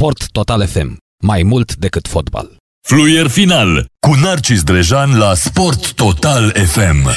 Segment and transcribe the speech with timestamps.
[0.00, 0.96] Sport Total FM.
[1.22, 2.56] Mai mult decât fotbal.
[2.86, 7.08] Fluier final cu Narcis Drejan la Sport Total FM.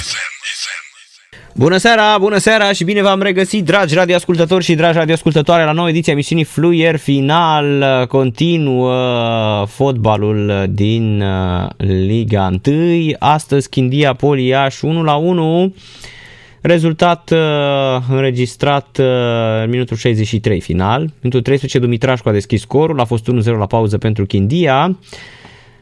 [1.54, 5.90] Bună seara, bună seara și bine v-am regăsit, dragi radioascultători și dragi radioascultătoare, la nouă
[5.90, 8.06] ediție a emisiunii Fluier Final.
[8.08, 13.16] Continuă fotbalul din uh, Liga 1.
[13.20, 15.74] Astăzi Chindia Poliaș 1 la 1.
[16.64, 17.40] Rezultat uh,
[18.10, 19.06] înregistrat uh,
[19.64, 21.00] în minutul 63 final.
[21.00, 24.98] Minutul 13 Dumitrașcu a deschis scorul, a fost 1-0 la pauză pentru Chindia.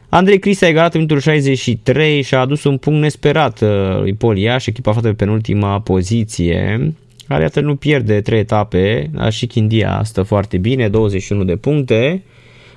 [0.08, 3.68] Andrei Cris a egalat în minutul 63 și a adus un punct nesperat uh,
[4.00, 6.92] lui Poliaș, echipa aflată pe penultima poziție,
[7.28, 12.22] care iată nu pierde trei etape, dar și Chindia stă foarte bine, 21 de puncte.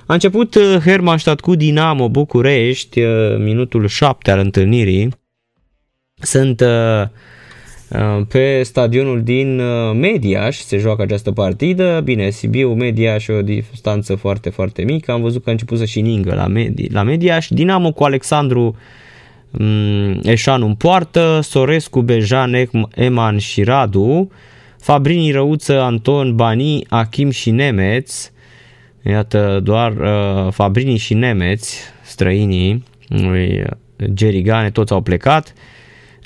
[0.06, 5.08] A început uh, Hermannstadt cu Dinamo București, uh, minutul 7 al întâlnirii.
[6.14, 7.08] Sunt Uh,
[8.28, 12.00] pe stadionul din uh, Mediaș se joacă această partidă.
[12.04, 15.12] Bine, Sibiu, Mediaș, o distanță foarte, foarte mică.
[15.12, 17.48] Am văzut că a început să și ningă la, Medi- la Mediaș.
[17.48, 18.76] Dinamo cu Alexandru
[19.50, 24.30] um, Eșan în poartă, Sorescu, Bejan, Eman și Radu,
[24.80, 28.30] Fabrini, Răuță, Anton, Bani, Achim și Nemeț.
[29.02, 33.64] Iată, doar uh, Fabrini și Nemeț, străinii lui
[34.12, 35.52] Gerigane, toți au plecat.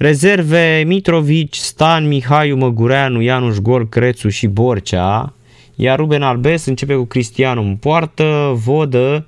[0.00, 5.32] Rezerve Mitrovici, Stan, Mihaiu, Măgureanu, Ianuș Gol, Crețu și Borcea.
[5.74, 9.26] Iar Ruben Albes începe cu Cristianu în poartă, Vodă,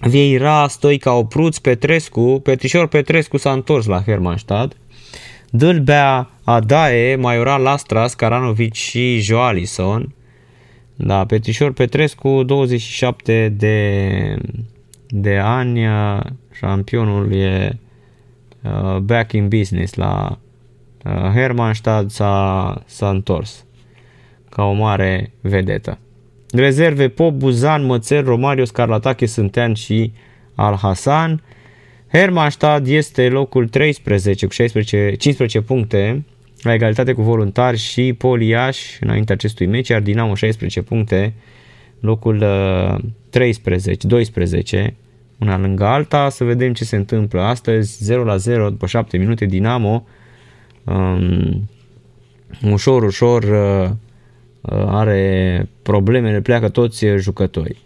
[0.00, 4.76] Vieira, Stoica, Opruț, Petrescu, Petrișor Petrescu s-a întors la Hermannstadt,
[5.50, 10.14] Dâlbea, Adae, Maioral Lastras, Caranovici și Joalison.
[10.96, 14.36] Da, Petrișor Petrescu, 27 de,
[15.08, 15.80] de ani,
[16.52, 17.78] șampionul e
[18.64, 20.38] Uh, back in business la
[21.04, 23.64] uh, Hermannstadt s-a, s-a întors
[24.48, 25.98] ca o mare vedetă.
[26.52, 30.12] Rezerve Pop, Buzan, Mățel, Romario, Scarlatache, Sântean și
[30.54, 31.42] Al Hasan.
[32.12, 36.24] Hermannstadt este locul 13 cu 16, 15 puncte
[36.62, 41.32] la egalitate cu voluntari și Poliaș înainte acestui meci, iar Dinamo 16 puncte,
[42.00, 42.38] locul
[43.30, 44.94] 13, uh, 12
[45.38, 49.44] una lângă alta, să vedem ce se întâmplă astăzi, 0 la 0 după 7 minute
[49.44, 50.06] Dinamo,
[50.84, 51.68] um,
[52.70, 53.90] ușor, ușor uh,
[54.60, 57.82] uh, are probleme, le pleacă toți jucătorii.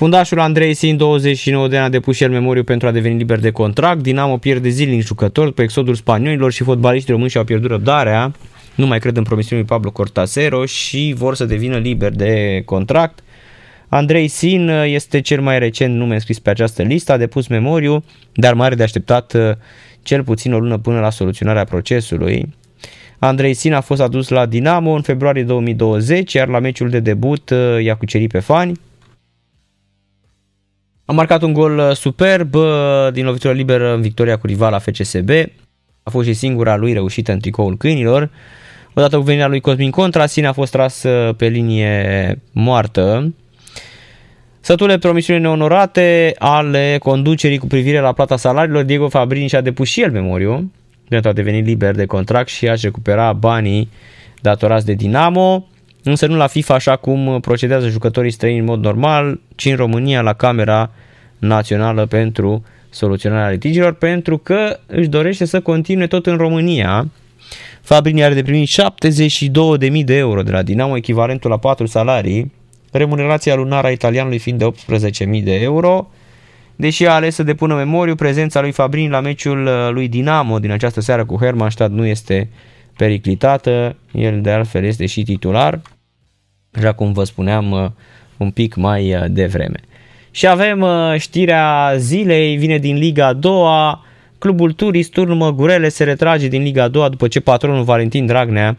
[0.00, 3.38] Fundașul Andrei Sin, 29 de ani, a depus și el memoriu pentru a deveni liber
[3.38, 4.02] de contract.
[4.02, 8.32] Dinamo pierde zilnic jucători pe exodul spaniolilor și fotbaliștii români și-au pierdut răbdarea.
[8.74, 13.18] Nu mai cred în promisiunile lui Pablo Cortasero și vor să devină liber de contract.
[13.92, 18.04] Andrei Sin uh, este cel mai recent nume înscris pe această listă, a depus memoriu,
[18.32, 19.50] dar mai are de așteptat uh,
[20.02, 22.54] cel puțin o lună până la soluționarea procesului.
[23.18, 27.50] Andrei Sin a fost adus la Dinamo în februarie 2020, iar la meciul de debut
[27.50, 28.80] uh, i-a cucerit pe fani.
[31.04, 32.54] A marcat un gol superb
[33.12, 35.30] din lovitură liberă în victoria cu rivala FCSB.
[36.02, 38.30] A fost și singura lui reușită în tricoul câinilor.
[38.94, 41.04] Odată cu venirea lui Cosmin Contra, Sin a fost tras
[41.36, 43.32] pe linie moartă.
[44.60, 50.02] Sătule promisiuni neonorate ale conducerii cu privire la plata salariilor, Diego Fabrini și-a depus și
[50.02, 50.72] el memoriu.
[51.08, 53.88] Pentru a deveni liber de contract și aș recupera banii
[54.40, 55.66] datorați de Dinamo,
[56.02, 60.20] însă nu la FIFA așa cum procedează jucătorii străini în mod normal, ci în România
[60.20, 60.90] la Camera
[61.38, 67.08] Națională pentru soluționarea litigiilor, pentru că își dorește să continue tot în România.
[67.80, 72.52] Fabrini are de primit 72.000 de euro de la Dinamo, echivalentul la 4 salarii,
[72.90, 74.72] remunerația lunară a italianului fiind de
[75.36, 76.10] 18.000 de euro.
[76.76, 80.70] Deși a ales să depună memoriu, prezența lui Fabrini la meciul uh, lui Dinamo din
[80.70, 82.48] această seară cu Hermannstadt nu este
[82.96, 85.80] periclitată, el de altfel este și titular,
[86.72, 87.90] așa cum vă spuneam uh,
[88.36, 89.80] un pic mai uh, devreme.
[90.30, 90.86] Și avem
[91.18, 94.04] știrea zilei, vine din Liga a doua,
[94.38, 98.76] clubul Turist Turnă Gurele se retrage din Liga a doua după ce patronul Valentin Dragnea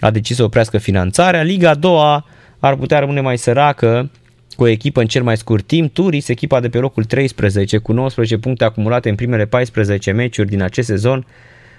[0.00, 1.42] a decis să oprească finanțarea.
[1.42, 2.24] Liga a doua
[2.60, 4.10] ar putea rămâne mai săracă
[4.56, 5.92] cu o echipă în cel mai scurt timp.
[5.94, 10.62] Turis, echipa de pe locul 13 cu 19 puncte acumulate în primele 14 meciuri din
[10.62, 11.26] acest sezon,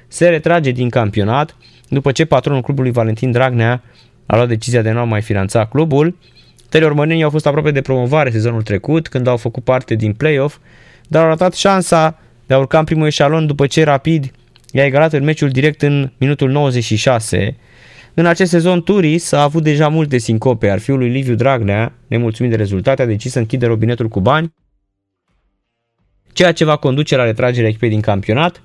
[0.07, 1.55] se retrage din campionat
[1.89, 3.83] după ce patronul clubului Valentin Dragnea
[4.25, 6.17] a luat decizia de a nu mai finanța clubul.
[6.69, 10.57] Teleormănenii au fost aproape de promovare sezonul trecut când au făcut parte din play-off,
[11.07, 14.31] dar au ratat șansa de a urca în primul eșalon după ce Rapid
[14.71, 17.55] i-a egalat în meciul direct în minutul 96
[18.13, 22.51] în acest sezon, Turis a avut deja multe sincope, ar fiul lui Liviu Dragnea, nemulțumit
[22.51, 24.53] de rezultate, a decis să închide robinetul cu bani,
[26.33, 28.61] ceea ce va conduce la retragerea echipei din campionat.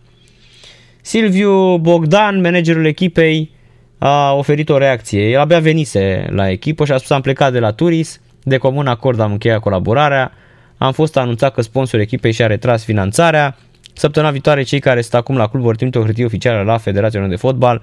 [1.01, 3.55] Silviu Bogdan, managerul echipei,
[3.99, 5.31] a oferit o reacție.
[5.31, 8.87] El abia venise la echipă și a spus am plecat de la Turis, de comun
[8.87, 10.33] acord am încheiat colaborarea,
[10.77, 13.57] am fost anunțat că sponsorul echipei și-a retras finanțarea,
[13.99, 17.27] Săptămâna viitoare cei care sunt acum la club vor trimite o hârtie oficială la Federația
[17.27, 17.83] de Fotbal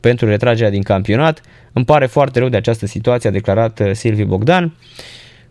[0.00, 1.40] pentru retragerea din campionat.
[1.72, 4.76] Îmi pare foarte rău de această situație, a declarat uh, Silviu Bogdan.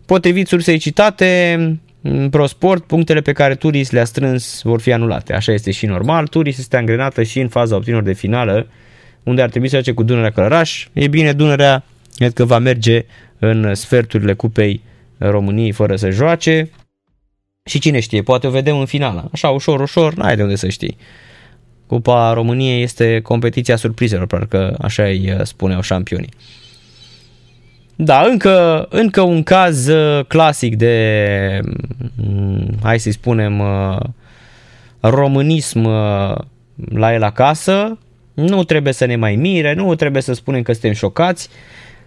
[0.06, 1.54] Potrivit sursei citate,
[2.02, 5.34] în ProSport, punctele pe care Turis le-a strâns vor fi anulate.
[5.34, 6.26] Așa este și normal.
[6.26, 8.66] Turis este angrenată și în faza opțiunilor de finală,
[9.22, 10.86] unde ar trebui să face cu Dunărea Călăraș.
[10.92, 11.84] E bine, Dunărea
[12.16, 13.04] cred că va merge
[13.38, 14.82] în sferturile Cupei
[15.18, 16.70] României fără să joace.
[17.64, 19.28] Și cine știe, poate o vedem în finală.
[19.32, 20.96] Așa, ușor, ușor, n-ai de unde să știi.
[21.90, 26.32] Cupa României este competiția surprizelor, parcă așa îi uh, spuneau șampionii.
[27.96, 31.60] Da, încă, încă un caz uh, clasic de,
[32.14, 33.98] mm, hai să-i spunem, uh,
[35.00, 35.86] românism
[36.94, 37.98] la el acasă.
[38.34, 41.48] Nu trebuie să ne mai mire, nu trebuie să spunem că suntem șocați.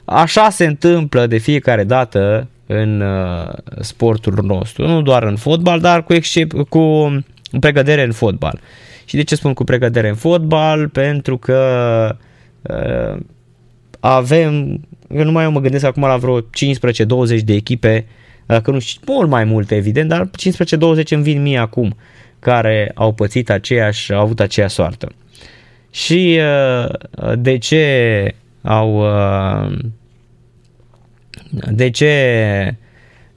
[0.06, 6.04] Așa se întâmplă de fiecare dată în uh, sportul nostru, nu doar în fotbal, dar
[6.04, 7.16] cu, excep- cu
[7.60, 8.60] pregădere în fotbal.
[9.06, 10.90] Și de ce spun cu pregădere în fotbal?
[10.90, 12.16] Pentru că
[12.62, 13.20] uh,
[14.00, 14.80] avem,
[15.10, 16.46] eu nu mai eu mă gândesc acum la vreo 15-20
[17.44, 18.06] de echipe,
[18.46, 20.30] dacă nu știu, mult mai multe evident, dar
[21.04, 21.96] 15-20 îmi vin mie acum,
[22.40, 25.12] care au pățit aceeași, au avut aceeași soartă.
[25.92, 29.78] Și uh, de ce au uh,
[31.72, 32.76] de ce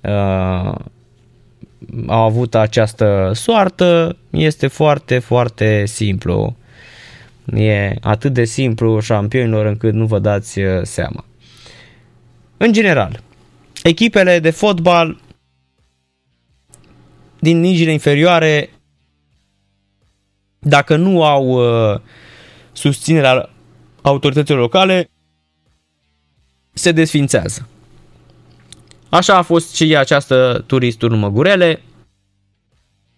[0.01, 0.75] uh,
[2.07, 4.17] au avut această soartă?
[4.31, 6.57] Este foarte, foarte simplu.
[7.55, 11.25] E atât de simplu șampionilor încât nu vă dați uh, seama.
[12.57, 13.23] În general,
[13.83, 15.21] echipele de fotbal
[17.39, 18.71] din ligile inferioare,
[20.59, 22.01] dacă nu au uh,
[22.73, 23.51] susținerea
[24.03, 25.11] autorităților locale,
[26.73, 27.69] se desfințează.
[29.09, 31.81] Așa a fost și această turistul Măgurele.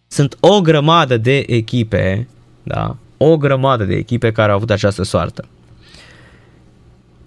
[0.09, 2.29] Sunt o grămadă de echipe,
[2.63, 5.49] da, o grămadă de echipe care au avut această soartă.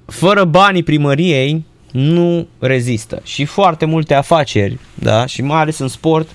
[0.06, 6.30] Fără banii primăriei nu rezistă și foarte multe afaceri, da, și mai ales în sport,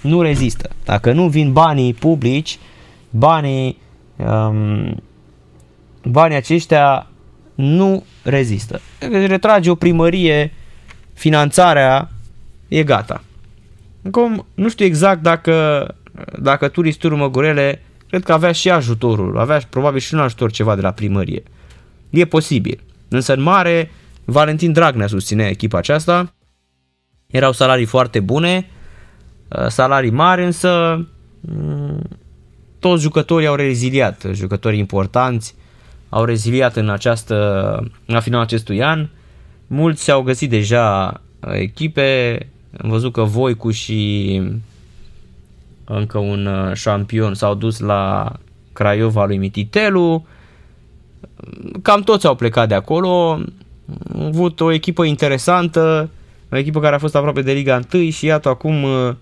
[0.00, 0.70] nu rezistă.
[0.84, 2.58] Dacă nu vin banii publici,
[3.10, 3.78] banii,
[4.16, 5.02] um,
[6.04, 7.06] banii aceștia
[7.54, 8.80] nu rezistă.
[9.26, 10.52] Retrage o primărie
[11.12, 12.10] finanțarea
[12.68, 13.22] e gata.
[14.06, 15.86] Acum, nu știu exact dacă,
[16.38, 20.80] dacă turistul Măgurele, cred că avea și ajutorul, avea probabil și un ajutor ceva de
[20.80, 21.42] la primărie.
[22.10, 22.80] E posibil.
[23.08, 23.90] Însă în mare,
[24.24, 26.34] Valentin Dragnea susținea echipa aceasta.
[27.26, 28.66] Erau salarii foarte bune,
[29.48, 31.04] uh, salarii mari, însă
[31.40, 32.02] mm,
[32.78, 35.54] toți jucătorii au reziliat, jucătorii importanți
[36.08, 37.36] au reziliat în această,
[38.06, 39.08] la finalul acestui an
[39.74, 42.38] Mulți au găsit deja uh, echipe,
[42.80, 44.40] am văzut că Voicu și
[45.84, 48.32] încă un uh, șampion s-au dus la
[48.72, 50.26] Craiova lui Mititelu,
[51.82, 53.40] cam toți au plecat de acolo,
[54.14, 56.10] au avut o echipă interesantă,
[56.50, 59.14] o echipă care a fost aproape de Liga 1 și iată acum uh,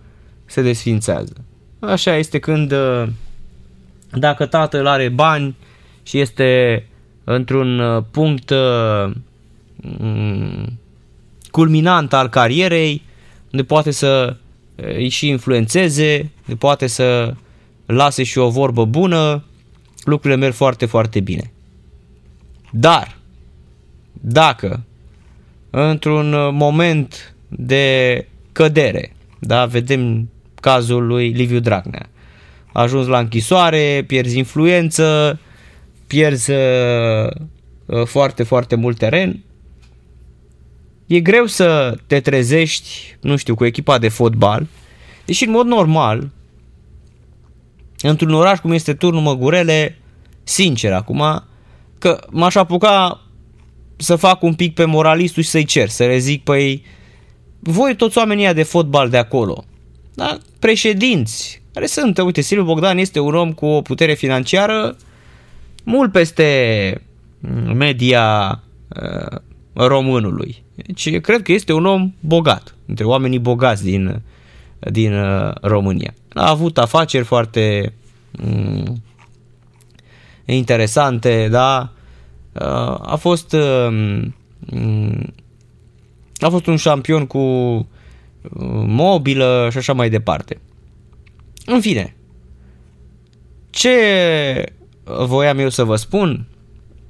[0.45, 1.33] se desfințează.
[1.79, 2.75] Așa este când
[4.13, 5.57] dacă tatăl are bani
[6.03, 6.85] și este
[7.25, 8.53] într-un punct
[9.83, 10.79] Mm,
[11.51, 13.03] culminant al carierei,
[13.53, 14.37] unde poate să
[14.75, 17.35] îi și influențeze, unde poate să
[17.87, 19.45] lase și o vorbă bună,
[20.05, 21.53] lucrurile merg foarte, foarte bine.
[22.71, 23.17] Dar,
[24.13, 24.83] dacă
[25.71, 32.09] într-un moment de cădere, da, vedem cazul lui Liviu Dragnea,
[32.73, 35.39] a ajuns la închisoare, pierzi influență,
[36.07, 39.45] pierzi uh, foarte, foarte mult teren,
[41.11, 44.67] e greu să te trezești, nu știu, cu echipa de fotbal,
[45.25, 46.31] deși în mod normal,
[48.03, 49.99] într-un oraș cum este Turnul Măgurele,
[50.43, 51.45] sincer acum,
[51.99, 53.21] că m-aș apuca
[53.97, 56.85] să fac un pic pe moralistul și să-i cer, să le zic, păi,
[57.59, 59.65] voi toți oamenii de fotbal de acolo,
[60.15, 60.39] da?
[60.59, 64.97] președinți, care sunt, uite, Silviu Bogdan este un om cu o putere financiară
[65.85, 67.03] mult peste
[67.75, 69.39] media uh,
[69.73, 70.63] românului.
[70.87, 74.23] Deci cred că este un om bogat, între oamenii bogați din,
[74.79, 76.15] din uh, România.
[76.35, 77.93] A avut afaceri foarte
[78.31, 79.03] mm,
[80.45, 81.93] interesante, da?
[82.53, 83.57] Uh, a fost
[83.91, 85.33] mm,
[86.37, 87.85] a fost un șampion cu uh,
[88.87, 90.61] mobilă și așa mai departe.
[91.67, 92.17] În fine,
[93.71, 93.95] ce
[95.27, 96.47] voiam eu să vă spun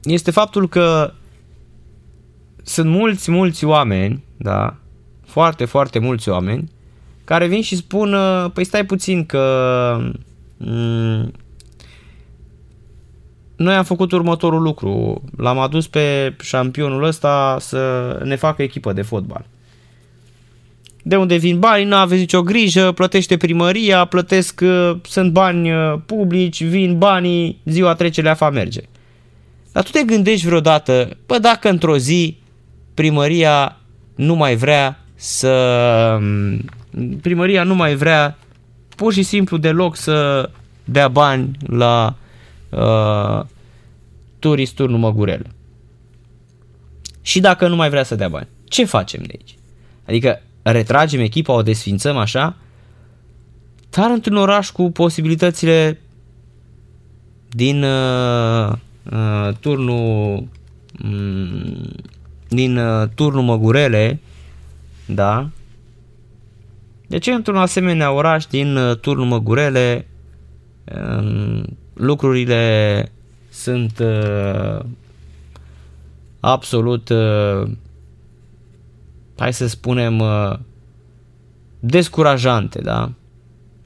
[0.03, 1.13] este faptul că
[2.63, 4.77] sunt mulți, mulți oameni, da,
[5.27, 6.71] foarte, foarte mulți oameni,
[7.25, 9.97] care vin și spun, uh, păi stai puțin că
[10.57, 11.33] mm,
[13.57, 19.03] noi am făcut următorul lucru, l-am adus pe șampionul ăsta să ne facă echipă de
[19.03, 19.47] fotbal.
[21.03, 25.95] De unde vin banii, nu aveți nicio grijă, plătește primăria, plătesc, uh, sunt bani uh,
[26.07, 28.81] publici, vin banii, ziua trece, leafa merge.
[29.73, 32.37] Dar tu te gândești vreodată, bă, dacă într-o zi
[32.95, 33.77] primăria
[34.15, 36.19] nu mai vrea să...
[37.21, 38.39] Primăria nu mai vrea
[38.97, 40.51] pur și simplu deloc să
[40.85, 42.17] dea bani la
[42.71, 43.45] uh,
[44.39, 45.47] turistul Număgurel.
[47.23, 49.55] Și dacă nu mai vrea să dea bani, ce facem de aici?
[50.07, 52.57] Adică retragem echipa, o desfințăm așa,
[53.91, 56.01] dar într-un oraș cu posibilitățile
[57.49, 58.73] din uh,
[59.13, 60.49] uh, turnul
[61.05, 61.91] um,
[62.51, 64.21] din uh, turnul Măgurele,
[65.07, 65.49] da?
[67.07, 70.07] De ce într-un asemenea oraș din uh, turnul Măgurele
[70.85, 71.63] uh,
[71.95, 73.13] lucrurile
[73.51, 74.85] sunt uh,
[76.41, 77.71] absolut uh,
[79.37, 80.53] hai să spunem uh,
[81.81, 83.13] descurajante, da?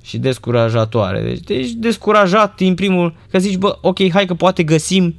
[0.03, 1.23] Și descurajatoare.
[1.23, 5.15] Deci, deci descurajat din primul, că zici, bă, ok, hai că poate găsim mm,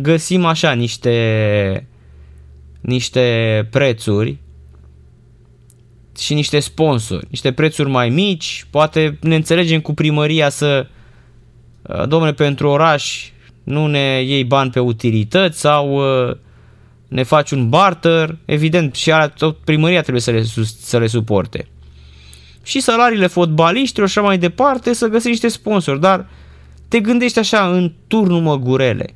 [0.00, 1.86] găsim așa niște
[2.80, 4.36] niște prețuri
[6.18, 10.86] și niște sponsori, niște prețuri mai mici, poate ne înțelegem cu primăria să
[11.82, 13.30] uh, domnule, pentru oraș
[13.64, 15.96] nu ne iei bani pe utilități sau
[16.28, 16.36] uh,
[17.08, 20.42] ne faci un barter, evident, și tot primăria trebuie să le,
[20.80, 21.68] să le suporte.
[22.62, 26.26] Și salariile fotbaliștilor și așa mai departe, să găsești niște sponsori, dar
[26.88, 29.14] te gândești așa în turnul măgurele.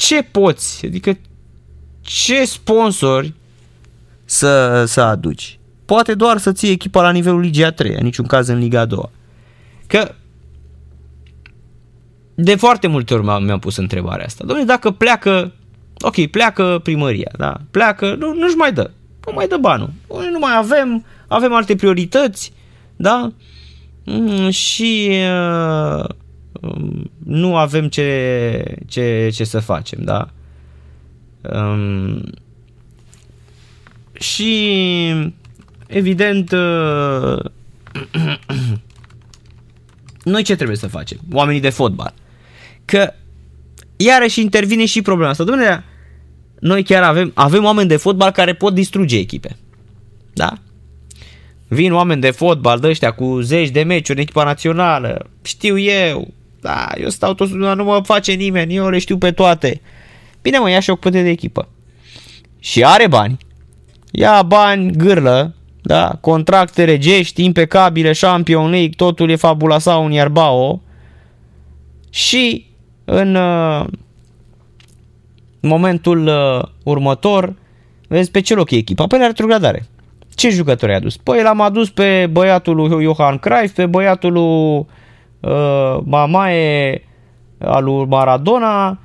[0.00, 0.86] Ce poți?
[0.86, 1.18] Adică
[2.00, 3.34] ce sponsori
[4.24, 5.58] să, să aduci?
[5.84, 8.80] Poate doar să ții echipa la nivelul Ligii a 3, în niciun caz în Liga
[8.80, 9.10] a 2.
[9.86, 10.14] Că
[12.34, 14.44] de foarte multe ori mi-am pus întrebarea asta.
[14.46, 15.52] Domnule, dacă pleacă
[15.98, 18.90] ok, pleacă primăria, da, pleacă, nu, nu-și mai dă,
[19.26, 22.52] nu mai dă banul, nu mai avem, avem alte priorități,
[22.96, 23.32] da,
[24.04, 26.04] mm, și uh,
[27.24, 30.30] nu avem ce, ce, ce să facem, da.
[31.42, 32.22] Um,
[34.12, 34.72] și
[35.86, 37.38] evident uh,
[40.24, 41.18] noi ce trebuie să facem?
[41.32, 42.14] Oamenii de fotbal.
[42.84, 43.12] Că
[43.96, 45.44] iarăși intervine și problema asta.
[45.44, 45.84] Domnule,
[46.60, 49.56] noi chiar avem, avem oameni de fotbal care pot distruge echipe.
[50.32, 50.52] Da?
[51.68, 55.30] Vin oameni de fotbal de ăștia cu zeci de meciuri în echipa națională.
[55.42, 56.34] Știu eu.
[56.60, 59.80] Da, eu stau tot, nu mă face nimeni, eu le știu pe toate.
[60.42, 61.68] Bine mă, ia și o de echipă.
[62.58, 63.38] Și are bani.
[64.10, 70.82] Ia bani, gârlă, da, contracte regești, impecabile, Champion League, totul e fabula un ierbao.
[72.10, 72.66] Și
[73.04, 73.86] în uh,
[75.60, 77.54] momentul uh, următor,
[78.08, 79.06] vezi pe ce loc e echipa?
[79.06, 79.88] Păi la retrogradare.
[80.34, 81.16] Ce jucători ai adus?
[81.16, 84.84] Păi l-am adus pe băiatul lui Johan Cruyff, pe băiatul lui uh,
[86.04, 87.02] Mamae,
[87.58, 88.98] al lui Maradona.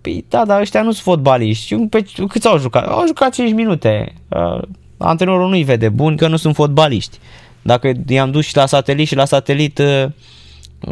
[0.00, 1.74] Păi da, dar ăștia nu sunt fotbaliști.
[1.74, 2.86] Pe, câți au jucat?
[2.86, 4.14] Au jucat 5 minute.
[4.28, 4.62] Uh,
[4.96, 7.18] antrenorul nu-i vede bun că nu sunt fotbaliști.
[7.62, 10.04] Dacă i-am dus și la satelit și la satelit uh,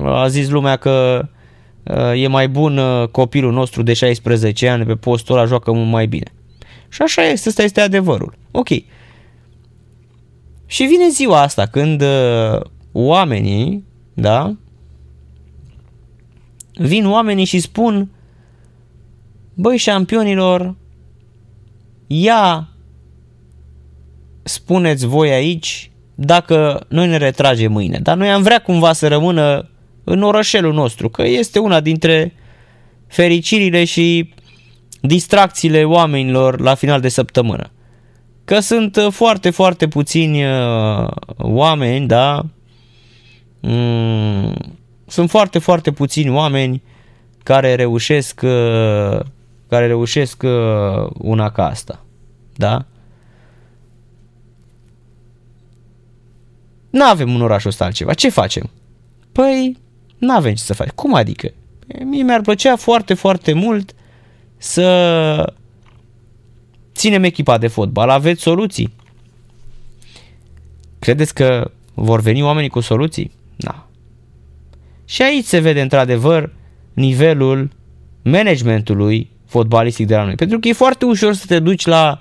[0.05, 1.25] a zis lumea că
[2.15, 6.07] e mai bun uh, copilul nostru de 16 ani pe postul ăla, joacă mult mai
[6.07, 6.33] bine.
[6.89, 8.35] Și așa este, ăsta este adevărul.
[8.51, 8.69] Ok.
[10.67, 12.61] Și vine ziua asta când uh,
[12.93, 14.55] oamenii, da,
[16.79, 18.11] vin oamenii și spun
[19.55, 20.77] băi șampionilor,
[22.07, 22.69] ia
[24.43, 27.99] spuneți voi aici dacă noi ne retragem mâine.
[28.03, 29.69] Dar noi am vrea cumva să rămână
[30.05, 32.35] în orășelul nostru, că este una dintre
[33.07, 34.35] fericirile și
[35.01, 37.71] distracțiile oamenilor la final de săptămână.
[38.45, 42.47] Că sunt uh, foarte, foarte puțini uh, oameni, da?
[45.09, 46.83] Mm, sunt foarte, foarte puțini oameni
[47.43, 49.21] care reușesc uh,
[49.69, 50.43] care reușesc
[51.19, 52.05] una ca asta.
[52.55, 52.85] Da?
[56.91, 58.15] Nu avem un oraș ăsta altceva.
[58.15, 58.71] Ce facem?
[59.33, 59.77] Păi
[60.19, 60.89] nu avem ce să faci.
[60.89, 61.49] Cum adică?
[62.05, 63.95] Mie mi-ar plăcea foarte, foarte mult
[64.57, 65.53] să
[66.95, 68.09] ținem echipa de fotbal.
[68.09, 68.93] Aveți soluții?
[70.99, 73.33] Credeți că vor veni oamenii cu soluții?
[73.57, 73.88] Da.
[75.09, 76.53] Și aici se vede într-adevăr
[76.93, 77.71] nivelul
[78.23, 80.35] managementului fotbalistic de la noi.
[80.35, 82.21] Pentru că e foarte ușor să te duci la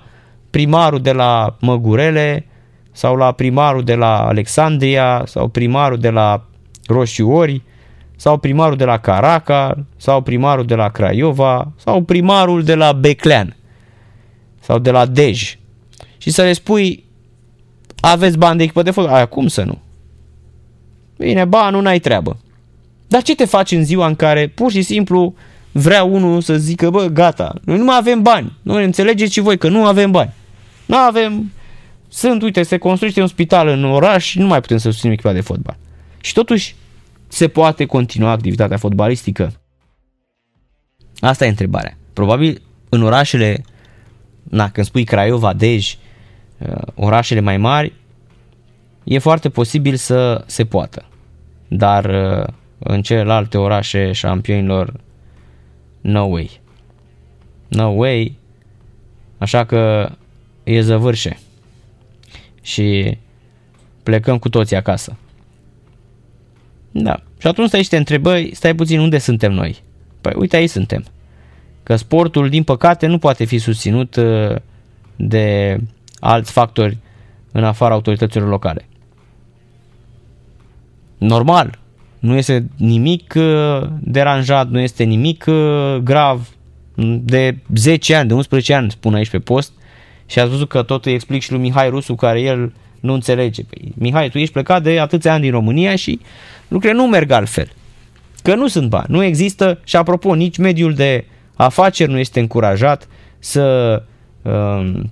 [0.50, 2.46] primarul de la Măgurele
[2.92, 6.46] sau la primarul de la Alexandria sau primarul de la
[6.86, 7.62] Roșiori
[8.16, 13.56] sau primarul de la Caracal sau primarul de la Craiova sau primarul de la Beclean
[14.60, 15.58] sau de la Dej
[16.18, 17.04] și să le spui
[18.00, 19.14] aveți bani de echipă de fotbal?
[19.14, 19.78] Aia cum să nu?
[21.16, 22.36] Bine, ba, nu n-ai treabă.
[23.08, 25.34] Dar ce te faci în ziua în care pur și simplu
[25.72, 28.56] vrea unul să zică, bă, gata, noi nu mai avem bani.
[28.62, 30.32] Noi înțelegeți și voi că nu avem bani.
[30.86, 31.52] Nu avem,
[32.08, 35.32] sunt, uite, se construiește un spital în oraș și nu mai putem să susținem echipa
[35.32, 35.76] de fotbal.
[36.20, 36.74] Și totuși
[37.28, 39.52] se poate continua activitatea fotbalistică?
[41.20, 41.96] Asta e întrebarea.
[42.12, 43.64] Probabil în orașele,
[44.42, 45.96] na, când spui Craiova, Dej,
[46.58, 47.92] uh, orașele mai mari,
[49.04, 51.04] e foarte posibil să se poată.
[51.68, 54.92] Dar uh, în celelalte orașe șampionilor,
[56.00, 56.60] no way.
[57.68, 58.36] No way.
[59.38, 60.10] Așa că
[60.64, 61.38] e zăvârșe.
[62.62, 63.18] Și
[64.02, 65.16] plecăm cu toții acasă.
[66.90, 67.22] Da.
[67.38, 69.82] Și atunci stai și te întrebăi, stai puțin, unde suntem noi?
[70.20, 71.04] Păi uite, aici suntem.
[71.82, 74.56] Că sportul, din păcate, nu poate fi susținut uh,
[75.16, 75.78] de
[76.20, 76.98] alți factori
[77.52, 78.86] în afara autorităților locale.
[81.18, 81.78] Normal,
[82.18, 86.48] nu este nimic uh, deranjat, nu este nimic uh, grav.
[87.20, 89.72] De 10 ani, de 11 ani, spun aici pe post,
[90.26, 93.62] și ați văzut că tot îi explic și lui Mihai Rusu, care el nu înțelege.
[93.62, 96.20] Păi, Mihai, tu ești plecat de atâția ani din România și
[96.68, 97.68] lucrurile nu merg altfel.
[98.42, 103.08] Că nu sunt bani, nu există și apropo, nici mediul de afaceri nu este încurajat
[103.38, 104.02] să
[104.42, 105.10] um,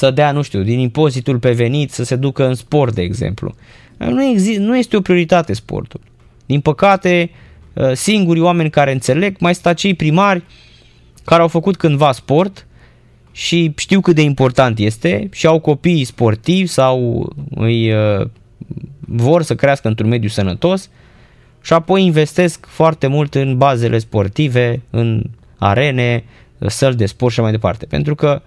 [0.00, 3.54] să dea, nu știu, din impozitul pe venit să se ducă în sport, de exemplu.
[3.96, 6.00] Nu, exist, nu este o prioritate sportul.
[6.46, 7.30] Din păcate,
[7.72, 10.42] uh, singurii oameni care înțeleg mai sta cei primari
[11.24, 12.66] care au făcut cândva sport
[13.32, 18.26] și știu cât de important este și au copii sportivi sau îi uh,
[18.98, 20.90] vor să crească într-un mediu sănătos
[21.62, 25.24] și apoi investesc foarte mult în bazele sportive, în
[25.58, 26.24] arene,
[26.66, 27.86] săli de sport și mai departe.
[27.86, 28.42] Pentru că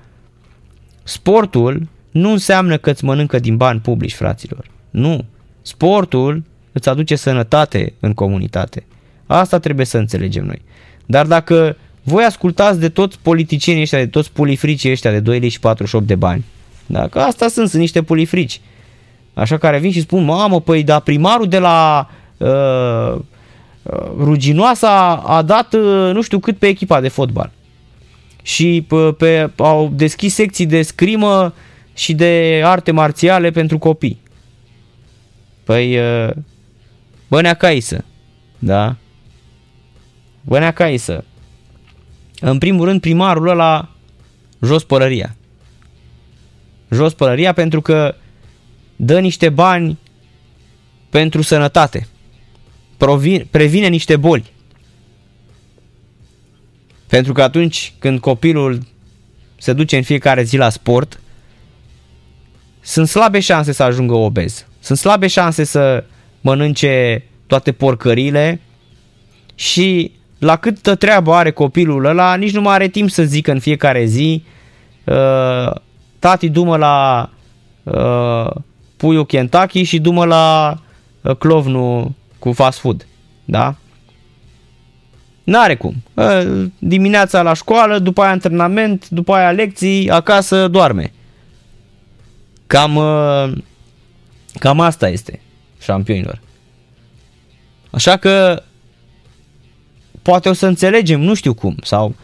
[1.04, 4.66] sportul nu înseamnă că îți mănâncă din bani publici, fraților.
[4.90, 5.26] Nu.
[5.62, 8.86] Sportul îți aduce sănătate în comunitate.
[9.26, 10.62] Asta trebuie să înțelegem noi.
[11.06, 15.50] Dar dacă voi ascultați de toți politicienii ăștia, de toți pulifricii ăștia de 2 lei
[15.50, 16.46] și 48 de bani,
[16.86, 18.62] dacă asta sunt, sunt niște pulifrici.
[19.34, 23.22] Așa care vin și spun, mamă, păi, dar primarul de la uh, uh,
[24.18, 27.52] Ruginoasa a dat uh, nu știu cât pe echipa de fotbal.
[28.44, 31.54] Și pe, pe, au deschis secții de scrimă
[31.94, 34.22] și de arte marțiale pentru copii.
[35.64, 36.30] Păi, uh,
[37.28, 38.06] Bănea Caisă,
[38.60, 38.96] da?
[40.42, 41.24] Bănea Caisă.
[42.40, 43.90] În primul rând, primarul ăla
[44.62, 45.36] jos pălăria.
[46.92, 48.16] Jos pălăria pentru că
[48.96, 50.00] dă niște bani
[51.10, 52.08] pentru sănătate.
[52.98, 54.52] Provine, previne niște boli.
[57.14, 58.80] Pentru că atunci când copilul
[59.58, 61.20] se duce în fiecare zi la sport,
[62.82, 64.66] sunt slabe șanse să ajungă obez.
[64.80, 66.04] Sunt slabe șanse să
[66.42, 68.62] mănânce toate porcările
[69.56, 73.60] și la câtă treabă are copilul ăla, nici nu mai are timp să zică în
[73.60, 74.44] fiecare zi
[75.04, 75.76] uh,
[76.20, 77.30] tati dumă la
[77.84, 78.62] uh,
[78.98, 80.78] puiul Kentucky și dumă la
[81.22, 83.08] uh, clovnul cu fast food.
[83.46, 83.76] Da?
[85.44, 85.96] N-are cum.
[86.14, 91.14] Uh, dimineața la școală, după aia antrenament, după aia lecții, acasă doarme.
[92.68, 93.52] Cam, uh,
[94.60, 95.40] cam asta este
[95.82, 96.42] șampionilor.
[97.90, 98.64] Așa că
[100.22, 102.16] poate o să înțelegem, nu știu cum, sau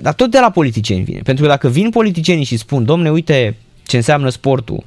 [0.00, 1.20] dar tot de la politicieni vine.
[1.20, 4.84] Pentru că dacă vin politicienii și spun, domne, uite ce înseamnă sportul,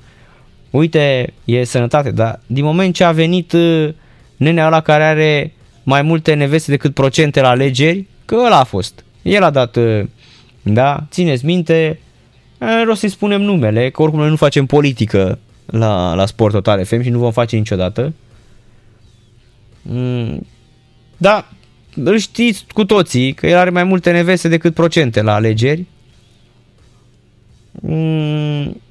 [0.69, 3.89] uite, e sănătate, dar din moment ce a venit uh,
[4.35, 5.53] nenea ăla care are
[5.87, 9.03] mai multe neveste decât procente la alegeri, că ăla a fost.
[9.21, 10.03] El a dat, uh,
[10.61, 11.99] da, țineți minte,
[12.89, 17.01] o să-i spunem numele, că oricum noi nu facem politică la, la Sport Total FM
[17.01, 18.13] și nu vom face niciodată.
[19.81, 20.47] Mm,
[21.17, 21.47] da,
[21.95, 25.85] îl știți cu toții că el are mai multe neveste decât procente la alegeri.
[27.71, 28.81] Mm,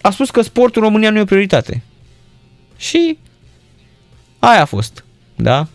[0.00, 1.82] a spus că sportul în România nu e o prioritate.
[2.76, 3.18] Și
[4.44, 5.04] aia a fost,
[5.36, 5.66] da?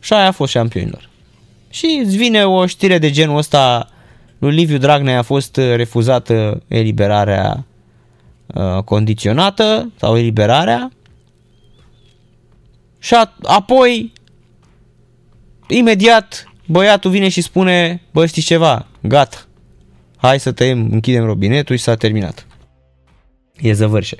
[0.00, 1.08] Și aia a fost șampionilor.
[1.70, 3.88] Și îți vine o știre de genul ăsta,
[4.38, 7.64] lui Liviu Dragnea a fost refuzată eliberarea
[8.46, 10.90] uh, condiționată sau eliberarea
[12.98, 14.12] Și a, apoi,
[15.68, 19.44] imediat, băiatul vine și spune, bă, știți ceva, gata,
[20.16, 22.46] hai să tăiem, închidem robinetul și s-a terminat.
[23.56, 24.16] E zăvârșe.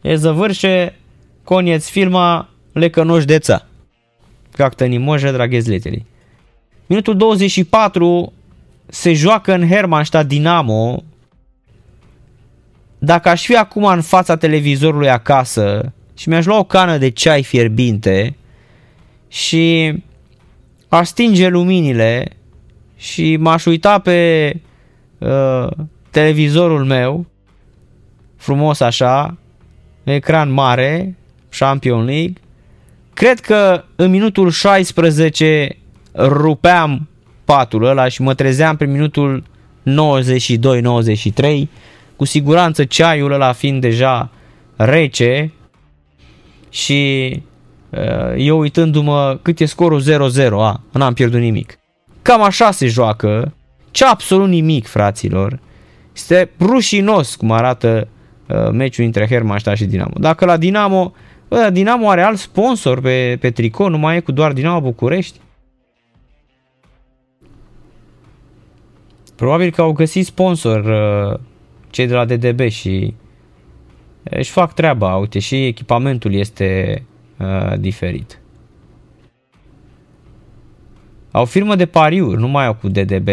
[0.00, 0.98] E zăvârșe,
[1.46, 3.66] konec filma Lecănoș deța.
[4.50, 6.04] Cactăni moșă, draghez letele.
[6.86, 8.32] Minutul 24
[8.86, 11.02] se joacă în Hermannstadt Dinamo.
[12.98, 17.42] Dacă aș fi acum în fața televizorului acasă și mi-aș lua o cană de ceai
[17.42, 18.36] fierbinte
[19.28, 19.94] și
[20.88, 22.28] aș stinge luminile
[22.96, 24.52] și m-aș uita pe
[25.18, 25.66] uh,
[26.10, 27.26] televizorul meu,
[28.36, 29.36] frumos așa,
[30.04, 31.16] ecran mare,
[31.58, 32.34] Champion League,
[33.14, 35.76] cred că în minutul 16
[36.14, 37.08] rupeam
[37.44, 39.44] patul ăla și mă trezeam pe minutul
[39.86, 41.62] 92-93,
[42.16, 44.30] cu siguranță ceaiul ăla fiind deja
[44.76, 45.52] rece
[46.68, 47.32] și
[47.90, 50.04] uh, eu uitându-mă cât e scorul 0-0,
[50.50, 51.78] a, n-am pierdut nimic.
[52.22, 53.54] Cam așa se joacă,
[53.90, 55.60] ce absolut nimic, fraților.
[56.14, 58.08] Este rușinos cum arată
[58.48, 60.14] uh, meciul între Hermannstadt și Dinamo.
[60.18, 61.14] Dacă la Dinamo,
[61.48, 65.40] bă, Dinamo are alt sponsor pe, pe tricou, nu mai e cu doar Dinamo București.
[69.36, 71.40] Probabil că au găsit sponsor uh,
[71.90, 73.14] cei de la DDB și
[74.22, 77.02] își fac treaba, uite, și echipamentul este
[77.38, 78.40] uh, diferit.
[81.30, 83.28] Au firmă de pariuri, nu mai au cu DDB.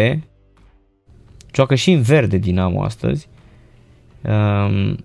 [1.54, 3.28] Joacă și în verde Dinamo astăzi.
[4.22, 4.98] Um,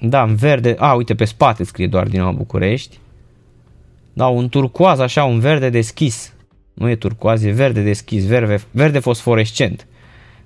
[0.00, 0.74] da, în verde.
[0.78, 2.98] A, uite, pe spate scrie doar Dinamo București.
[4.12, 6.34] Da, un turcoaz așa, un verde deschis.
[6.74, 9.86] Nu e turcoaz, e verde deschis, verde, verde fosforescent.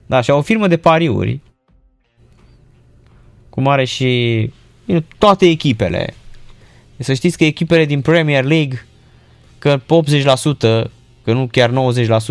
[0.06, 1.40] Da, și au o firmă de pariuri.
[3.48, 4.50] Cum are și
[5.18, 6.14] toate echipele.
[6.96, 8.86] Să știți că echipele din Premier League,
[9.58, 9.80] că 80%,
[11.24, 11.72] că nu chiar 90%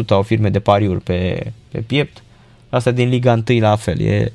[0.09, 2.23] au firme de pariuri pe, pe piept,
[2.69, 4.33] asta din Liga 1 la fel, e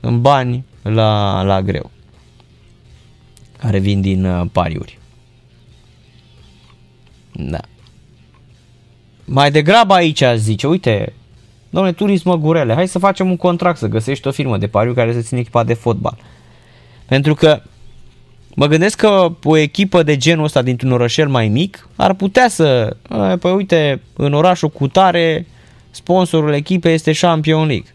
[0.00, 1.90] în bani la, la greu,
[3.62, 4.98] care vin din uh, pariuri.
[7.32, 7.60] Da.
[9.24, 11.12] Mai degrabă aici zice, uite,
[11.70, 15.12] domnule, turism Măgurele, hai să facem un contract, să găsești o firmă de pariuri care
[15.12, 16.18] să ține echipa de fotbal.
[17.06, 17.62] Pentru că
[18.54, 22.96] mă gândesc că o echipă de genul ăsta dintr-un orășel mai mic ar putea să,
[23.40, 25.46] păi uite, în orașul Cutare,
[25.90, 27.94] sponsorul echipei este Champion League.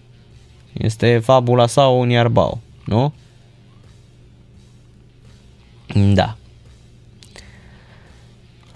[0.73, 3.13] Este Fabula sau Uniarbao, nu?
[5.93, 6.35] Da.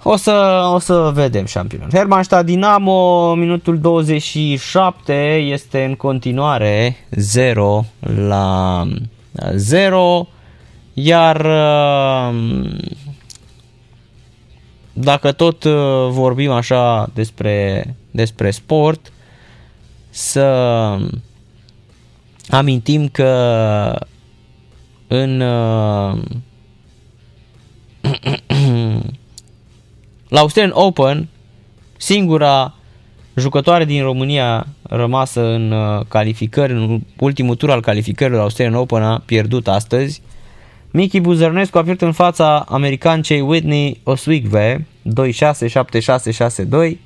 [0.03, 1.89] O să, o să vedem șampion.
[1.93, 8.83] Hermannstadt Dinamo, minutul 27, este în continuare 0 la
[9.55, 10.27] 0,
[10.93, 11.47] iar
[14.93, 15.63] dacă tot
[16.09, 19.13] vorbim așa despre, despre sport,
[20.09, 20.97] să
[22.49, 23.95] amintim că
[25.07, 25.43] în
[30.31, 31.27] La Australian Open,
[31.97, 32.73] singura
[33.35, 39.03] jucătoare din România rămasă în uh, calificări, în ultimul tur al calificărilor la Australian Open
[39.03, 40.21] a pierdut astăzi.
[40.91, 44.87] Miki Buzărnescu a pierdut în fața americancei Whitney Oswigve
[46.89, 46.97] 2-6-7-6-6-2.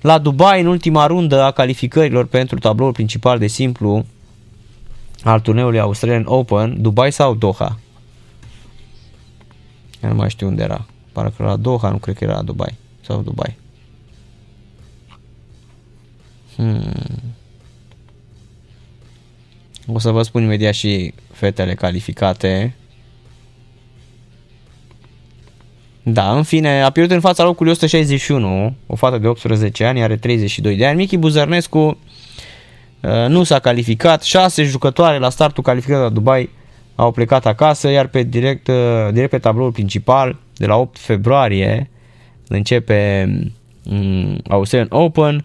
[0.00, 4.06] La Dubai, în ultima rundă a calificărilor pentru tabloul principal de simplu
[5.24, 7.78] al turneului Australian Open, Dubai sau Doha?
[10.02, 10.86] Eu nu mai știu unde era.
[11.16, 12.74] Parcă la Doha, nu cred că era la Dubai.
[13.00, 13.56] Sau Dubai.
[16.56, 16.92] Hmm.
[19.86, 22.74] O să vă spun imediat și fetele calificate.
[26.02, 30.16] Da, în fine, a pierdut în fața locului 161, o fată de 18 ani, are
[30.16, 30.96] 32 de ani.
[30.96, 36.50] Michi Buzărnescu uh, nu s-a calificat, 6 jucătoare la startul calificării la Dubai
[36.96, 41.90] au plecat acasă, iar pe direct, uh, direct pe tabloul principal de la 8 februarie
[42.48, 43.28] începe
[43.90, 45.44] um, Australian Open.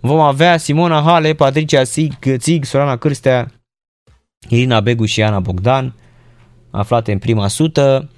[0.00, 3.52] Vom avea Simona Hale, Patricia Zig, Zig Sorana Cârstea,
[4.48, 5.94] Irina Begu și Ana Bogdan,
[6.70, 8.10] aflate în prima sută,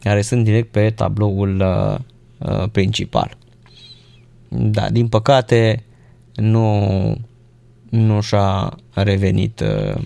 [0.00, 1.98] care sunt direct pe tabloul uh,
[2.38, 3.36] uh, principal.
[4.48, 5.84] Da, din păcate
[6.34, 7.16] nu,
[7.90, 10.02] nu și-a revenit uh,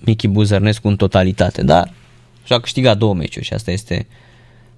[0.00, 1.92] Michi Buzărnescu în totalitate, dar
[2.44, 4.06] și a câștigat două meciuri și asta este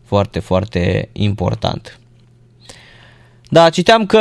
[0.04, 1.98] foarte, foarte important.
[3.48, 4.20] Da, citeam că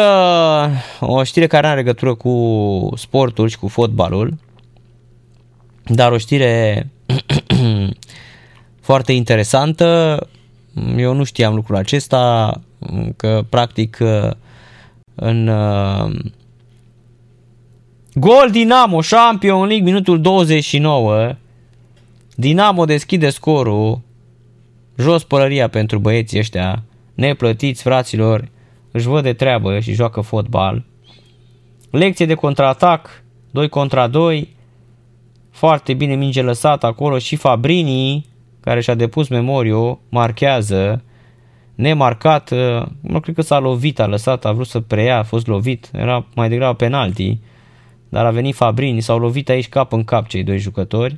[0.99, 4.37] o știre care are legătură cu sportul și cu fotbalul,
[5.85, 6.87] dar o știre
[8.89, 10.19] foarte interesantă.
[10.97, 12.53] Eu nu știam lucrul acesta,
[13.15, 13.97] că practic
[15.15, 16.11] în uh,
[18.13, 21.35] gol Dinamo, Champion League, minutul 29,
[22.35, 23.99] Dinamo deschide scorul,
[24.97, 28.49] jos pălăria pentru băieții ăștia, neplătiți fraților,
[28.91, 30.85] își văd de treabă și joacă fotbal.
[31.91, 34.55] Lecție de contraatac, 2 contra 2,
[35.51, 38.25] foarte bine minge lăsat acolo și Fabrini,
[38.59, 41.03] care și-a depus memoriu, marchează,
[41.75, 42.49] nemarcat,
[43.01, 46.25] nu cred că s-a lovit, a lăsat, a vrut să preia, a fost lovit, era
[46.35, 47.39] mai degrabă penalti,
[48.11, 51.17] dar a venit Fabrini, s-au lovit aici cap în cap cei doi jucători.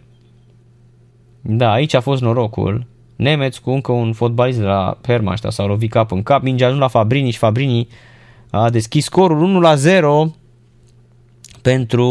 [1.42, 2.86] Da, aici a fost norocul.
[3.16, 6.82] Nemeț cu încă un fotbalist de la Hermannstadt s-au lovit cap în cap, mingea ajuns
[6.82, 7.88] la Fabrini și Fabrini
[8.50, 10.32] a deschis scorul 1 la 0
[11.62, 12.08] pentru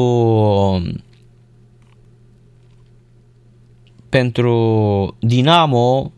[4.09, 6.13] pentru Dinamo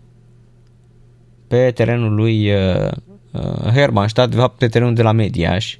[1.48, 2.90] pe terenul lui uh,
[3.32, 5.76] uh, Hermannstadt, de fapt pe terenul de la Mediaș.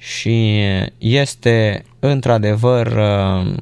[0.00, 0.60] Și
[0.98, 3.54] este într-adevăr uh,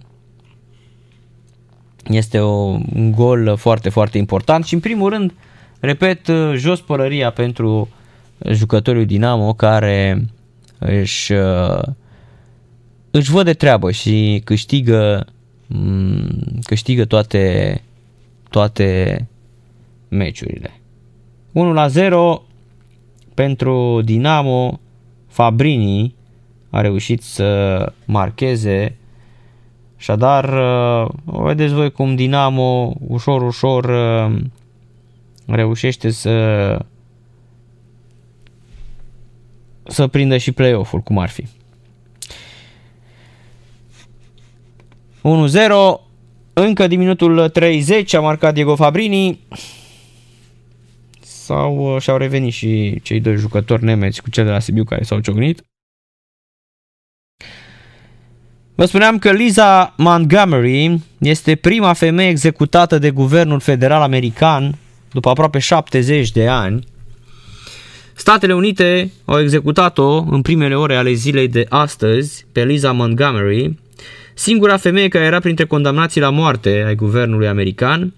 [2.10, 2.52] este o,
[2.94, 5.32] un gol foarte, foarte important și în primul rând,
[5.80, 7.88] repet, jos părăria pentru
[8.50, 10.26] jucătorul Dinamo care
[10.78, 11.32] își,
[13.10, 15.26] își văd de treabă și câștigă,
[15.66, 16.28] mm,
[16.62, 17.82] câștigă toate,
[18.50, 19.26] toate
[20.08, 20.80] meciurile.
[21.52, 22.42] 1 la 0
[23.34, 24.80] pentru Dinamo,
[25.26, 26.14] Fabrini
[26.70, 28.98] a reușit să marcheze
[29.98, 34.40] Așadar, uh, vedeți voi cum Dinamo ușor, ușor uh,
[35.46, 36.78] reușește să
[39.82, 41.42] să prindă și play-off-ul, cum ar fi.
[41.42, 41.48] 1-0,
[46.52, 49.40] încă din minutul 30 a marcat Diego Fabrini
[51.20, 55.02] sau uh, și-au revenit și cei doi jucători nemeți cu cel de la Sibiu care
[55.02, 55.62] s-au ciocnit.
[58.78, 64.78] Vă spuneam că Liza Montgomery este prima femeie executată de guvernul federal american
[65.12, 66.84] după aproape 70 de ani.
[68.14, 73.78] Statele Unite au executat-o în primele ore ale zilei de astăzi pe Liza Montgomery,
[74.34, 78.14] singura femeie care era printre condamnații la moarte ai guvernului american.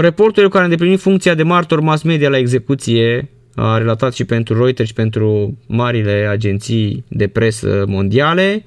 [0.00, 4.54] Reporterul care a îndeplinit funcția de martor mass media la execuție a relatat și pentru
[4.54, 8.64] Reuters și pentru marile agenții de presă mondiale.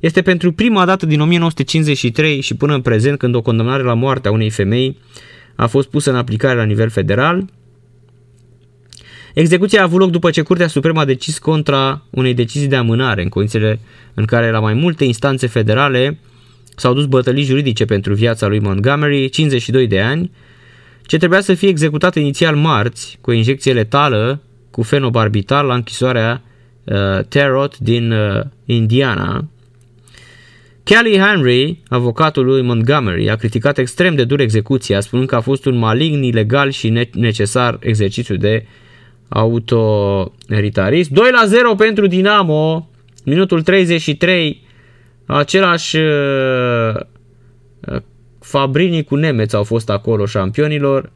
[0.00, 4.28] Este pentru prima dată din 1953 și până în prezent când o condamnare la moarte
[4.28, 4.96] a unei femei
[5.54, 7.44] a fost pusă în aplicare la nivel federal.
[9.34, 13.22] Execuția a avut loc după ce Curtea Supremă a decis contra unei decizii de amânare
[13.22, 13.80] în condițiile
[14.14, 16.18] în care la mai multe instanțe federale
[16.76, 20.30] s-au dus bătălii juridice pentru viața lui Montgomery, 52 de ani,
[21.06, 24.40] ce trebuia să fie executat inițial marți cu o injecție letală
[24.70, 26.42] cu fenobarbital la închisoarea
[26.84, 29.48] uh, Terrot din uh, Indiana.
[30.82, 35.64] Kelly Henry, avocatul lui Montgomery, a criticat extrem de dur execuția, spunând că a fost
[35.64, 38.66] un malign, ilegal și necesar exercițiu de
[39.28, 41.12] autoritarism.
[41.12, 42.88] 2 la 0 pentru Dinamo,
[43.24, 44.62] minutul 33,
[45.26, 46.94] același uh,
[48.46, 51.10] Fabrini cu Nemeț au fost acolo șampionilor.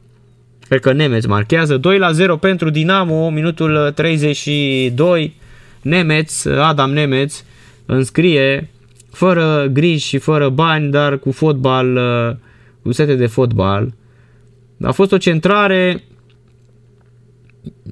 [0.67, 5.35] Cred că Nemeț marchează 2 la 0 pentru Dinamo, minutul 32.
[5.81, 7.43] Nemeț, Adam Nemeț
[7.85, 8.69] înscrie
[9.11, 11.99] fără griji și fără bani, dar cu fotbal,
[12.81, 13.93] cu sete de fotbal.
[14.81, 16.03] A fost o centrare,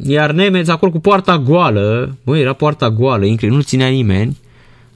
[0.03, 4.37] iar Nemeț acolo cu poarta goală, băi, era poarta goală, incredibil, nu ținea nimeni.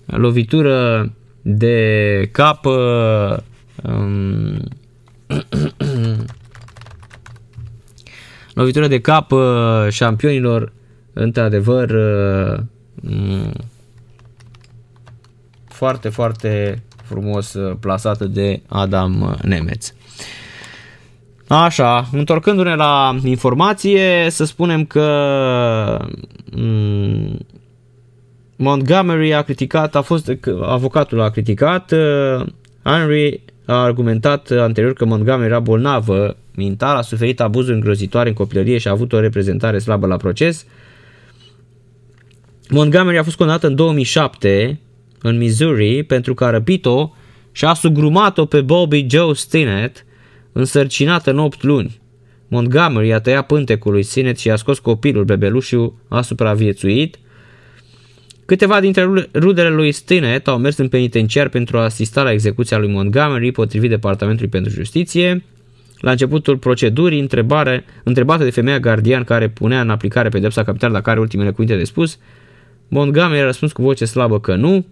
[0.05, 2.65] Lovitură de cap
[3.81, 4.57] Um,
[8.53, 10.73] lovitură de cap uh, șampionilor,
[11.13, 12.59] într-adevăr, uh,
[12.95, 13.53] mm,
[15.67, 19.93] foarte, foarte frumos uh, plasată de Adam Nemeț.
[21.47, 26.07] Așa, întorcându-ne la informație, să spunem că
[26.51, 27.39] mm,
[28.55, 30.31] Montgomery a criticat, a fost,
[30.61, 31.93] avocatul a criticat,
[32.83, 38.77] Henry a argumentat anterior că Montgomery era bolnavă mental, a suferit abuzuri îngrozitoare în copilărie
[38.77, 40.65] și a avut o reprezentare slabă la proces.
[42.69, 44.79] Montgomery a fost condamnat în 2007
[45.21, 47.13] în Missouri pentru că a răpit-o
[47.51, 50.05] și a sugrumat-o pe Bobby Joe Stinnett,
[50.51, 52.01] însărcinată în 8 luni.
[52.47, 57.19] Montgomery a tăiat pântecul lui Stinnett și a scos copilul, bebelușul a supraviețuit.
[58.53, 62.91] Câteva dintre rudele lui Stinnett au mers în penitenciar pentru a asista la execuția lui
[62.91, 65.43] Montgomery, potrivit Departamentului pentru Justiție.
[65.99, 71.09] La începutul procedurii, întrebare, întrebată de femeia gardian care punea în aplicare pedepsa capitală, dacă
[71.09, 72.19] are ultimele cuvinte de spus,
[72.87, 74.85] Montgomery a răspuns cu voce slabă că nu,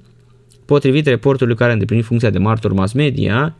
[0.66, 3.56] potrivit reportului care a îndeplinit funcția de martor mass media,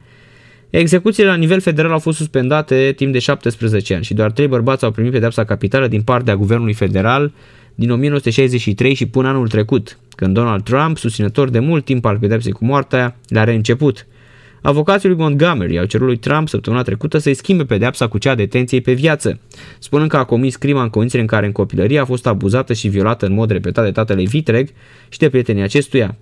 [0.70, 4.84] Execuțiile la nivel federal au fost suspendate timp de 17 ani și doar trei bărbați
[4.84, 7.32] au primit pedepsa capitală din partea guvernului federal
[7.76, 12.52] din 1963 și până anul trecut, când Donald Trump, susținător de mult timp al pedepsei
[12.52, 14.06] cu moartea, le-a reînceput.
[14.62, 18.36] Avocații lui Montgomery au cerut lui Trump săptămâna trecută să-i schimbe pedepsa cu cea a
[18.36, 19.40] detenției pe viață,
[19.80, 22.88] spunând că a comis crima în condițiile în care în copilărie a fost abuzată și
[22.88, 24.70] violată în mod repetat de tatăl ei Vitreg
[25.10, 26.18] și de prietenii acestuia.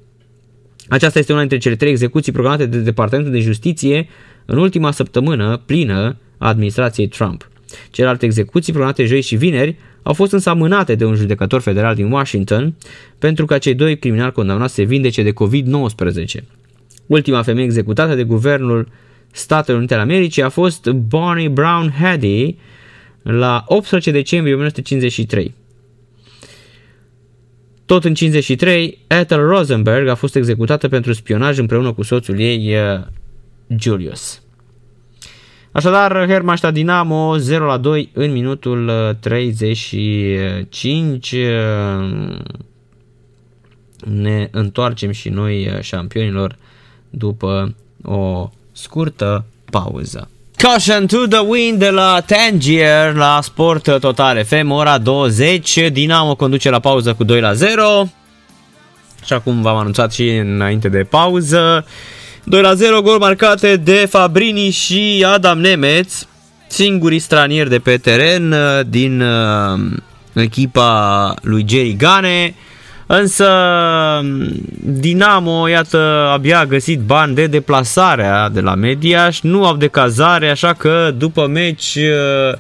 [0.88, 4.08] Aceasta este una dintre cele trei execuții programate de Departamentul de Justiție
[4.46, 7.50] în ultima săptămână plină a administrației Trump.
[7.92, 12.12] Celelalte execuții programate joi și vineri au fost însă amânate de un judecător federal din
[12.12, 12.76] Washington
[13.18, 16.44] pentru ca cei doi criminali condamnați se vindece de COVID-19.
[17.06, 18.88] Ultima femeie executată de guvernul
[19.32, 22.56] Statelor Unite ale Americii a fost Bonnie Brown Hattie
[23.22, 25.54] la 18 decembrie 1953.
[27.86, 33.06] Tot în 53, Ethel Rosenberg a fost executată pentru spionaj împreună cu soțul ei, uh,
[33.80, 34.42] Julius.
[35.72, 41.32] Așadar, Hermannstadt Dinamo 0 la 2 în minutul 35.
[41.32, 42.38] Uh, uh,
[44.06, 46.58] ne întoarcem și noi șampionilor
[47.10, 50.30] după o scurtă pauză.
[50.56, 55.90] Caution to the wind de la Tangier la Sport Total FM, ora 20.
[55.92, 57.84] Dinamo conduce la pauză cu 2 la 0.
[59.22, 61.86] Așa cum v-am anunțat și înainte de pauză.
[62.50, 66.14] 2 la 0, gol marcate de Fabrini și Adam Nemeț,
[66.68, 69.80] singurii stranieri de pe teren uh, din uh,
[70.34, 72.56] echipa lui Jerry Gane.
[73.06, 73.48] Însă
[74.84, 80.50] Dinamo, iată, abia a găsit bani de deplasarea de la Mediaș, nu au de cazare,
[80.50, 82.58] așa că după meci uh,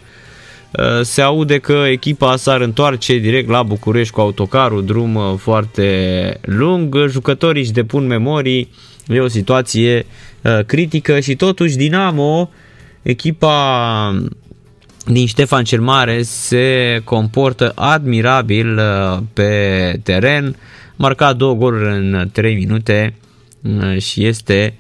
[1.01, 7.61] se aude că echipa s-ar întoarce direct la București cu autocarul, drum foarte lung, jucătorii
[7.61, 8.69] își depun memorii
[9.09, 10.05] E o situație
[10.41, 12.49] uh, critică și totuși Dinamo,
[13.01, 14.23] echipa
[15.05, 20.55] din Ștefan cel Mare se comportă admirabil uh, pe teren,
[20.95, 23.13] marca două goluri în 3 minute
[23.61, 24.73] uh, și este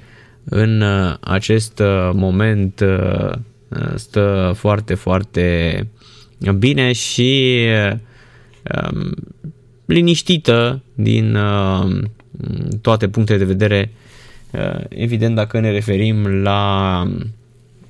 [0.43, 0.83] în
[1.19, 1.81] acest
[2.13, 2.83] moment
[3.95, 5.87] stă foarte, foarte
[6.57, 7.65] bine și
[8.91, 9.13] um,
[9.85, 11.37] liniștită din
[12.81, 14.08] toate punctele de vedere Uh,
[14.89, 17.03] evident, dacă ne referim la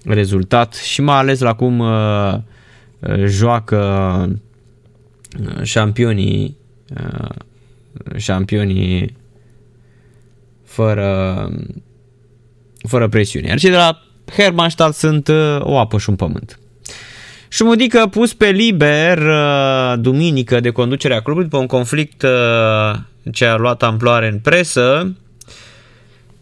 [0.05, 2.33] rezultat și mai ales la cum uh,
[2.99, 4.39] uh, joacă
[5.63, 6.57] șampionii
[8.15, 9.17] șampionii
[10.63, 11.49] fără
[12.87, 13.47] fără presiune.
[13.47, 15.27] Iar cei de la Hermannstadt sunt
[15.59, 16.59] o apă și un pământ.
[17.49, 19.19] Șumudică pus pe liber
[19.97, 22.25] duminică de conducerea clubului după un conflict
[23.31, 25.15] ce a luat amploare în presă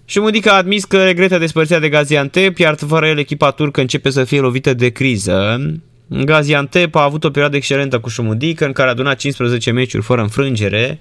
[0.09, 4.09] și Mudica a admis că regretă despărțirea de Gaziantep, iar fără el echipa turcă începe
[4.09, 5.61] să fie lovită de criză.
[6.07, 10.21] Gaziantep a avut o perioadă excelentă cu Șumudică, în care a adunat 15 meciuri fără
[10.21, 10.99] înfrângere,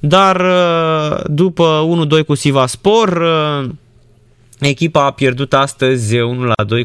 [0.00, 1.88] dar uh, după
[2.20, 3.70] 1-2 cu Sivaspor, uh,
[4.60, 6.20] echipa a pierdut astăzi 1-2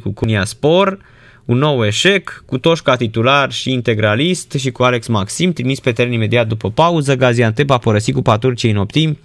[0.03, 0.97] cu Cunia Spor,
[1.45, 6.11] un nou eșec, cu Toșca titular și integralist și cu Alex Maxim, trimis pe teren
[6.11, 9.17] imediat după pauză, Gaziantep a părăsit cu paturcei în optim,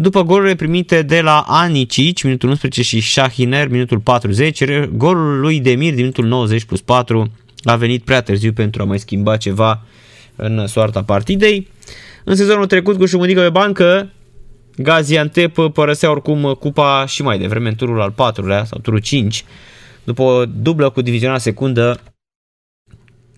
[0.00, 5.88] după golurile primite de la Anicici, minutul 11 și Shahiner, minutul 40, golul lui Demir
[5.88, 7.30] din minutul 90 plus 4
[7.64, 9.82] a venit prea târziu pentru a mai schimba ceva
[10.36, 11.68] în soarta partidei.
[12.24, 14.10] În sezonul trecut cu șumudică pe bancă,
[14.76, 19.44] Gaziantep părăsea oricum cupa și mai devreme în turul al patrulea sau turul 5.
[20.04, 22.00] După o dublă cu divizionarea secundă,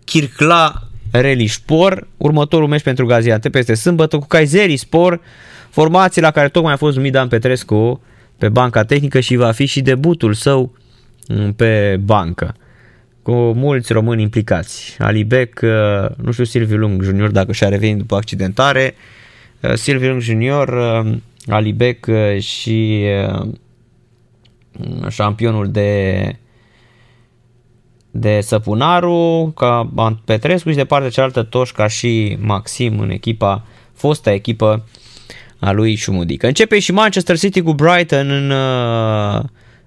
[0.04, 5.20] Kirkla Relișpor, următorul meci pentru Gaziantep este sâmbătă cu Kayseri Spor,
[5.70, 8.00] formație la care tocmai a fost numit Dan Petrescu
[8.38, 10.72] pe banca tehnică și va fi și debutul său
[11.28, 12.54] mm, pe bancă
[13.22, 14.96] cu mulți români implicați.
[14.98, 15.70] Ali Beck, uh,
[16.16, 18.94] nu știu Silviu Lung Junior dacă și-a revenit după accidentare,
[19.60, 21.16] uh, Silviu Lung Junior, uh,
[21.46, 23.04] Ali Beck și
[25.08, 26.34] șampionul de
[28.10, 29.90] de Săpunaru, ca
[30.24, 34.84] Petrescu și de partea cealaltă Toșca și Maxim în echipa, fosta echipă
[35.60, 36.46] a lui Șumudică.
[36.46, 39.40] Începe și Manchester City cu Brighton în uh,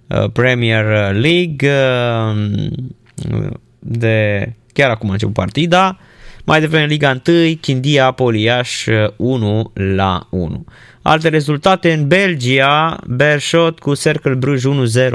[0.08, 6.00] uh, Premier League uh, de chiar acum a început partida.
[6.46, 10.66] Mai devreme Liga 1, Chindia Poliaș 1 la 1.
[11.02, 14.70] Alte rezultate în Belgia, Bershot cu Cercle Bruj 1-0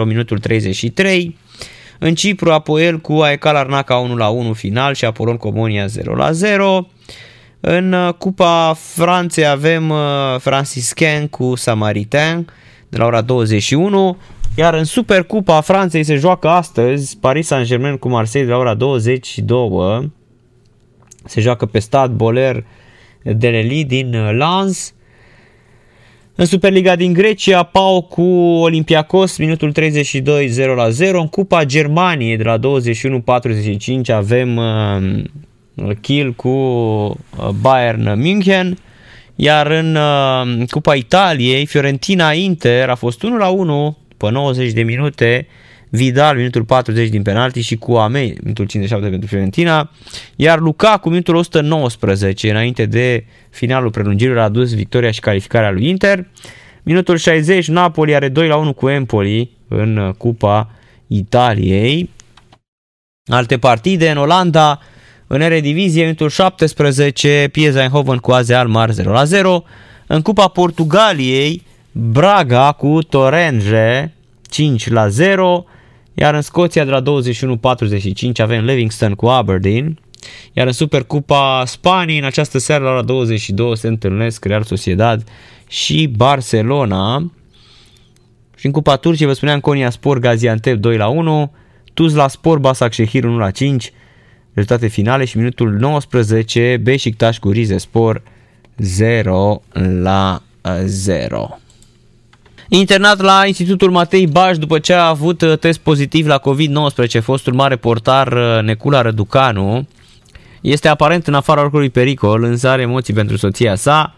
[0.04, 1.36] minutul 33.
[1.98, 6.32] În Cipru, Apoel cu Aecal Arnaca 1 la 1 final și Apolon Comonia 0 la
[6.32, 6.88] 0.
[7.60, 9.98] În uh, Cupa Franței avem uh,
[10.38, 12.46] Franciscain cu Samaritain
[12.88, 14.16] de la ora 21.
[14.56, 20.12] Iar în Supercupa Franței se joacă astăzi Paris Saint-Germain cu Marseille de la ora 22.
[21.24, 22.64] Se joacă pe stat Boler
[23.22, 24.92] de Lely din uh, Lens.
[26.34, 28.22] În Superliga din Grecia, Pau cu
[28.62, 31.20] Olympiacos, minutul 32, 0 la 0.
[31.20, 32.60] În Cupa Germaniei, de la 21-45,
[34.06, 34.60] avem
[35.82, 38.78] uh, kill cu uh, Bayern München.
[39.34, 44.82] Iar în uh, Cupa Italiei, Fiorentina Inter a fost 1 la 1 după 90 de
[44.82, 45.46] minute.
[45.90, 49.90] Vidal, minutul 40 din penalti și cu Amei, minutul 57 pentru Fiorentina,
[50.36, 56.26] iar Lukaku, minutul 119, înainte de finalul prelungirilor, a dus victoria și calificarea lui Inter.
[56.82, 60.70] Minutul 60, Napoli are 2 la 1 cu Empoli în Cupa
[61.06, 62.10] Italiei.
[63.26, 64.80] Alte partide în Olanda,
[65.30, 69.62] în Eredivisie, minutul 17, Pieza Eindhoven cu AZ Almar 0 la 0.
[70.06, 71.62] În Cupa Portugaliei,
[71.92, 74.12] Braga cu Torrenge
[74.50, 75.64] 5 la 0.
[76.14, 77.02] Iar în Scoția de la 21-45
[78.36, 79.98] avem Livingston cu Aberdeen.
[80.52, 85.24] Iar în Supercupa Spaniei, în această seară la ora 22 se întâlnesc Real Sociedad
[85.68, 87.30] și Barcelona.
[88.56, 91.52] Și în Cupa Turciei vă spuneam Konya Sport Gaziantep 2 la 1,
[91.94, 93.92] Tuzla Sport Basaksehir 1 la 5,
[94.58, 98.22] rezultate finale și minutul 19 Beşiktaş cu Rize Sport
[98.76, 99.62] 0
[100.02, 100.42] la
[100.84, 101.58] 0.
[102.68, 107.54] Internat la Institutul Matei Baș după ce a avut uh, test pozitiv la COVID-19, fostul
[107.54, 109.86] mare portar uh, Necula Răducanu,
[110.60, 114.14] este aparent în afara oricului pericol, însă are emoții pentru soția sa.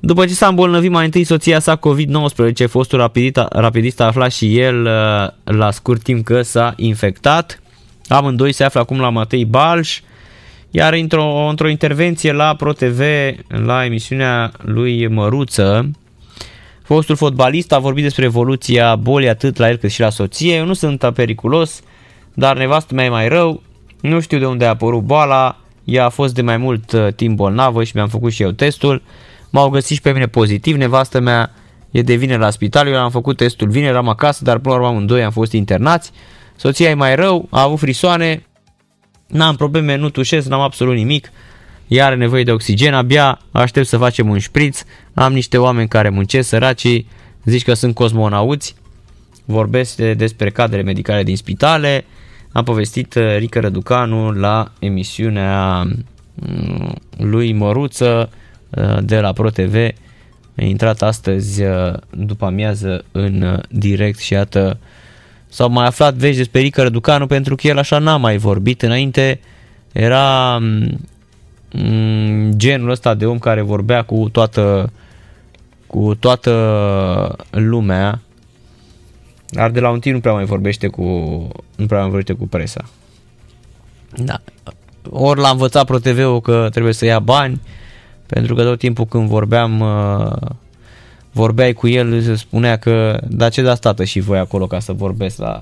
[0.00, 4.58] După ce s-a îmbolnăvit mai întâi soția sa COVID-19, fostul rapidista, rapidist a aflat și
[4.58, 7.58] el uh, la scurt timp că s-a infectat.
[8.08, 10.00] Amândoi se află acum la Matei Balș,
[10.70, 13.00] iar într-o, într-o intervenție la ProTV,
[13.46, 15.90] la emisiunea lui Măruță,
[16.84, 20.54] Fostul fotbalist a vorbit despre evoluția bolii atât la el cât și la soție.
[20.54, 21.80] Eu nu sunt periculos,
[22.34, 23.62] dar nevastă mea e mai rău.
[24.00, 25.58] Nu știu de unde a apărut boala.
[25.84, 29.02] Ea a fost de mai mult uh, timp bolnavă și mi-am făcut și eu testul.
[29.50, 30.76] M-au găsit și pe mine pozitiv.
[30.76, 31.50] Nevastă mea
[31.90, 32.88] e de vineri la spital.
[32.88, 36.12] Eu am făcut testul vineri, am acasă, dar până la urmă amândoi am fost internați.
[36.56, 38.46] Soția e mai rău, a avut frisoane,
[39.26, 41.30] n-am probleme, nu tușesc, n-am absolut nimic
[41.88, 44.82] ea are nevoie de oxigen, abia aștept să facem un șpriț,
[45.14, 47.08] am niște oameni care muncesc, săracii,
[47.44, 48.74] zici că sunt cosmonauți,
[49.44, 52.04] vorbesc despre cadrele medicale din spitale,
[52.52, 55.82] am povestit uh, Rică Răducanu la emisiunea
[56.34, 58.30] mm, lui Măruță
[58.70, 59.74] uh, de la ProTV,
[60.56, 64.78] a intrat astăzi uh, după amiază în direct și iată
[65.54, 69.40] s-au mai aflat vești despre Rică Răducanu pentru că el așa n-a mai vorbit înainte,
[69.92, 70.98] era mm,
[71.76, 74.92] Mm, genul ăsta de om care vorbea cu toată
[75.86, 78.20] cu toată lumea
[79.48, 81.02] dar de la un timp nu prea mai vorbește cu
[81.76, 82.84] nu prea mai vorbește cu presa.
[84.16, 84.40] Da.
[85.10, 87.60] Ori l-a învățat ProTV-ul că trebuie să ia bani,
[88.26, 90.50] pentru că tot timpul când vorbeam uh,
[91.34, 94.92] vorbeai cu el, se spunea că da ce dați tată și voi acolo ca să
[94.92, 95.60] vorbesc la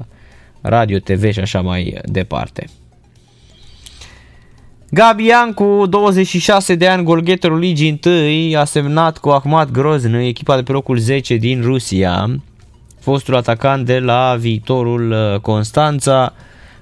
[0.60, 2.68] radio, TV și așa mai departe.
[4.90, 8.00] Gabi Iancu, 26 de ani, golgheterul ligii
[8.50, 12.40] 1, a semnat cu Ahmad Grozny, echipa de pe locul 10 din Rusia.
[13.00, 16.32] Fostul atacant de la viitorul uh, Constanța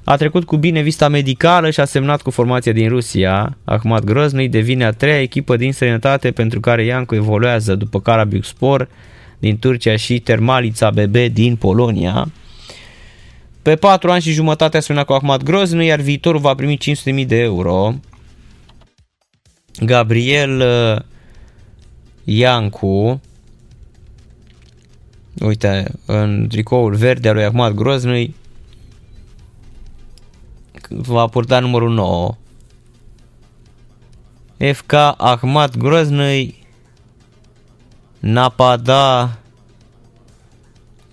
[0.05, 3.57] a trecut cu bine vista medicală și a semnat cu formația din Rusia.
[3.65, 8.03] Ahmad Grozny devine a treia echipă din străinătate pentru care Iancu evoluează după
[8.43, 8.89] Spor
[9.39, 12.31] din Turcia și Termalița BB din Polonia.
[13.63, 16.79] Pe 4 ani și jumătate a semnat cu Ahmad Grozny, iar viitorul va primi
[17.23, 17.95] 500.000 de euro.
[19.85, 21.03] Gabriel uh,
[22.25, 23.21] Iancu,
[25.41, 28.35] uite, în tricoul verde al lui Ahmad Grozny,
[30.91, 32.35] va purta numărul 9.
[34.73, 36.67] FK Ahmad Grozny
[38.19, 39.39] Napada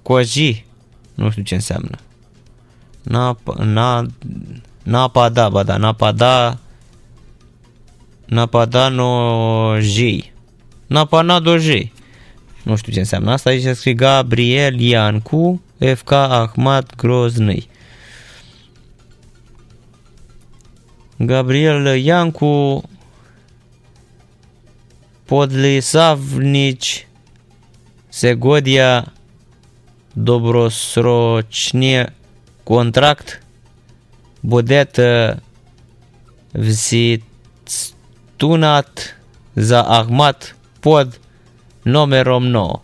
[0.01, 0.65] Koji
[1.13, 1.97] nu știu ce înseamnă
[3.01, 4.05] Napa, na,
[4.83, 6.59] napada, ba da, napada,
[8.25, 9.99] napadano J.
[10.87, 11.91] Napanado J.
[12.63, 15.61] Nu știu ce înseamnă asta, aici se scrie Gabriel Iancu,
[15.95, 17.69] FK Ahmad Groznăi.
[21.19, 22.83] Gabriel Iancu,
[25.25, 27.05] Podlisavnici,
[28.09, 29.03] Segodia,
[30.15, 32.07] Dobrosrocnie,
[32.63, 33.41] contract,
[34.43, 34.97] Bodet,
[36.53, 37.89] Vzitunat,
[39.55, 41.19] za Ahmat, Pod,
[41.85, 42.79] numerom 9.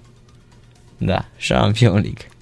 [1.02, 2.33] Da, Champion League.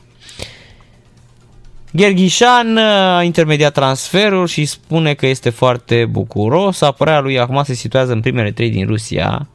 [1.91, 6.81] Gherghișan a intermediat transferul și spune că este foarte bucuros.
[6.81, 9.47] Apărarea lui Ahmad se situează în primele trei din Rusia.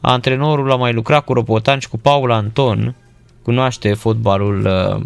[0.00, 2.94] Antrenorul a mai lucrat cu Ropotan și cu Paul Anton.
[3.42, 5.02] Cunoaște fotbalul uh,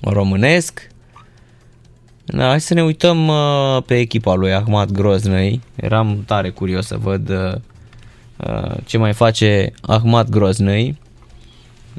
[0.00, 0.88] românesc.
[2.24, 5.60] Da, hai să ne uităm uh, pe echipa lui Ahmad Groznăi.
[5.74, 7.54] Eram tare curios să văd uh,
[8.36, 10.98] uh, ce mai face Ahmad Groznăi.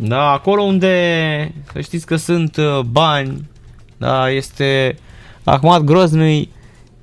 [0.04, 3.50] Da, acolo unde să știți că sunt uh, bani,
[3.98, 4.98] da, este
[5.44, 6.50] Ahmad Groznăi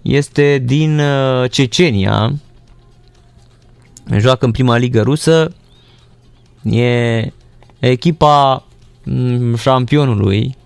[0.03, 2.33] este din uh, Cecenia.
[4.19, 5.55] Joacă în prima ligă rusă.
[6.63, 7.33] E
[7.79, 8.65] echipa
[9.05, 10.57] mm, șampionului.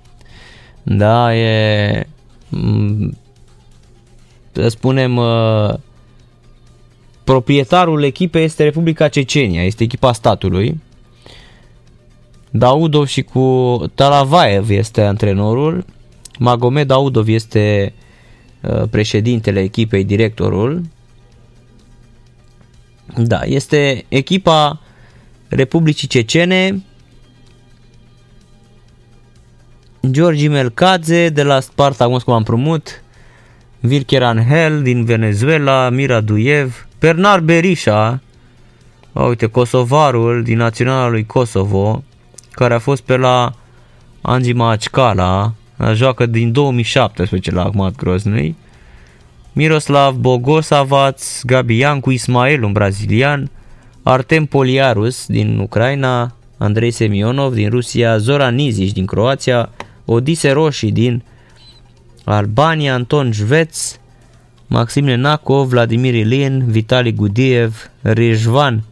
[0.82, 2.06] Da, e
[2.48, 3.16] mm,
[4.52, 5.74] să spunem uh,
[7.24, 10.80] proprietarul echipei este Republica Cecenia, este echipa statului.
[12.54, 15.84] Daudov și cu Talavaev este antrenorul,
[16.38, 17.94] Magomed Daudov este
[18.60, 20.82] uh, președintele echipei, directorul.
[23.16, 24.80] Da, este echipa
[25.48, 26.82] Republicii Cecene,
[30.10, 33.02] Georgi Melcadze de la Sparta Moscova împrumut,
[33.80, 38.20] Virker Angel din Venezuela, Mira Duiev, Bernard Berisha,
[39.12, 42.04] uite, kosovarul din naționala lui Kosovo,
[42.52, 43.52] care a fost pe la
[44.20, 45.52] Anzima Accala,
[45.94, 48.56] joacă din 2017 la Ahmad Groznui,
[49.52, 53.50] Miroslav Bogosavac, Gabi Iancu, Ismael, un brazilian,
[54.02, 59.70] Artem Poliarus din Ucraina, Andrei Semionov din Rusia, Zoran Nizic din Croația,
[60.04, 61.22] Odise Roșii din
[62.24, 63.96] Albania, Anton Jveț,
[64.66, 68.84] Maxim Lenakov, Vladimir Ilin, Vitali Gudiev, Rizvan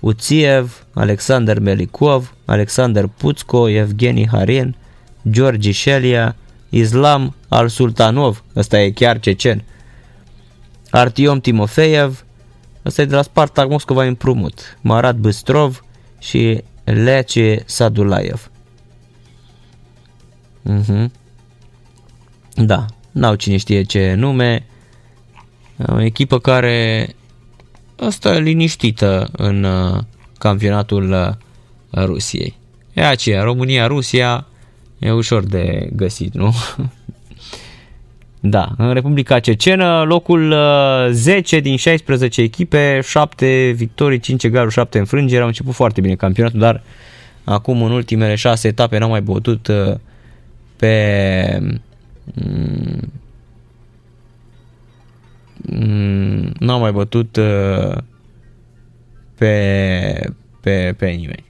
[0.00, 4.76] Uțiev, Alexander Melikov, Alexander Puțco, Evgeni Harin,
[5.30, 6.36] Georgi Shelia,
[6.68, 9.64] Islam al Sultanov, ăsta e chiar cecen,
[10.90, 12.24] Artiom Timofeev,
[12.84, 15.84] ăsta e de la Spartak Moscova împrumut, Marat Băstrov
[16.18, 18.50] și Lece Sadulaev.
[20.70, 21.10] Uh-huh.
[22.54, 24.66] Da, n-au cine știe ce nume.
[25.86, 27.08] O echipă care
[27.98, 29.98] asta e liniștită în uh,
[30.38, 32.54] campionatul uh, Rusiei.
[32.92, 34.46] E aceea, România-Rusia
[34.98, 36.54] e ușor de găsit, nu?
[38.40, 40.54] da, în Republica Cecenă, locul
[41.10, 45.40] 10 uh, din 16 echipe, 7 victorii, 5 egaluri, 7 înfrângeri.
[45.40, 46.82] Au început foarte bine campionatul, dar
[47.44, 49.70] acum în ultimele 6 etape n-au mai bătut
[50.76, 51.80] pe mm,
[52.34, 53.12] mm,
[56.58, 57.96] n-au mai bătut uh,
[59.38, 61.44] pe, pe, pe nimeni.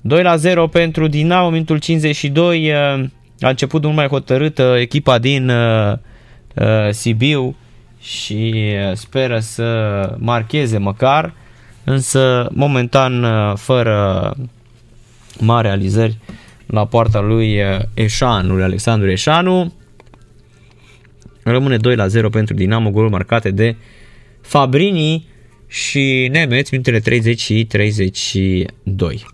[0.00, 3.04] 2 la 0 pentru Dinamo, minutul 52 uh,
[3.40, 5.98] a început mult mai hotărâtă echipa din uh,
[6.90, 7.56] Sibiu
[8.00, 8.54] și
[8.94, 11.34] speră să marcheze măcar,
[11.84, 13.26] însă momentan
[13.56, 14.34] fără
[15.38, 16.18] mari realizări
[16.66, 17.60] la poarta lui
[17.94, 19.72] Eșanu, lui Alexandru Eșanu.
[21.42, 23.76] Rămâne 2 la 0 pentru Dinamo, golul marcate de
[24.40, 25.26] Fabrini
[25.66, 29.26] și Nemeț, minutele 30 și 32.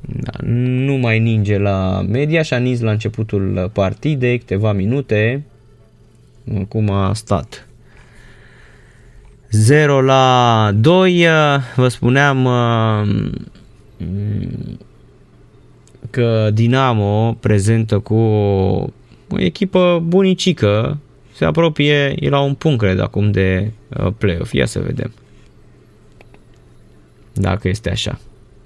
[0.00, 5.44] Da, nu mai ninge la media și a nins la începutul partidei, câteva minute.
[6.68, 7.68] Cum a stat.
[9.50, 11.26] 0 la 2,
[11.76, 12.48] vă spuneam
[16.10, 18.86] că Dinamo prezentă cu o,
[19.30, 20.98] o echipă bunicică,
[21.32, 24.52] se apropie, e la un punct, cred, acum de uh, play-off.
[24.52, 25.12] Ia să vedem.
[27.32, 28.18] Dacă este așa.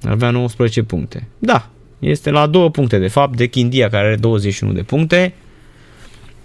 [0.03, 1.29] Avea 19 puncte.
[1.39, 5.35] Da, este la două puncte, de fapt, de Chindia, care are 21 de puncte.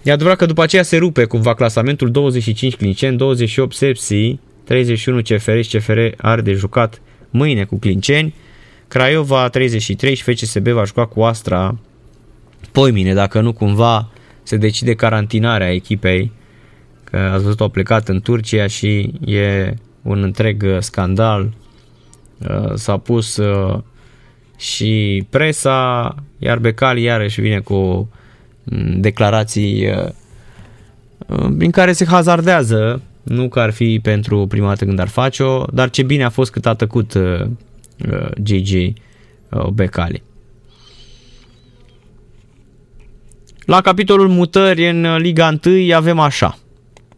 [0.02, 5.60] E adevărat că după aceea se rupe cumva clasamentul 25 Clincen, 28 Sepsi, 31 CFR
[5.60, 7.00] și CFR are de jucat
[7.30, 8.34] mâine cu Clinceni.
[8.88, 11.78] Craiova 33 și FCSB va juca cu Astra
[12.72, 14.08] poimine, dacă nu cumva
[14.42, 16.32] se decide carantinarea echipei,
[17.04, 21.52] că ați văzut, au plecat în Turcia și e un întreg uh, scandal.
[22.48, 23.78] Uh, s-a pus uh,
[24.58, 28.08] și presa, iar Becali iarăși vine cu
[28.64, 29.88] mm, declarații
[31.56, 35.90] prin care se hazardează, nu că ar fi pentru prima dată când ar face-o, dar
[35.90, 37.40] ce bine a fost cât a tăcut uh,
[38.12, 40.22] uh, JJ uh, Becali.
[43.70, 46.58] La capitolul mutări în Liga 1 avem așa.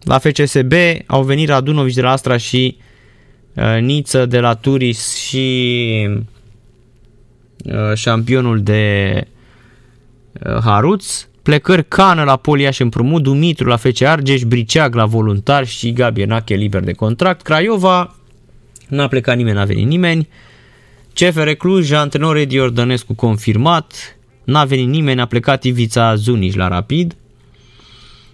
[0.03, 0.72] La FCSB
[1.07, 2.76] au venit Radunovici de la Astra și
[3.55, 6.09] uh, Niță de la Turis și
[7.64, 9.12] uh, șampionul de
[10.32, 11.26] uh, Haruț.
[11.42, 16.55] Plecări Cană la Poliaș împrumut, Dumitru la FC Argeș, Briceag la Voluntar și Gabi Enache
[16.55, 17.42] liber de contract.
[17.42, 18.16] Craiova
[18.88, 20.28] n-a plecat nimeni, n-a venit nimeni.
[21.14, 27.16] CFR Cluj, antrenor Edi Ordănescu confirmat, n-a venit nimeni, a plecat Ivița Zunici la Rapid.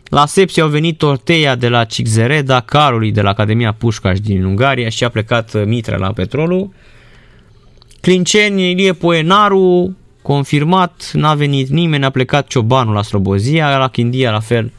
[0.05, 4.89] La Sepsi au venit Torteia de la Cixereda, Carului de la Academia Pușcaș din Ungaria
[4.89, 6.71] și a plecat Mitre la Petrolul.
[8.01, 14.41] Clinceni, Ilie Poenaru, confirmat, n-a venit nimeni, a plecat Ciobanul la Slobozia, la Chindia la
[14.41, 14.73] fel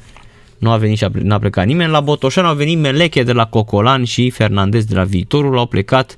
[0.60, 1.92] nu a venit și n-a plecat nimeni.
[1.92, 6.18] La Botoșan au venit Meleche de la Cocolan și Fernandez de la Viitorul, au plecat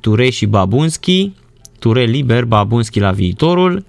[0.00, 1.32] Ture și Babunski,
[1.78, 3.84] Ture liber, Babunski la Viitorul.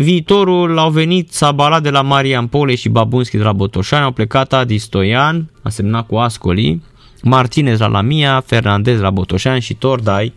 [0.00, 4.52] Viitorul au venit Sabala de la Marian Pole și Babunski de la Botoșani, au plecat
[4.52, 6.82] Adi Stoian, a semnat cu Ascoli,
[7.22, 10.32] Martinez la Lamia, Fernandez la Botoșani și Tordai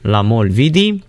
[0.00, 1.02] la Molvidi.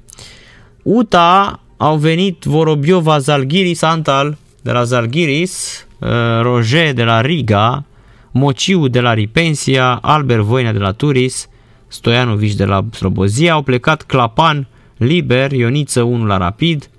[0.84, 6.10] UTA au venit Vorobiova Zalgiris Antal de la Zalgiris, uh,
[6.42, 7.84] Roger de la Riga,
[8.32, 11.50] Mociu de la Ripensia, Albert Voina de la Turis,
[11.88, 16.90] Stoianovici de la Slobozia, au plecat Clapan, Liber, Ioniță 1 la Rapid,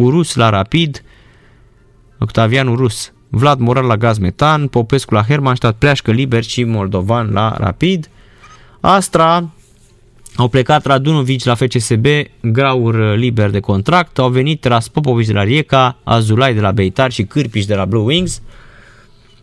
[0.00, 1.02] Urus la Rapid,
[2.18, 7.56] Octavian Urus, Vlad Moral la Gaz Metan, Popescu la Hermannstadt, Pleașcă Liber și Moldovan la
[7.58, 8.10] Rapid.
[8.80, 9.50] Astra
[10.36, 12.06] au plecat Radunovici la FCSB,
[12.40, 17.22] Graur liber de contract, au venit Raspopovici de la Rieca, Azulai de la Beitar și
[17.22, 18.42] Cârpiș de la Blue Wings.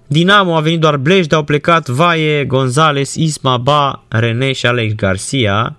[0.07, 5.77] Dinamo a venit doar Blejde, au plecat Vaie, Gonzales, Isma, Ba, René și Alex Garcia.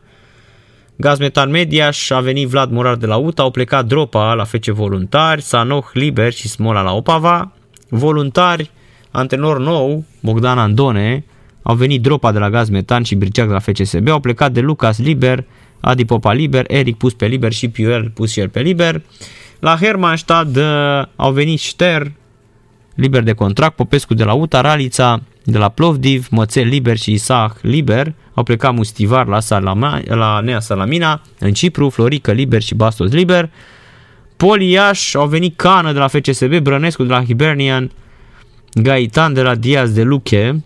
[0.98, 5.42] Gazmetan Mediaș a venit Vlad Morar de la UTA, au plecat Dropa la FC Voluntari,
[5.42, 7.52] Sanoh Liber și Smola la Opava.
[7.88, 8.70] Voluntari,
[9.10, 11.24] antrenor nou, Bogdan Andone,
[11.62, 14.60] au venit Dropa de la Gaz Metan și Briceac de la FCSB, au plecat de
[14.60, 15.44] Lucas Liber,
[15.80, 19.02] Adi Popa Liber, Eric pus pe Liber și Piuel pus și el pe Liber.
[19.58, 20.64] La Hermannstad uh,
[21.16, 22.12] au venit Șter,
[22.94, 27.58] liber de contract, Popescu de la UTA, Ralița de la Plovdiv, Mățel Liber și Isaac
[27.60, 33.12] Liber, au plecat Mustivar la, Salama, la Nea Salamina, în Cipru, Florică Liber și Bastos
[33.12, 33.50] Liber.
[34.36, 37.90] Poliaș au venit Cană de la FCSB, Brănescu de la Hibernian,
[38.72, 40.64] Gaitan de la Diaz de Luche,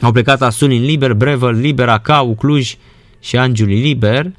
[0.00, 2.76] au plecat Asulin Liber, Brevel Liber, Acau, Cluj
[3.20, 4.30] și Angiuli Liber.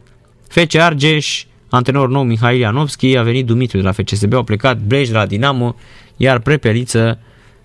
[0.47, 5.07] FC Argeș, antrenor nou Mihail Ianovski, a venit Dumitru de la FCSB, au plecat Brej
[5.07, 5.76] de la Dinamo,
[6.18, 7.20] iar Prepeliță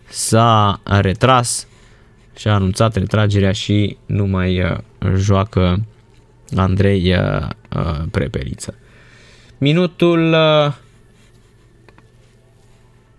[0.08, 1.66] s-a retras
[2.36, 4.76] și a anunțat retragerea și nu mai uh,
[5.16, 5.84] joacă
[6.56, 8.74] Andrei uh, uh, Prepeliță.
[9.58, 10.36] Minutul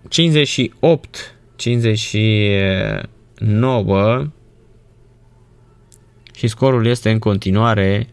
[0.09, 4.27] 58 59
[6.35, 8.07] și scorul este în continuare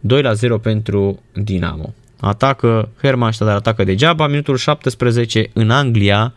[0.00, 1.94] 2 la 0 pentru Dinamo.
[2.20, 4.26] Atacă Hermannstadt, atacă degeaba.
[4.26, 6.34] Minutul 17 în Anglia,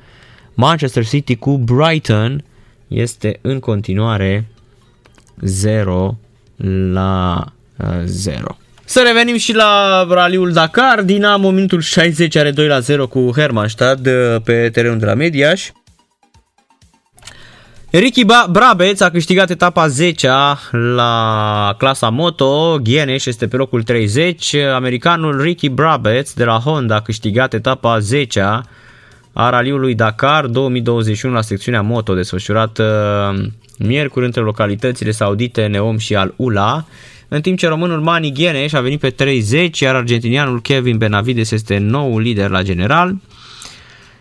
[0.53, 2.43] Manchester City cu Brighton
[2.93, 4.47] este în continuare
[5.41, 6.17] 0
[6.91, 7.45] la
[8.05, 8.57] 0.
[8.85, 11.01] Să revenim și la raliul Dakar.
[11.01, 14.01] Dinamo minutul 60 are 2 la 0 cu Hermannstadt
[14.43, 15.69] pe terenul de la Mediaș.
[17.89, 20.29] Ricky Brabeț a câștigat etapa 10
[20.71, 27.01] la clasa moto, Gheneș este pe locul 30, americanul Ricky Brabeț de la Honda a
[27.01, 28.61] câștigat etapa 10
[29.33, 32.83] a raliului Dakar 2021 la secțiunea moto desfășurată
[33.37, 33.45] uh,
[33.77, 36.85] miercuri între localitățile saudite Neom și Al Ula,
[37.27, 41.77] în timp ce românul Mani Gheneș a venit pe 30, iar argentinianul Kevin Benavides este
[41.77, 43.15] nou lider la general.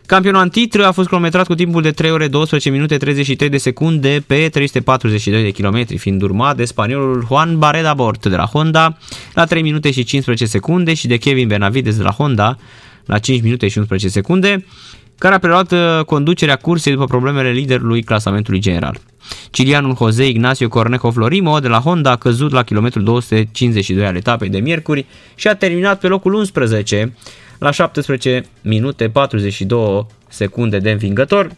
[0.06, 4.24] Campionul titlu a fost cronometrat cu timpul de 3 ore 12 minute 33 de secunde
[4.26, 8.96] pe 342 de kilometri, fiind urmat de spaniolul Juan Barreda Bort de la Honda
[9.34, 12.58] la 3 minute și 15 secunde și de Kevin Benavides de la Honda
[13.06, 14.64] la 5 minute și 11 secunde,
[15.22, 18.98] care a preluat uh, conducerea cursei după problemele liderului clasamentului general.
[19.50, 24.48] Cilianul Jose Ignacio Cornejo Florimo de la Honda a căzut la kilometrul 252 al etapei
[24.48, 27.16] de miercuri și a terminat pe locul 11
[27.58, 31.50] la 17 minute 42 secunde de învingător,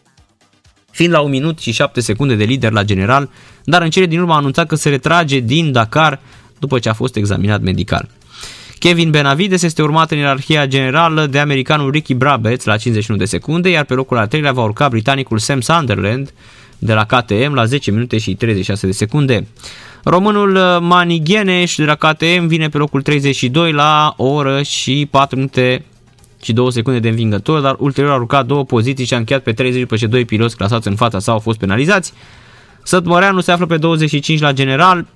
[0.91, 3.31] fiind la 1 minut și 7 secunde de lider la general,
[3.65, 6.21] dar în cele din urmă a anunțat că se retrage din Dakar
[6.59, 8.09] după ce a fost examinat medical.
[8.79, 13.69] Kevin Benavides este urmat în ierarhia generală de americanul Ricky Brabeț la 51 de secunde,
[13.69, 16.33] iar pe locul al treilea va urca britanicul Sam Sunderland
[16.79, 19.47] de la KTM la 10 minute și 36 de secunde.
[20.05, 25.09] Românul uh, Mani Gheneș de la KTM vine pe locul 32 la o oră și
[25.11, 25.85] 4 minute
[26.43, 29.53] și 2 secunde de învingător, dar ulterior a urcat două poziții și a încheiat pe
[29.53, 32.13] 30 după ce doi piloți clasați în fața sa au fost penalizați.
[32.83, 35.07] Sătmăreanu se află pe 25 la general,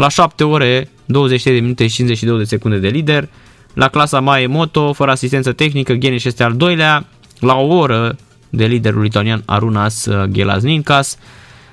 [0.00, 3.28] la 7 ore 23 de minute și 52 de secunde de lider.
[3.74, 7.06] La clasa Mae Moto, fără asistență tehnică, Gheneș este al doilea,
[7.40, 8.16] la o oră
[8.50, 11.18] de liderul italian Arunas Ghelazninkas.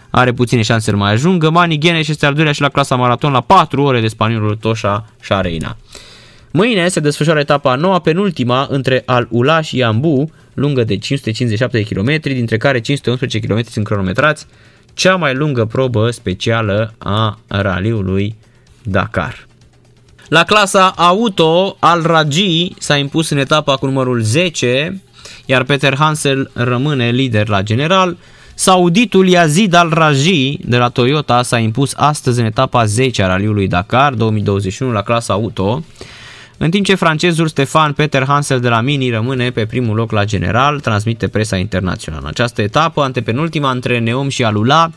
[0.10, 1.50] Are puține șanse să mai ajungă.
[1.50, 5.06] Mani Gheneș este al doilea și la clasa maraton la 4 ore de spaniolul Toșa
[5.22, 5.78] Șareina.
[6.52, 12.20] Mâine se desfășoară etapa noua, penultima, între Al-Ula și Iambu, lungă de 557 de km,
[12.22, 14.46] dintre care 511 km sunt cronometrați,
[14.98, 18.36] cea mai lungă probă specială a raliului
[18.84, 19.48] Dakar.
[20.28, 25.02] La clasa auto, Al Raji s-a impus în etapa cu numărul 10,
[25.46, 28.18] iar Peter Hansel rămâne lider la general.
[28.54, 33.68] Sauditul Yazid Al Raji de la Toyota s-a impus astăzi în etapa 10 a raliului
[33.68, 35.84] Dakar 2021 la clasa auto
[36.58, 40.26] în timp ce francezul Stefan Peter Hansel de la Mini rămâne pe primul loc la
[40.26, 42.22] general, transmite presa internațională.
[42.22, 44.92] În această etapă, antepenultima între Neom și Alula,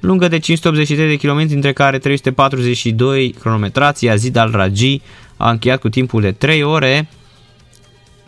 [0.00, 5.00] lungă de 583 de km, dintre care 342 cronometrați, Yazid al Raji
[5.36, 7.08] a încheiat cu timpul de 3 ore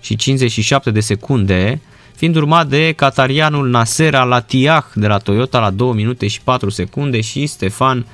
[0.00, 1.80] și 57 de secunde,
[2.16, 7.20] fiind urmat de catarianul Nasser Alatiah de la Toyota la 2 minute și 4 secunde
[7.20, 8.06] și Stefan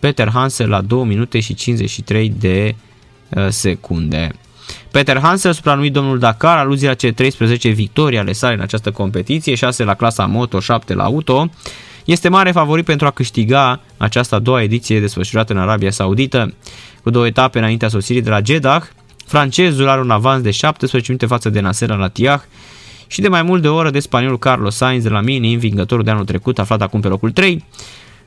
[0.00, 2.91] Peter Hansel la 2 minute și 53 de secunde Uh,
[3.48, 4.30] secunde.
[4.90, 9.54] Peter Hansel, supranumit domnul Dakar, aluzia la cele 13 victorii ale sale în această competiție,
[9.54, 11.50] 6 la clasa moto, 7 la auto,
[12.04, 16.54] este mare favorit pentru a câștiga această a doua ediție desfășurată în Arabia Saudită.
[17.02, 18.82] Cu două etape înaintea sosirii de la Jeddah,
[19.26, 22.40] francezul are un avans de 17 minute față de Nasser Al-Attiyah
[23.06, 26.04] și de mai mult de o oră de spaniolul Carlos Sainz de la Mini, învingătorul
[26.04, 27.64] de anul trecut, aflat acum pe locul 3.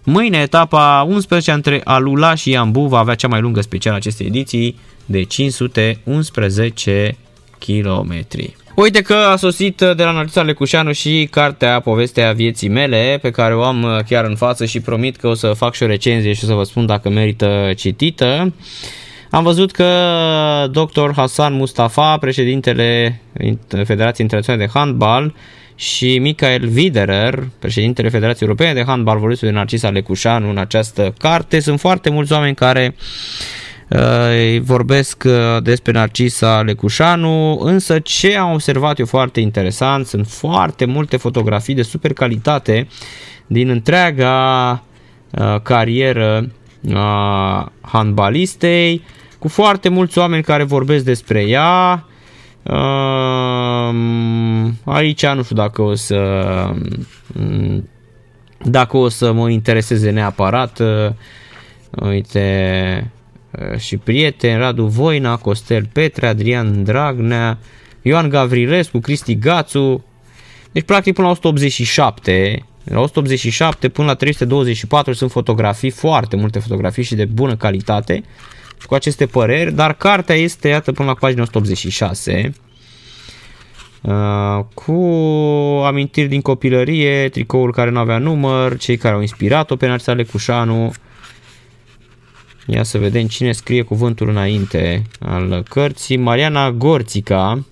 [0.07, 4.79] Mâine, etapa 11 între Alula și Iambu va avea cea mai lungă specială acestei ediții,
[5.05, 7.17] de 511
[7.59, 8.25] km.
[8.75, 13.55] Uite că a sosit de la Narcisa Lecușanu și cartea Povestea vieții mele, pe care
[13.55, 16.43] o am chiar în față și promit că o să fac și o recenzie și
[16.43, 18.53] o să vă spun dacă merită citită.
[19.31, 19.89] Am văzut că
[20.71, 21.11] dr.
[21.15, 23.21] Hassan Mustafa, președintele
[23.67, 25.33] Federației Internaționale de Handbal,
[25.75, 31.59] și Michael Widerer, președintele Federației Europene de Handbal, vorbesc de Narcisa Lecușanu în această carte.
[31.59, 32.95] Sunt foarte mulți oameni care
[34.61, 41.17] vorbesc uh, despre Narcisa Lecușanu, însă ce am observat eu foarte interesant, sunt foarte multe
[41.17, 42.87] fotografii de super calitate
[43.47, 44.71] din întreaga
[45.31, 46.51] uh, carieră
[46.93, 49.03] a handbalistei,
[49.39, 52.05] cu foarte mulți oameni care vorbesc despre ea.
[52.73, 53.97] Um,
[54.83, 56.17] aici nu știu dacă o să
[57.39, 57.89] um,
[58.63, 60.79] dacă o să mă intereseze neapărat.
[60.79, 61.11] Uh,
[62.01, 63.11] uite,
[63.59, 67.57] Uh, și prieteni, Radu Voina, Costel Petre, Adrian Dragnea,
[68.01, 70.03] Ioan Gavrilescu, Cristi Gațu,
[70.71, 77.03] deci practic până la 187, la 187 până la 324 sunt fotografii, foarte multe fotografii
[77.03, 78.23] și de bună calitate
[78.79, 82.53] și cu aceste păreri, dar cartea este, iată, până la pagina 186,
[84.01, 84.91] uh, cu
[85.85, 90.91] amintiri din copilărie, tricoul care nu avea număr, cei care au inspirat-o pe Narcisa Lecușanu,
[92.67, 96.17] Ia să vedem cine scrie cuvântul înainte al cărții.
[96.17, 97.65] Mariana Gorțica.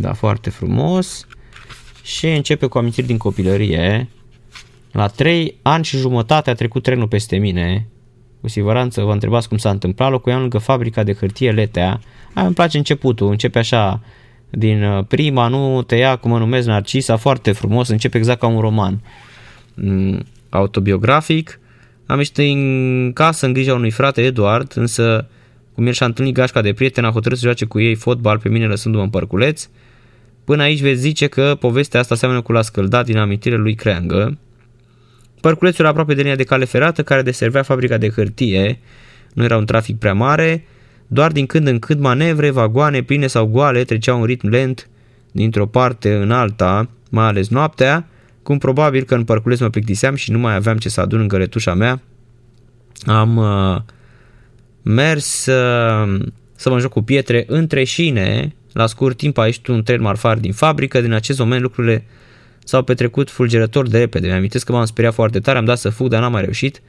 [0.00, 1.26] Da, foarte frumos.
[2.02, 4.08] Și începe cu amintiri din copilărie.
[4.92, 7.88] La 3 ani și jumătate a trecut trenul peste mine.
[8.42, 10.10] Cu siguranță vă întrebați cum s-a întâmplat.
[10.10, 12.00] Locuiam lângă fabrica de hârtie Letea.
[12.34, 13.30] Aia îmi place începutul.
[13.30, 14.00] Începe așa
[14.50, 18.46] din uh, prima, nu te ia cum mă numesc Narcisa, foarte frumos, începe exact ca
[18.46, 19.00] un roman
[19.74, 21.60] mm, autobiografic
[22.12, 25.28] am ieșit în casă în grija unui frate, Eduard, însă
[25.74, 28.48] cum el și-a întâlnit gașca de prieten, a hotărât să joace cu ei fotbal pe
[28.48, 29.68] mine lăsându-mă în părculeț.
[30.44, 34.38] Până aici veți zice că povestea asta seamănă cu la scăldat din amintire lui Creangă.
[35.42, 38.78] Părculețul era aproape de linia de cale ferată care deservea fabrica de hârtie.
[39.32, 40.64] Nu era un trafic prea mare,
[41.06, 44.88] doar din când în când manevre, vagoane pline sau goale treceau în ritm lent
[45.32, 48.08] dintr-o parte în alta, mai ales noaptea,
[48.42, 51.28] cum probabil că în parcules mă plictiseam și nu mai aveam ce să adun în
[51.28, 52.00] găletușa mea,
[53.06, 53.80] am uh,
[54.82, 56.24] mers uh,
[56.54, 58.54] să mă joc cu pietre între șine.
[58.72, 61.00] La scurt timp a ieșit un tren marfar din fabrică.
[61.00, 62.04] Din acest moment lucrurile
[62.64, 64.26] s-au petrecut fulgerător de repede.
[64.26, 66.82] Mi-am că m-am speriat foarte tare, am dat să fug, dar n-am mai reușit.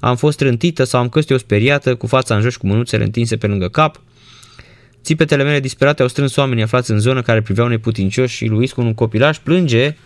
[0.00, 3.04] Am fost rântită sau am căst eu speriată, cu fața în jos și cu mânuțele
[3.04, 4.00] întinse pe lângă cap.
[5.02, 8.80] Țipetele mele disperate au strâns oamenii aflați în zonă care priveau neputincioși și Luis cu
[8.80, 9.96] un copilaș plânge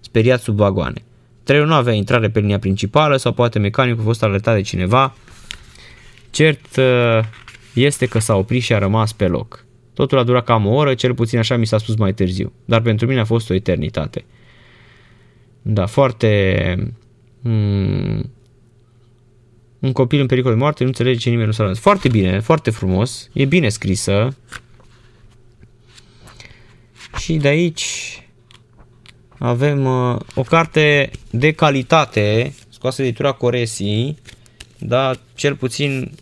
[0.00, 1.02] speriat sub vagoane.
[1.42, 5.16] Trenul nu avea intrare pe linia principală sau poate mecanicul a fost alertat de cineva.
[6.30, 6.84] Cert uh,
[7.74, 9.64] este că s-a oprit și a rămas pe loc.
[9.94, 12.80] Totul a durat cam o oră, cel puțin așa mi s-a spus mai târziu, dar
[12.80, 14.24] pentru mine a fost o eternitate.
[15.62, 16.94] Da, foarte...
[17.42, 18.30] Hmm,
[19.78, 22.70] un copil în pericol de moarte, nu înțelege ce nimeni nu s-a Foarte bine, foarte
[22.70, 24.36] frumos, e bine scrisă.
[27.18, 27.84] Și de aici
[29.38, 34.14] avem uh, o carte de calitate, scoasă de editura Coresi,
[34.78, 36.12] dar cel puțin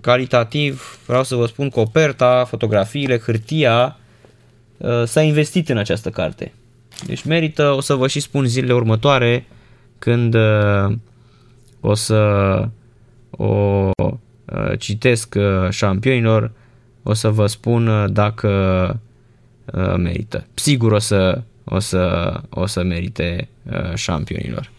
[0.00, 3.98] calitativ, vreau să vă spun, coperta, fotografiile, hârtia,
[4.76, 6.52] uh, s-a investit în această carte.
[7.06, 9.46] Deci merită, o să vă și spun zilele următoare,
[9.98, 10.92] când uh,
[11.80, 12.22] o să
[13.30, 16.50] o uh, citesc uh, șampionilor,
[17.02, 19.00] o să vă spun uh, dacă
[19.96, 20.46] merită.
[20.54, 23.48] Sigur o să, o să, o să merite
[23.94, 24.70] șampionilor.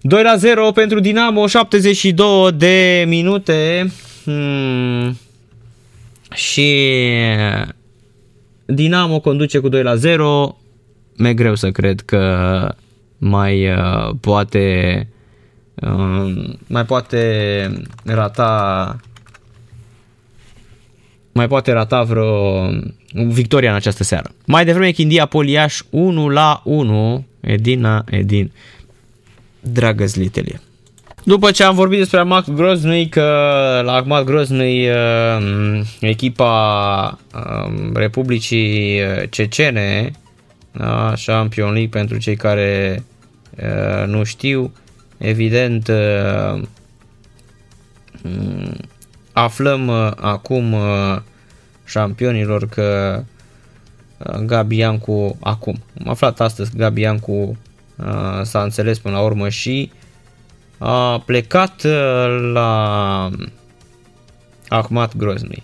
[0.00, 3.90] 2 la 0 pentru Dinamo, 72 de minute.
[4.24, 5.18] Hmm.
[6.34, 6.88] Și
[8.74, 10.58] Dinamo conduce cu 2 la 0.
[11.16, 12.74] Mi-e greu să cred că
[13.18, 15.08] mai uh, poate
[15.74, 18.96] uh, mai poate rata
[21.32, 22.68] mai poate rata vreo
[23.12, 24.30] victoria în această seară.
[24.46, 28.52] Mai devreme Chindia Poliaș 1 la 1, Edina Edin.
[29.60, 30.60] Dragă zlitelie.
[31.24, 33.22] După ce am vorbit despre Ahmad Groznui, că
[33.84, 39.00] la Ahmad Groznui uh, echipa um, Republicii
[39.30, 40.10] Cecene,
[40.72, 43.02] da, Champion League pentru cei care
[43.58, 44.72] Uh, nu știu.
[45.18, 46.62] Evident, uh,
[48.22, 48.76] mm,
[49.32, 50.74] aflăm uh, acum
[51.84, 53.22] șampionilor că
[54.46, 57.56] Gabi Iancu, acum, am aflat astăzi, Gabi Iancu
[58.42, 59.90] s-a înțeles până la urmă și
[60.84, 61.82] a plecat
[62.52, 63.30] la
[64.68, 65.62] Ahmat Groznui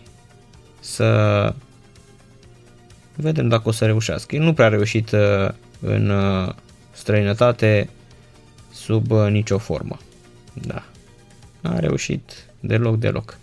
[0.81, 1.55] să
[3.15, 4.37] vedem dacă o să reușească.
[4.37, 5.11] El nu prea a reușit
[5.81, 6.13] în
[6.91, 7.89] străinătate
[8.73, 9.99] sub uh, nicio formă.
[10.53, 10.85] Da.
[11.63, 13.39] A reușit deloc, deloc.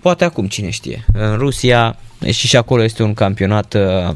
[0.00, 1.04] Poate acum, cine știe.
[1.12, 1.98] În Rusia,
[2.30, 4.14] și și acolo este un campionat uh,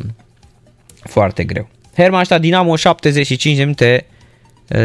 [1.03, 1.69] foarte greu.
[1.97, 4.07] Hermannstadt Dinamo 75 de minute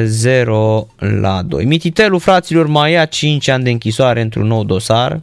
[0.04, 1.66] 0 la 2.
[1.66, 5.22] Mititelu, fraților, mai ia 5 ani de închisoare într-un nou dosar.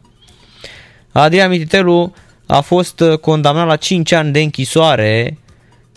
[1.12, 2.12] Adrian Mititelu
[2.46, 5.38] a fost uh, condamnat la 5 ani de închisoare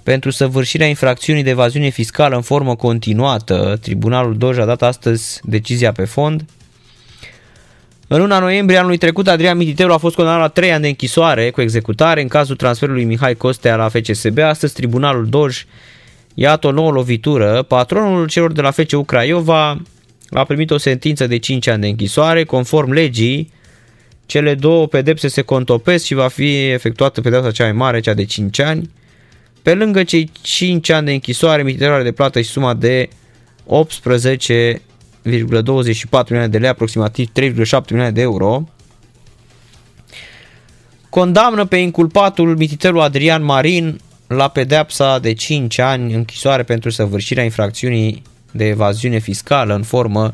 [0.03, 3.77] pentru săvârșirea infracțiunii de evaziune fiscală în formă continuată.
[3.81, 6.45] Tribunalul Doj a dat astăzi decizia pe fond.
[8.07, 11.49] În luna noiembrie anului trecut, Adrian Mititelu a fost condamnat la 3 ani de închisoare
[11.49, 14.37] cu executare în cazul transferului Mihai Costea la FCSB.
[14.37, 15.65] Astăzi, Tribunalul Doj
[16.33, 17.63] iată o nouă lovitură.
[17.63, 19.81] Patronul celor de la FCU Craiova
[20.29, 22.43] a primit o sentință de 5 ani de închisoare.
[22.43, 23.51] Conform legii,
[24.25, 28.25] cele două pedepse se contopesc și va fi efectuată pedeapsa cea mai mare, cea de
[28.25, 28.89] 5 ani.
[29.61, 33.09] Pe lângă cei 5 ani de închisoare, mititerare de plată și suma de
[33.65, 33.71] 18,24
[35.21, 37.51] milioane de lei, aproximativ 3,7
[37.89, 38.69] milioane de euro,
[41.09, 43.99] condamnă pe inculpatul mititerul Adrian Marin
[44.29, 48.21] la pedeapsa de 5 ani închisoare pentru săvârșirea infracțiunii
[48.51, 50.33] de evaziune fiscală în formă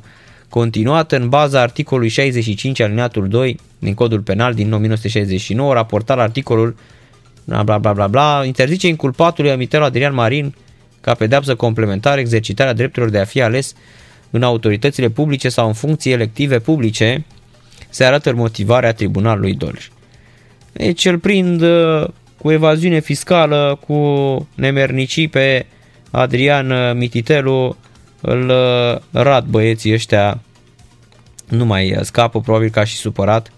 [0.50, 6.76] continuată în baza articolului 65 alineatul 2 din codul penal din 1969, raportat la articolul
[7.44, 10.56] bla bla bla bla bla, interzice inculpatului amitelul Adrian Marin
[11.02, 13.74] ca pedeapsă complementară exercitarea drepturilor de a fi ales
[14.30, 17.26] în autoritățile publice sau în funcții elective publice,
[17.90, 19.90] se arată motivarea tribunalului Dolj.
[20.72, 22.08] Deci îl prind uh,
[22.46, 23.98] cu evaziune fiscală, cu
[24.56, 25.66] nemernicii pe
[26.12, 27.78] Adrian uh, Mititelu,
[28.22, 30.40] îl uh, rat băieții ăștia,
[31.50, 33.52] nu mai scapă probabil ca și supărat.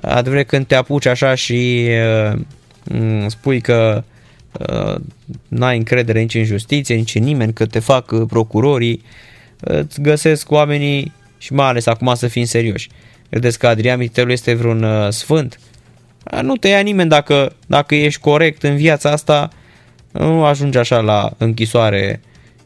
[0.00, 1.88] Adevărat când te apuci așa și
[2.84, 4.04] Mm, spui că
[4.52, 5.00] uh,
[5.48, 9.02] n-ai încredere nici în justiție, nici în nimeni, că te fac uh, procurorii,
[9.60, 12.88] îți găsesc oamenii și mai ales acum să fim serioși.
[13.30, 15.58] Credeți că Adrian Mitelu este vreun uh, sfânt?
[16.42, 19.50] Nu te ia nimeni dacă, dacă ești corect în viața asta,
[20.10, 22.20] nu ajungi așa la închisoare,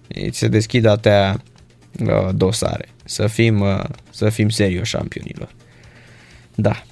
[0.09, 1.43] îți se deschid atâtea
[2.35, 2.89] dosare.
[3.05, 3.65] Să fim,
[4.11, 5.49] să fim serioși șampionilor.
[6.55, 6.83] Da.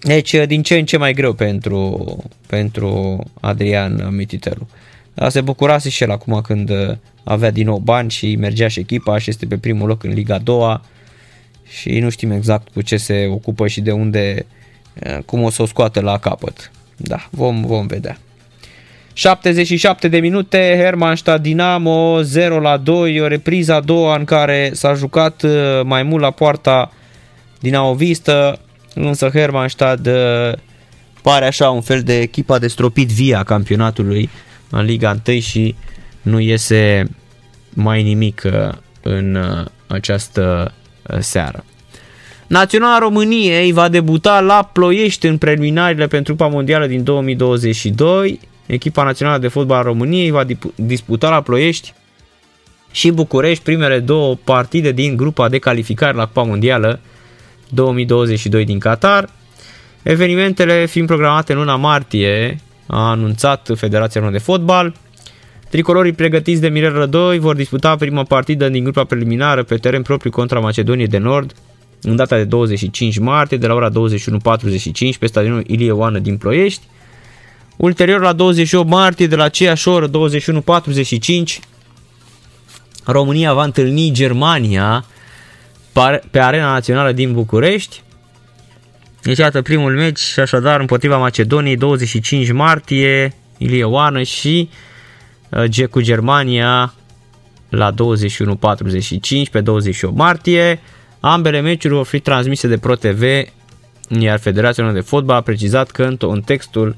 [0.00, 4.68] Deci, din ce în ce mai greu pentru, pentru Adrian Mititelu.
[5.14, 6.70] Dar se bucurase și el acum când
[7.24, 10.38] avea din nou bani și mergea și echipa și este pe primul loc în Liga
[10.38, 10.80] 2
[11.68, 14.46] și nu știm exact cu ce se ocupă și de unde,
[15.24, 16.70] cum o să o scoată la capăt.
[16.96, 18.18] Da, vom, vom vedea.
[19.16, 24.94] 77 de minute, Hermannstadt Dinamo 0 la 2, o repriză a doua în care s-a
[24.94, 26.92] jucat uh, mai mult la poarta
[27.60, 28.58] Dinamovistă,
[28.94, 30.52] însă Hermannstadt uh,
[31.22, 34.30] pare așa un fel de echipa de stropit via campionatului
[34.70, 35.74] în Liga 1 și
[36.22, 37.02] nu iese
[37.68, 38.72] mai nimic uh,
[39.02, 39.38] în
[39.86, 40.72] această
[41.18, 41.64] seară.
[42.46, 49.38] Naționala României va debuta la Ploiești în preliminariile pentru Cupa Mondială din 2022 Echipa națională
[49.38, 50.44] de fotbal a României va
[50.74, 51.94] disputa la Ploiești
[52.90, 57.00] și București primele două partide din grupa de calificare la Cupa Mondială
[57.68, 59.28] 2022 din Qatar.
[60.02, 64.94] Evenimentele fiind programate în luna martie, a anunțat Federația Română de Fotbal.
[65.70, 70.30] Tricolorii pregătiți de Mirel Rădoi vor disputa prima partidă din grupa preliminară pe teren propriu
[70.30, 71.54] contra Macedoniei de Nord
[72.02, 76.82] în data de 25 martie de la ora 21.45 pe stadionul Ilie Oană din Ploiești.
[77.76, 81.58] Ulterior, la 28 martie, de la aceeași oră, 21.45,
[83.04, 85.04] România va întâlni Germania
[86.30, 88.02] pe arena națională din București.
[89.22, 94.68] Deci, iată, primul meci, și așadar, împotriva Macedoniei, 25 martie, Ilie Oană și
[95.50, 96.94] uh, cu Germania
[97.68, 97.96] la 21.45
[99.50, 100.80] pe 28 martie.
[101.28, 103.22] Ambele meciuri vor fi transmise de ProTV,
[104.08, 106.96] iar Federația de Fotbal a precizat că în textul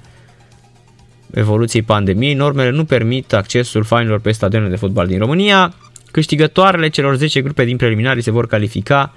[1.31, 5.75] evoluției pandemiei, normele nu permit accesul fainilor pe stadionele de fotbal din România.
[6.11, 9.15] Câștigătoarele celor 10 grupe din preliminarii se vor califica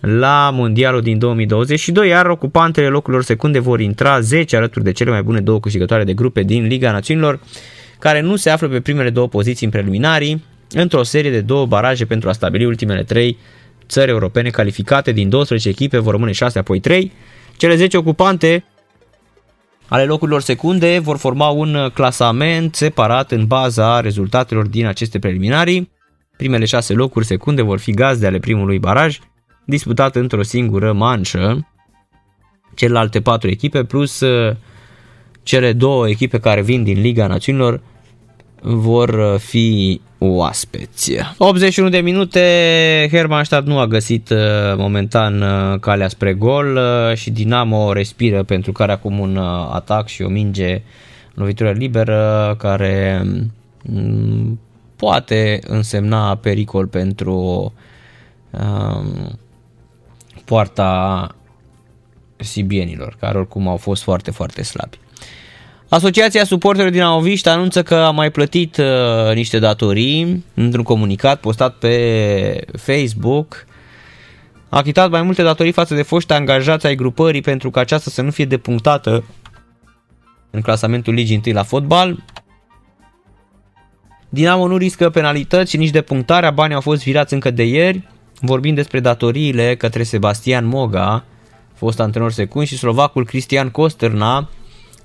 [0.00, 5.22] la Mondialul din 2022, iar ocupantele locurilor secunde vor intra 10 alături de cele mai
[5.22, 7.40] bune două câștigătoare de grupe din Liga Națiunilor,
[7.98, 12.04] care nu se află pe primele două poziții în preliminarii, într-o serie de două baraje
[12.04, 13.38] pentru a stabili ultimele trei
[13.90, 17.12] țări europene calificate din 12 echipe, vor rămâne 6, apoi 3.
[17.56, 18.64] Cele 10 ocupante
[19.90, 25.90] ale locurilor secunde vor forma un clasament separat în baza rezultatelor din aceste preliminarii.
[26.36, 29.18] Primele șase locuri secunde vor fi gazde ale primului baraj,
[29.64, 31.68] disputat într-o singură manșă.
[32.74, 34.56] Celelalte patru echipe plus uh,
[35.42, 37.80] cele două echipe care vin din Liga Națiunilor
[38.62, 41.12] vor uh, fi oaspeți.
[41.38, 44.38] 81 de minute, Hermannstadt nu a găsit uh,
[44.76, 46.78] momentan uh, calea spre gol
[47.14, 49.36] și Dinamo respiră pentru care acum un
[49.70, 50.82] atac și o minge
[51.34, 53.22] lovitură liberă care
[53.82, 54.60] mm,
[54.96, 57.34] poate însemna pericol pentru
[58.50, 59.38] um,
[60.44, 61.34] poarta
[62.36, 64.98] sibienilor, care oricum au fost foarte, foarte slabi.
[65.90, 71.74] Asociația suporterilor din Aoviști anunță că a mai plătit uh, niște datorii într-un comunicat postat
[71.74, 73.66] pe Facebook.
[74.68, 78.22] A achitat mai multe datorii față de foști angajați ai grupării pentru că aceasta să
[78.22, 79.24] nu fie depunctată
[80.50, 82.24] în clasamentul ligii întâi la fotbal.
[84.28, 88.08] Dinamo nu riscă penalități și nici depunctarea, banii au fost virați încă de ieri.
[88.40, 91.24] Vorbim despre datoriile către Sebastian Moga,
[91.74, 94.48] fost antrenor secund, și slovacul Cristian Costărna,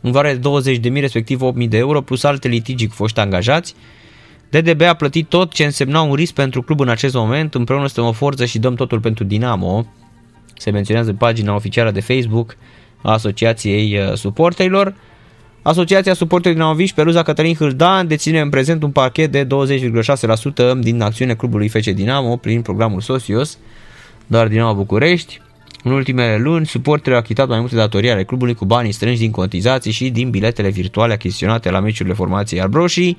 [0.05, 3.75] în valoare de 20.000, respectiv 8.000 de euro, plus alte litigii cu foști angajați.
[4.49, 8.05] DDB a plătit tot ce însemna un risc pentru club în acest moment, împreună suntem
[8.05, 9.85] o forță și dăm totul pentru Dinamo.
[10.57, 12.55] Se menționează în pagina oficială de Facebook
[13.01, 14.95] a Asociației uh, Suporterilor.
[15.61, 19.47] Asociația Suporterilor Dinamoviș, Peruza Cătălin Hâldan, deține în prezent un pachet de
[20.77, 23.57] 20,6% din acțiune clubului FC Dinamo prin programul Socios,
[24.27, 25.41] doar Dinamo București.
[25.87, 29.31] În ultimele luni, suporterii au achitat mai multe datorii ale clubului cu banii strânși din
[29.31, 33.17] cotizații și din biletele virtuale achiziționate la meciurile formației albroșii.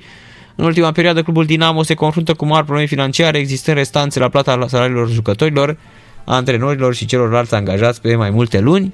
[0.55, 4.65] În ultima perioadă, clubul Dinamo se confruntă cu mari probleme financiare, existând restanțe la plata
[4.67, 5.77] salariilor jucătorilor,
[6.25, 8.93] antrenorilor și celorlalți angajați pe mai multe luni.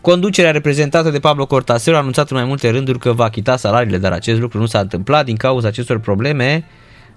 [0.00, 3.98] Conducerea reprezentată de Pablo Cortasero a anunțat în mai multe rânduri că va achita salariile,
[3.98, 6.64] dar acest lucru nu s-a întâmplat din cauza acestor probleme.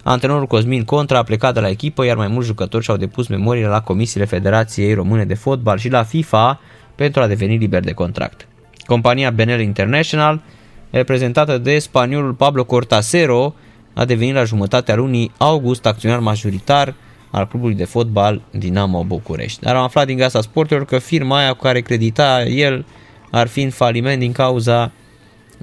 [0.08, 3.68] Antrenorul Cosmin Contra a plecat de la echipă, iar mai mulți jucători și-au depus memoriile
[3.68, 6.60] la comisiile Federației Române de Fotbal și la FIFA
[6.96, 8.48] pentru a deveni liber de contract.
[8.86, 10.42] Compania Benel International,
[10.90, 13.54] reprezentată de spaniolul Pablo Cortasero,
[13.94, 16.94] a devenit la jumătatea lunii august acționar majoritar
[17.32, 19.62] al clubului de fotbal Dinamo București.
[19.62, 22.86] Dar am aflat din Gasa Sportelor că firma aia cu care credita el
[23.32, 24.92] ar fi în faliment din cauza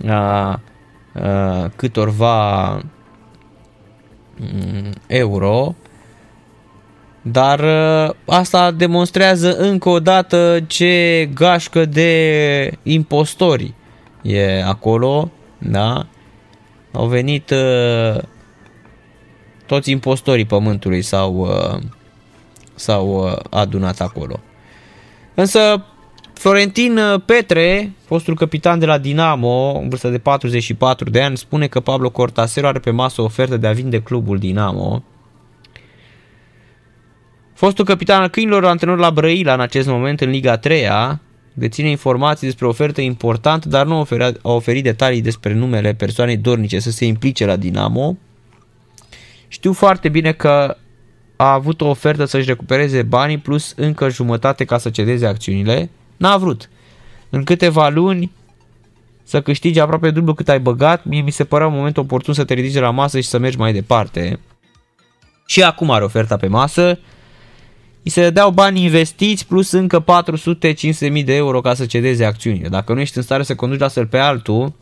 [0.09, 0.61] a, a,
[1.77, 3.02] câtorva Mm,
[5.07, 5.75] euro,
[7.23, 13.75] dar uh, asta demonstrează încă o dată ce gașcă de impostori
[14.23, 16.07] e acolo, da?
[16.93, 18.23] Au venit uh,
[19.67, 21.83] toți impostorii pământului s-au, uh,
[22.75, 24.41] s-au adunat acolo.
[25.35, 25.85] Însă
[26.35, 31.81] Florentin Petre, fostul capitan de la Dinamo, în vârstă de 44 de ani, spune că
[31.81, 35.03] Pablo Cortasero are pe masă o ofertă de a vinde clubul Dinamo.
[37.55, 40.87] Fostul capitan al câinilor, antrenor la Brăila în acest moment în Liga 3
[41.53, 44.07] deține informații despre o ofertă importantă, dar nu
[44.43, 48.17] a oferit detalii despre numele persoanei dornice să se implice la Dinamo.
[49.49, 50.77] Știu foarte bine că
[51.37, 55.91] a avut o ofertă să-și recupereze banii plus încă jumătate ca să cedeze acțiunile.
[56.23, 56.69] N-a vrut.
[57.31, 58.31] În câteva luni
[59.23, 62.45] să câștigi aproape dublu cât ai băgat, mie mi se părea un moment oportun să
[62.45, 64.41] te ridici la masă și să mergi mai departe.
[65.47, 66.99] Și acum are oferta pe masă.
[68.03, 72.69] Îi se dădeau bani investiți plus încă 400-500 de euro ca să cedeze acțiunile.
[72.69, 74.73] Dacă nu ești în stare să conduci la pe altul,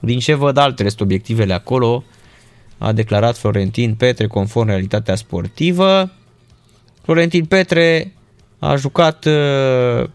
[0.00, 2.04] din ce văd altele sunt obiectivele acolo,
[2.78, 6.10] a declarat Florentin Petre conform realitatea sportivă.
[7.02, 8.12] Florentin Petre
[8.58, 10.08] a jucat uh,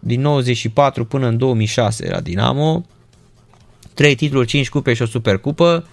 [0.00, 2.84] din 94 până în 2006 la Dinamo,
[3.94, 5.86] 3 titluri, 5 cupe și o supercupă,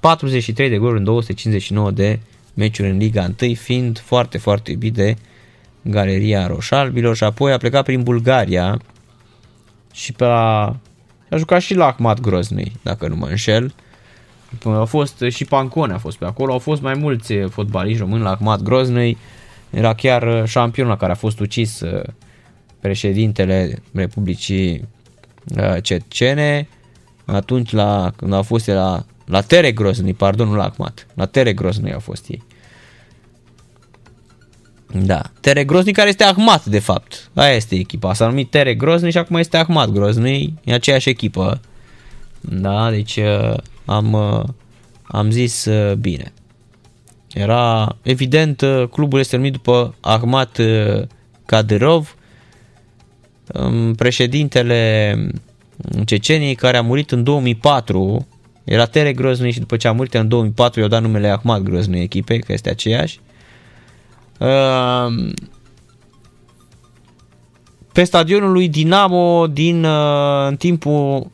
[0.00, 2.20] 43 de goluri în 259 de
[2.54, 5.16] meciuri în Liga 1, fiind foarte, foarte iubit de
[5.82, 7.16] Galeria Roșalbilor.
[7.16, 8.80] Și apoi a plecat prin Bulgaria
[9.92, 10.76] și pe la...
[11.30, 13.74] a jucat și la Ahmad Groznei, dacă nu mă înșel.
[14.64, 18.30] A fost și Pancone a fost pe acolo, au fost mai mulți fotbaliști români la
[18.30, 19.16] Ahmad Groznei,
[19.70, 22.02] era chiar șampion la care a fost ucis uh,
[22.82, 24.88] președintele Republicii
[25.56, 26.68] uh, Cecene,
[27.24, 31.52] atunci la, când a fost la, la Tere Groznei, pardon, nu la Ahmad, la Tere
[31.52, 32.42] Groznei au fost ei.
[34.94, 35.22] Da.
[35.40, 37.30] Tere Grozny care este Ahmat, de fapt.
[37.34, 38.14] Aia este echipa.
[38.14, 40.54] S-a numit Tere Grozny și acum este Ahmat Grozny.
[40.64, 41.60] E aceeași echipă.
[42.40, 44.42] Da, deci uh, am, uh,
[45.02, 46.32] am zis uh, bine.
[47.34, 50.60] Era, evident, clubul este numit după Ahmat
[51.46, 52.21] Kadyrov, um,
[53.96, 55.16] președintele
[56.04, 58.26] Ceceniei, care a murit în 2004.
[58.64, 62.00] Era Tere Grozny și după ce a murit în 2004 i-au dat numele Ahmat Grozny
[62.00, 63.20] echipei, că este aceeași.
[64.38, 65.34] Ehm,
[67.92, 71.30] pe stadionul lui Dinamo din uh, în timpul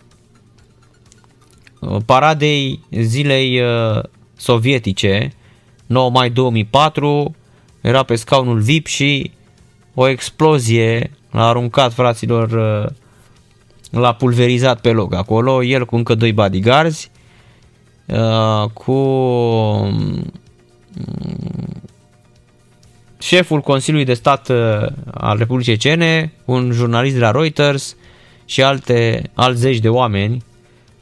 [1.80, 4.02] uh, paradei zilei uh,
[4.36, 5.32] sovietice
[5.86, 7.34] 9 mai 2004
[7.80, 9.30] era pe scaunul VIP și
[9.94, 12.50] o explozie l-a aruncat fraților
[13.90, 17.10] l-a pulverizat pe loc acolo, el cu încă doi bodyguards
[18.72, 18.92] cu
[23.18, 27.96] șeful Consiliului de Stat uh, al Republicii Cene, un jurnalist de la Reuters
[28.44, 30.42] și alte, alți zeci de oameni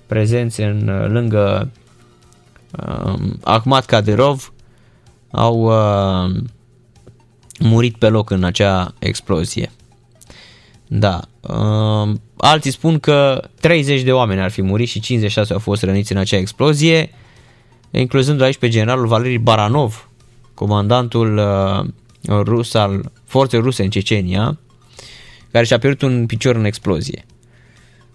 [0.06, 1.70] prezenți în, uh, lângă
[3.04, 4.52] um, Ahmad Kadyrov
[5.30, 6.42] au uh,
[7.60, 9.70] murit pe loc în acea explozie.
[10.88, 11.20] Da.
[11.40, 16.12] Uh, alții spun că 30 de oameni ar fi murit și 56 au fost răniți
[16.12, 17.10] în acea explozie,
[17.90, 20.08] incluzând aici pe generalul Valeri Baranov,
[20.54, 21.86] comandantul uh,
[22.28, 24.58] rus al forței ruse în Cecenia,
[25.50, 27.24] care și-a pierdut un picior în explozie.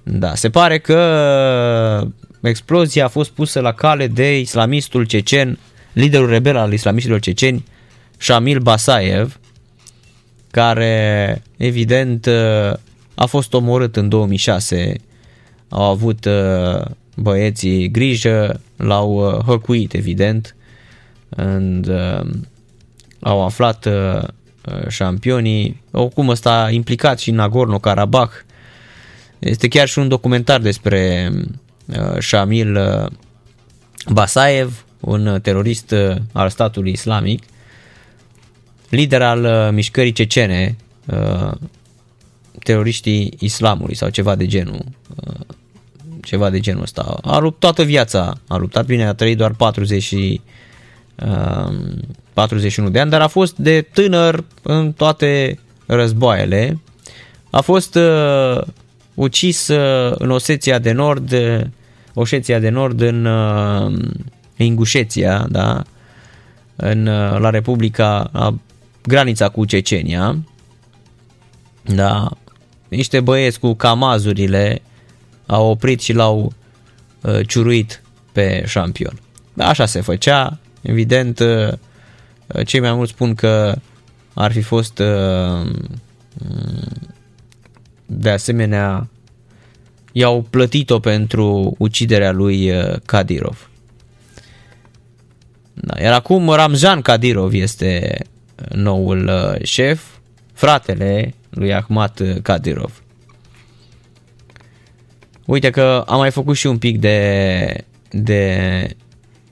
[0.04, 2.08] Da, se pare că
[2.42, 5.60] explozia a fost pusă la cale de islamistul cecen,
[5.94, 7.64] liderul rebel al islamiștilor ceceni,
[8.18, 9.40] Shamil Basayev,
[10.52, 12.28] care evident
[13.16, 14.96] a fost omorât în 2006.
[15.70, 16.28] Au avut
[17.16, 20.56] băieții grijă, l-au hăcuit evident
[21.36, 21.90] and,
[23.22, 28.46] au aflat uh, uh, șampionii, oricum ăsta implicat și în Nagorno-Karabakh.
[29.40, 31.32] Este chiar și un documentar despre
[31.86, 33.12] uh, Shamil uh,
[34.12, 37.44] Basaev, un terorist uh, al statului islamic,
[38.92, 41.52] lider al uh, mișcării cecene, uh,
[42.64, 44.86] teroriștii islamului sau ceva de genul.
[45.16, 45.34] Uh,
[46.24, 47.18] ceva de genul ăsta.
[47.22, 50.42] A luptat toată viața, a luptat bine, a trăit doar 40 și,
[51.16, 51.74] uh,
[52.34, 56.80] 41 de ani, dar a fost de tânăr în toate războaiele.
[57.50, 58.62] A fost uh,
[59.14, 61.62] ucis uh, în Oseția de Nord, uh,
[62.14, 64.00] Oseția de Nord în uh,
[64.58, 65.84] Ingușeția, da?
[66.76, 68.54] în, uh, la Republica, la
[69.04, 70.38] granița cu Cecenia.
[71.82, 72.32] Da?
[72.88, 74.82] Niște băieți cu camazurile
[75.46, 76.54] au oprit și l-au
[77.22, 78.02] uh, ciuruit
[78.32, 79.20] pe șampion.
[79.54, 81.74] Da, așa se făcea, evident uh,
[82.56, 83.76] Uh, cei mai mulți spun că
[84.34, 85.72] ar fi fost uh,
[88.06, 89.08] de asemenea
[90.12, 93.70] i-au plătit-o pentru uciderea lui uh, Kadirov.
[95.74, 98.20] Da, iar acum Ramzan Kadirov este
[98.70, 99.32] noul
[99.64, 100.04] șef,
[100.54, 103.02] fratele lui Ahmad Kadirov.
[105.46, 108.88] Uite că am mai făcut și un pic de, de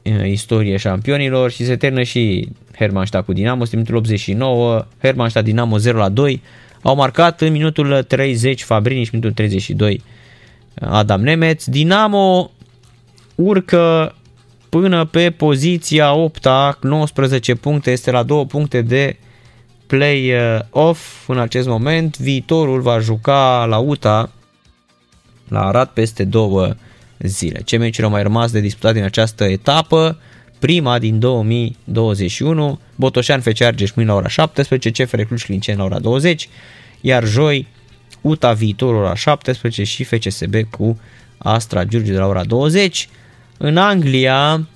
[0.03, 5.77] uh, istorie șampionilor și se termină și Hermannstadt cu Dinamo, este minutul 89, Hermannstadt Dinamo
[5.77, 6.41] 0 la 2,
[6.81, 10.03] au marcat în minutul 30 Fabrini și minutul 32
[10.80, 11.65] Adam Nemetz.
[11.65, 12.52] Dinamo
[13.36, 14.15] urcă
[14.69, 16.47] până pe poziția 8
[16.81, 19.17] 19 puncte, este la 2 puncte de
[19.87, 22.17] play-off în acest moment.
[22.17, 24.31] Viitorul va juca la UTA
[25.47, 26.75] la Arad peste două
[27.19, 27.61] zile.
[27.65, 30.17] Ce meciuri au mai rămas de disputat din această etapă?
[30.59, 35.99] Prima din 2021, Botoșan FC Argeș mâine la ora 17, CFR Cluj Clincen la ora
[35.99, 36.49] 20,
[37.01, 37.67] iar joi
[38.21, 40.99] UTA Viitorul la ora 17 și FCSB cu
[41.37, 43.09] Astra Giurgiu de la ora 20.
[43.61, 44.68] În Anglia,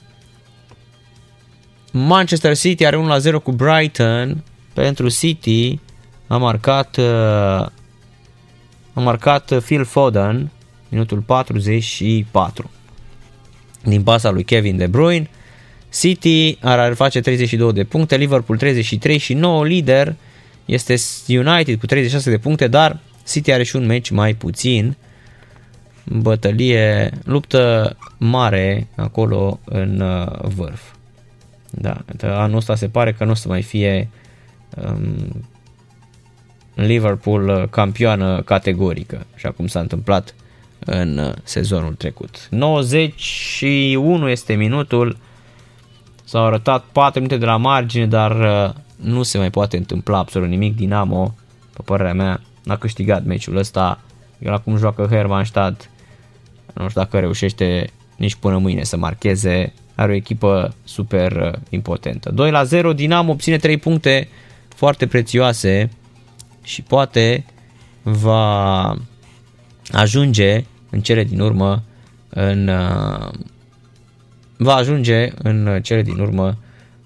[1.91, 4.43] Manchester City are 1-0 cu Brighton.
[4.73, 5.79] Pentru City
[6.27, 7.05] a marcat, uh,
[8.93, 10.49] a marcat Phil Foden,
[10.89, 12.71] minutul 44.
[13.83, 15.29] Din pasa lui Kevin De Bruyne.
[15.93, 20.15] City ar face 32 de puncte, Liverpool 33 și 9 lider
[20.65, 20.95] este
[21.27, 24.97] United cu 36 de puncte, dar City are și un meci mai puțin.
[26.05, 30.81] Bătălie, luptă mare acolo în uh, vârf.
[31.69, 34.09] Da, anul ăsta se pare că nu o să mai fie
[34.85, 35.45] um,
[36.75, 40.35] Liverpool campioană categorică, așa cum s-a întâmplat
[40.79, 42.47] în uh, sezonul trecut.
[42.49, 45.17] 91 este minutul,
[46.23, 50.49] s-au arătat 4 minute de la margine, dar uh, nu se mai poate întâmpla absolut
[50.49, 50.75] nimic.
[50.75, 51.35] Dinamo,
[51.73, 54.01] pe părerea mea, n-a câștigat meciul ăsta.
[54.39, 55.89] El acum joacă Hermannstadt,
[56.73, 59.73] nu știu dacă reușește nici până mâine să marcheze.
[59.95, 62.31] Are o echipă super uh, impotentă.
[62.31, 64.27] 2 la 0, Dinamo obține 3 puncte
[64.75, 65.89] foarte prețioase
[66.63, 67.45] și poate
[68.03, 68.95] va
[69.91, 71.83] ajunge în cele din urmă
[72.29, 73.29] în uh,
[74.57, 76.57] va ajunge în cele din urmă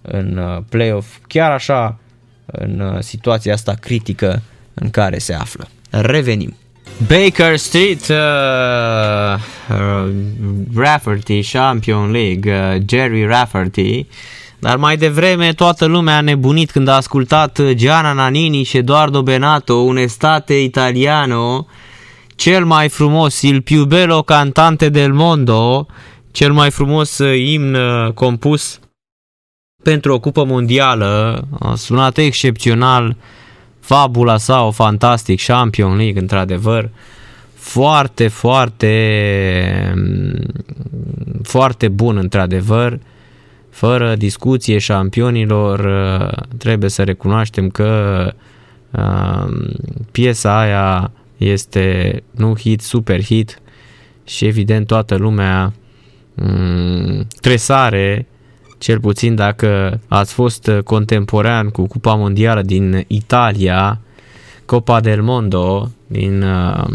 [0.02, 1.99] în uh, playoff, chiar așa
[2.45, 4.41] în situația asta critică
[4.73, 5.68] în care se află.
[5.89, 6.56] Revenim.
[7.07, 9.38] Baker Street, uh,
[9.69, 10.09] uh,
[10.76, 14.05] Rafferty, Champion League, uh, Jerry Rafferty,
[14.59, 19.73] dar mai devreme toată lumea a nebunit când a ascultat Gianna Nannini și Eduardo Benato,
[19.73, 21.68] un estate italiano,
[22.35, 25.88] cel mai frumos, il più bello cantante del mondo,
[26.31, 28.80] cel mai frumos imn uh, compus
[29.84, 33.15] pentru o cupă mondială, a sunat excepțional,
[33.88, 36.89] fabula sau fantastic, Champion League, într-adevăr,
[37.53, 39.93] foarte, foarte,
[41.43, 42.99] foarte bun, într-adevăr,
[43.69, 45.80] fără discuție șampionilor,
[46.57, 48.34] trebuie să recunoaștem că
[48.91, 49.45] uh,
[50.11, 53.61] piesa aia este nu hit, super hit
[54.23, 55.73] și evident toată lumea
[56.35, 58.27] um, tresare
[58.78, 63.99] cel puțin dacă ați fost contemporan cu Cupa Mondială din Italia,
[64.66, 66.86] Copa del Mondo din uh,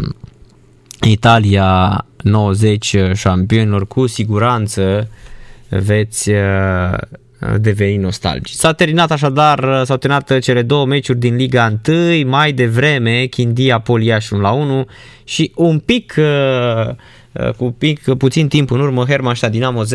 [1.01, 5.09] Italia 90 șampionilor, cu siguranță
[5.69, 6.97] veți uh,
[7.57, 8.55] deveni nostalgici.
[8.55, 14.29] S-a terminat așadar, s-au terminat cele două meciuri din Liga 1, mai devreme Chindia Poliaș
[14.29, 14.85] 1 la 1
[15.23, 16.89] și un pic, uh,
[17.31, 19.85] uh, cu pic, puțin timp în urmă Hermannstadt Dinamo 0-2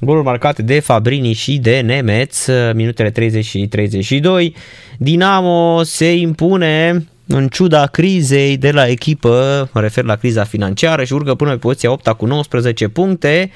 [0.00, 4.54] Goluri marcate de Fabrini și de Nemeț, minutele 30 și 32.
[4.98, 11.12] Dinamo se impune în ciuda crizei de la echipă, mă refer la criza financiară și
[11.12, 13.50] urcă până pe poziția 8 cu 19 puncte.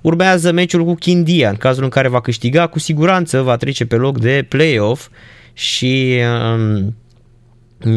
[0.00, 3.96] Urmează meciul cu Chindia, în cazul în care va câștiga, cu siguranță va trece pe
[3.96, 5.08] loc de play-off
[5.52, 6.18] și
[6.54, 6.94] um,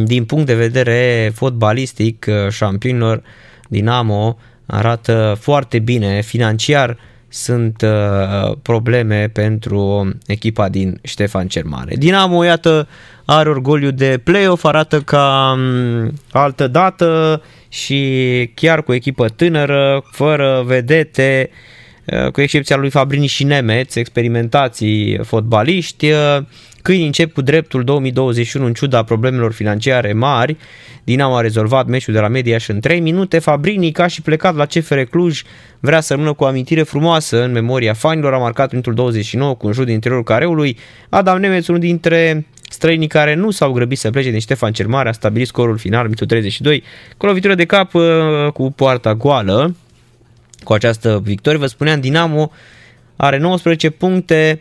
[0.04, 3.22] din punct de vedere fotbalistic, șampionilor
[3.70, 6.98] Dinamo arată foarte bine financiar,
[7.30, 11.96] sunt uh, probleme pentru echipa din Ștefan cel Mare.
[11.96, 12.88] Dinamo, iată,
[13.26, 20.64] are orgoliu de play-off, arată ca um, altă dată și chiar cu echipă tânără, fără
[20.66, 21.78] vedete, uh,
[22.32, 26.38] cu excepția lui Fabrini și Nemeț, experimentații fotbaliști, uh,
[26.82, 30.58] Câinii încep cu dreptul 2021 în ciuda problemelor financiare mari.
[31.04, 33.40] Dinamo a rezolvat meciul de la mediaș și în 3 minute.
[33.40, 35.42] Fabrini, ca și plecat la CFR Cluj,
[35.80, 38.34] vrea să rămână cu o amintire frumoasă în memoria fanilor.
[38.34, 40.78] A marcat minutul 29 cu un jur din interiorul careului.
[41.10, 45.10] Adam Nemeț, unul dintre străinii care nu s-au grăbit să plece din Ștefan cel Mare,
[45.10, 46.84] a stabilit scorul final, minutul 32,
[47.18, 48.04] cu o lovitură de cap uh,
[48.54, 49.76] cu poarta goală.
[50.64, 52.52] Cu această victorie, vă spuneam, Dinamo
[53.16, 54.60] are 19 puncte,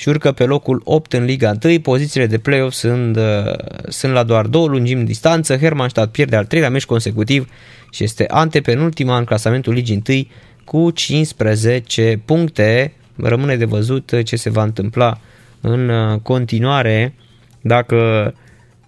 [0.00, 1.80] și urcă pe locul 8 în Liga 1.
[1.80, 3.54] Pozițiile de play-off sunt, uh,
[3.88, 5.56] sunt la doar două lungimi distanță.
[5.56, 7.48] Hermannstadt pierde al treilea meci consecutiv
[7.90, 10.26] și este antepenultima în clasamentul Ligii 1
[10.64, 12.92] cu 15 puncte.
[13.16, 15.20] Rămâne de văzut ce se va întâmpla
[15.60, 17.14] în uh, continuare
[17.60, 18.32] dacă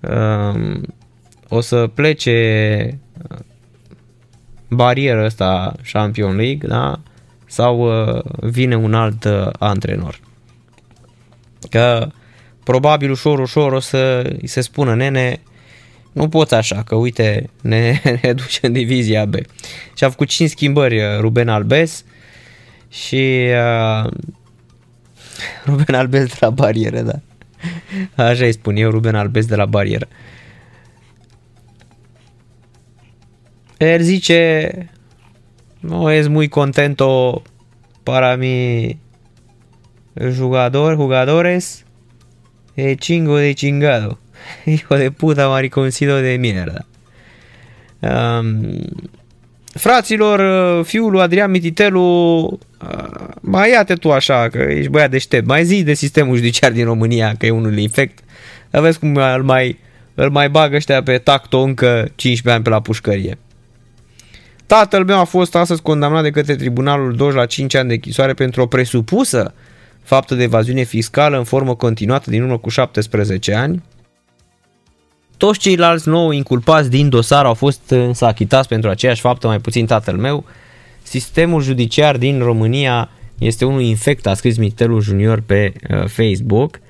[0.00, 0.80] uh,
[1.48, 3.01] o să plece uh,
[4.74, 7.00] barieră asta Champion League, da?
[7.46, 10.20] Sau uh, vine un alt uh, antrenor.
[11.70, 12.08] Că
[12.64, 15.40] probabil ușor, ușor o să îi se spună, nene,
[16.12, 19.34] nu poți așa, că uite, ne, ne duce în divizia B.
[19.94, 22.04] Și a făcut 5 schimbări uh, Ruben Albes
[22.90, 23.46] și
[24.04, 24.10] uh,
[25.66, 27.20] Ruben Albes de la barieră, da.
[28.24, 30.08] Așa îi spun eu, Ruben Albes de la barieră.
[33.82, 34.88] El zice,
[35.80, 37.42] no es muy contento
[38.04, 38.96] para mi
[40.14, 41.84] jugador, jugadores,
[42.76, 44.20] e chingo de chingado.
[44.66, 46.86] Hijo de puta mariconcido de mierda.
[48.00, 48.78] Um,
[49.74, 52.00] fraților, fiul lui Adrian Mititelu,
[52.82, 56.84] uh, mai ia-te tu așa, că ești băiat deștept, mai zi de sistemul judiciar din
[56.84, 58.18] România, că e unul infect.
[58.70, 59.78] Vezi cum îl mai,
[60.14, 63.38] îl mai bagă ăștia pe tacto încă 15 ani pe la pușcărie.
[64.66, 68.34] Tatăl meu a fost astăzi condamnat de către Tribunalul Doj la 5 ani de chisoare
[68.34, 69.54] pentru o presupusă
[70.02, 73.82] faptă de evaziune fiscală în formă continuată din urmă cu 17 ani.
[75.36, 79.86] Toți ceilalți nou inculpați din dosar au fost însă achitați pentru aceeași faptă, mai puțin
[79.86, 80.44] tatăl meu.
[81.02, 86.80] Sistemul judiciar din România este unul infect, a scris Mitelul Junior pe uh, Facebook.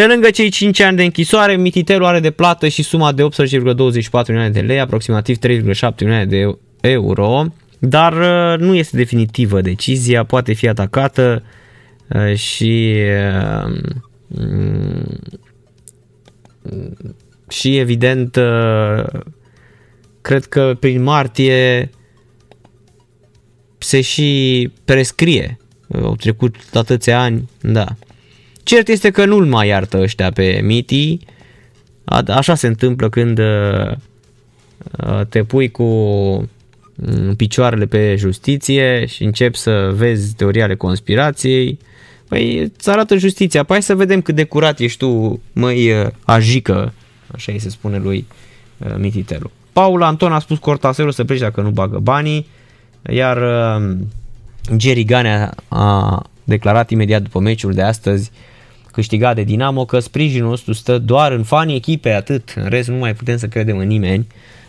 [0.00, 3.28] Pe lângă cei 5 ani de închisoare, Mititelu are de plată și suma de 18,24
[4.26, 5.42] milioane de lei, aproximativ 3,7
[5.98, 7.44] milioane de euro,
[7.78, 11.42] dar uh, nu este definitivă decizia, poate fi atacată
[12.08, 12.94] uh, și
[13.66, 13.78] uh,
[17.48, 18.38] și evident
[20.20, 21.90] cred că prin martie
[23.78, 25.58] se și prescrie.
[26.02, 27.86] Au trecut atâția ani, da.
[28.70, 31.18] Cert este că nu-l mai iartă ăștia pe Miti.
[32.26, 33.92] Așa se întâmplă când uh,
[35.06, 35.84] uh, te pui cu
[36.94, 41.78] mm, picioarele pe justiție și începi să vezi teoria ale conspirației.
[42.28, 43.62] Păi îți arată justiția.
[43.62, 46.92] Păi să vedem cât de curat ești tu, măi, uh, ajică,
[47.32, 48.26] așa îi se spune lui
[48.96, 49.50] Mititelu.
[49.72, 52.46] Paul Anton a spus Cortaselul să plece dacă nu bagă banii,
[53.10, 53.38] iar
[54.78, 58.30] Jerry Ganea a declarat imediat după meciul de astăzi
[58.92, 62.96] câștigat de Dinamo că sprijinul nostru stă doar în fanii echipei, atât, în rest nu
[62.96, 64.26] mai putem să credem în nimeni,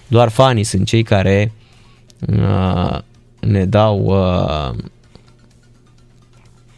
[0.08, 1.52] doar fanii sunt cei care
[2.28, 2.98] uh,
[3.40, 4.84] ne dau uh,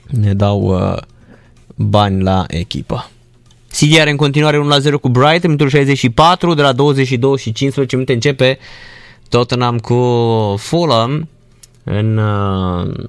[0.07, 0.98] ne dau uh,
[1.76, 3.10] bani la echipă.
[3.72, 8.14] City are în continuare 1-0 cu Brighton, minutul 64, de la 22 și 15 minute
[8.14, 8.57] începe
[9.30, 9.95] Tottenham cu
[10.57, 11.28] Fulham
[11.84, 13.07] în uh,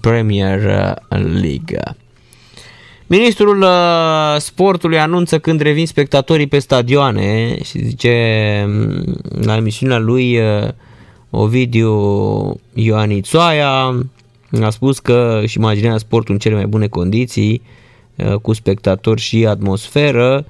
[0.00, 0.60] Premier
[1.08, 1.96] League.
[3.06, 10.38] Ministrul uh, sportului anunță când revin spectatorii pe stadioane și zice mm, la emisiunea lui
[10.38, 10.68] uh,
[11.30, 11.94] Ovidiu
[12.74, 14.04] Ioanițoaia
[14.62, 17.62] a spus că își imaginează sportul în cele mai bune condiții
[18.16, 20.46] uh, cu spectatori și atmosferă.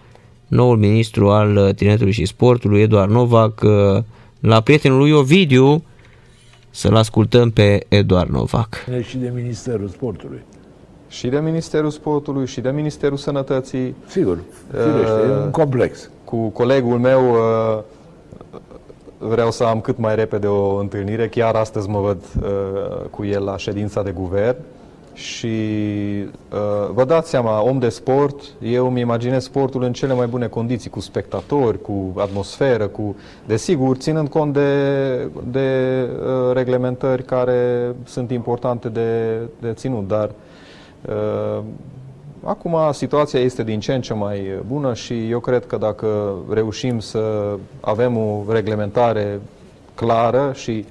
[0.46, 3.60] Noul ministru al tineretului și sportului, Eduard Novac,
[4.40, 5.84] la prietenul lui Ovidiu,
[6.70, 8.84] să-l ascultăm pe Eduard Novac.
[9.08, 10.38] Și de Ministerul Sportului.
[11.14, 13.94] Și de Ministerul Sportului, și de Ministerul Sănătății.
[14.06, 14.38] Sigur,
[14.70, 16.10] firește, uh, e un complex.
[16.24, 17.82] Cu colegul meu uh,
[19.18, 21.28] vreau să am cât mai repede o întâlnire.
[21.28, 24.56] Chiar astăzi mă văd uh, cu el la ședința de guvern
[25.12, 25.46] și
[26.52, 30.46] uh, vă dați seama, om de sport, eu îmi imaginez sportul în cele mai bune
[30.46, 33.16] condiții, cu spectatori, cu atmosferă, cu,
[33.46, 34.80] desigur, ținând cont de,
[35.50, 35.68] de
[36.08, 40.34] uh, reglementări care sunt importante de, de ținut, dar uh,
[42.44, 46.98] acum situația este din ce în ce mai bună și eu cred că dacă reușim
[46.98, 49.40] să avem o reglementare
[49.94, 50.84] clară și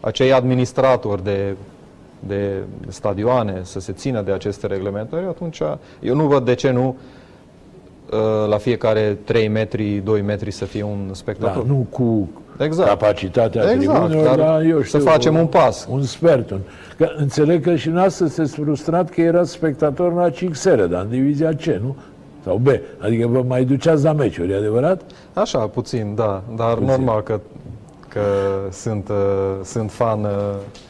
[0.00, 1.56] acei administratori de
[2.20, 5.60] de stadioane să se țină de aceste reglementări, atunci
[6.00, 6.96] eu nu văd de ce nu
[8.10, 11.62] uh, la fiecare 3 metri, 2 metri să fie un spectator.
[11.62, 12.28] Da, nu cu
[12.58, 12.88] exact.
[12.88, 15.86] capacitatea exact, tribunilor, dar eu știu, să facem un pas.
[15.90, 16.54] Un sfert.
[16.96, 21.50] Că înțeleg că și noastră sunteți frustrat că era spectator la 5 dar în divizia
[21.54, 21.96] C, nu?
[22.44, 22.68] Sau B.
[22.98, 25.00] Adică vă mai duceați la meciuri, e adevărat?
[25.32, 26.42] Așa, puțin, da.
[26.56, 26.86] Dar puțin.
[26.86, 27.40] normal că,
[28.08, 28.20] că
[28.70, 29.16] sunt, uh,
[29.64, 30.30] sunt fan uh,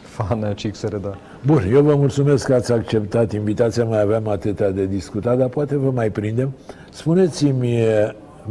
[0.03, 1.15] fan CXR, da.
[1.47, 5.77] Bun, eu vă mulțumesc că ați acceptat invitația, mai aveam atâtea de discutat, dar poate
[5.77, 6.53] vă mai prindem.
[6.90, 7.82] Spuneți-mi,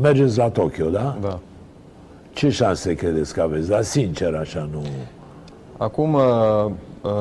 [0.02, 1.18] mergeți la Tokyo, da?
[1.22, 1.40] Da.
[2.38, 3.70] Ce șanse credeți că aveți?
[3.70, 4.82] Dar sincer, așa, nu...
[5.78, 6.22] Acum, uh,
[7.02, 7.12] uh,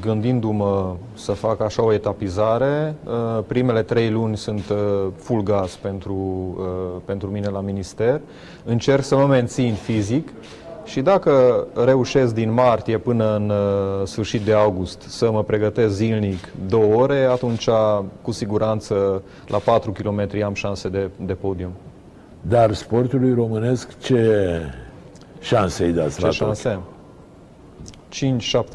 [0.00, 4.72] gândindu-mă să fac așa o etapizare, uh, primele trei luni sunt
[5.16, 6.16] full gas pentru,
[7.04, 8.20] pentru mine la minister.
[8.64, 10.28] Încerc să mă mențin fizic
[10.84, 13.52] și dacă reușesc din martie până în
[14.06, 17.68] sfârșit de august să mă pregătesc zilnic două ore, atunci
[18.22, 21.70] cu siguranță la 4 km am șanse de, de podium.
[22.48, 24.60] Dar sportului românesc ce
[25.40, 26.68] șanse îi dați ce la șanse?
[26.68, 26.82] Tot?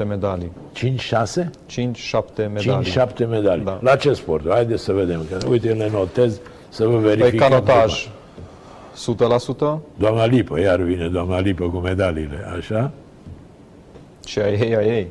[0.04, 0.52] 5-7 medalii.
[0.74, 0.80] 5-6?
[0.80, 2.92] 5-7 medalii.
[3.24, 3.64] 5-7 medalii.
[3.64, 3.78] Da.
[3.82, 4.48] La ce sport?
[4.50, 5.20] Haideți să vedem.
[5.30, 7.30] Că, uite, le notez să vă verificăm.
[7.30, 8.08] Pe canotaj.
[9.78, 9.80] 100%.
[9.96, 12.90] Doamna Lipă, iar vine doamna Lipă cu medaliile, așa?
[14.26, 15.06] Și a ei, a ei.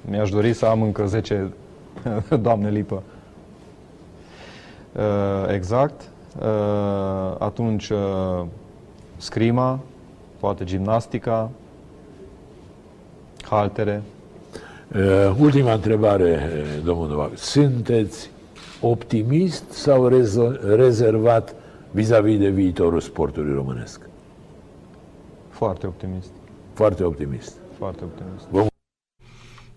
[0.00, 1.52] Mi-aș dori să am încă 10
[2.42, 3.02] doamne Lipă.
[4.92, 5.02] Uh,
[5.54, 6.00] exact.
[6.40, 8.44] Uh, atunci, uh,
[9.16, 9.80] scrima,
[10.40, 11.50] poate gimnastica,
[13.42, 14.02] haltere.
[14.94, 16.50] Uh, ultima întrebare,
[16.84, 17.30] domnul Novac.
[17.38, 18.30] Sunteți
[18.80, 20.06] optimist sau
[20.76, 21.54] rezervat
[21.90, 24.00] vis-a-vis de viitorul sportului românesc?
[25.50, 26.30] Foarte optimist.
[26.72, 27.54] Foarte optimist.
[27.78, 28.46] Foarte optimist.
[28.50, 28.66] Vă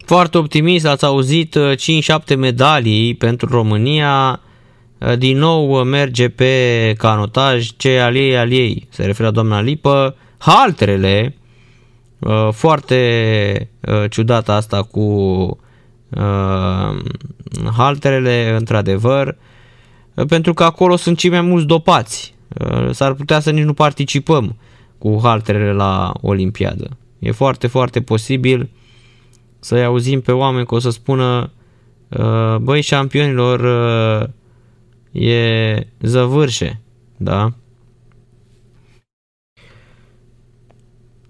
[0.06, 1.58] foarte optimist, ați auzit
[2.34, 4.40] 5-7 medalii pentru România.
[5.18, 8.88] Din nou merge pe canotaj ce al ei, al ei.
[8.90, 10.16] Se referă la doamna Lipă.
[10.38, 11.40] Halterele,
[12.20, 15.00] Uh, foarte uh, ciudată asta cu
[16.10, 16.98] uh,
[17.78, 19.38] halterele, într-adevăr,
[20.28, 22.38] pentru că acolo sunt cei mai mulți dopați.
[22.92, 24.58] S-ar putea să nici nu participăm
[24.98, 26.98] cu halterele la Olimpiadă.
[27.20, 28.70] E foarte, foarte posibil
[29.60, 31.52] să-i auzim pe oameni că o să spună
[32.62, 33.60] băi șampionilor
[35.12, 36.82] e zăvârșe,
[37.18, 37.54] da?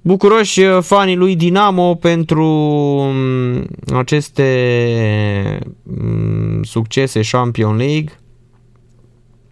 [0.02, 8.20] Bucuroși uh, fanii lui Dinamo pentru um, aceste um, succese Champion League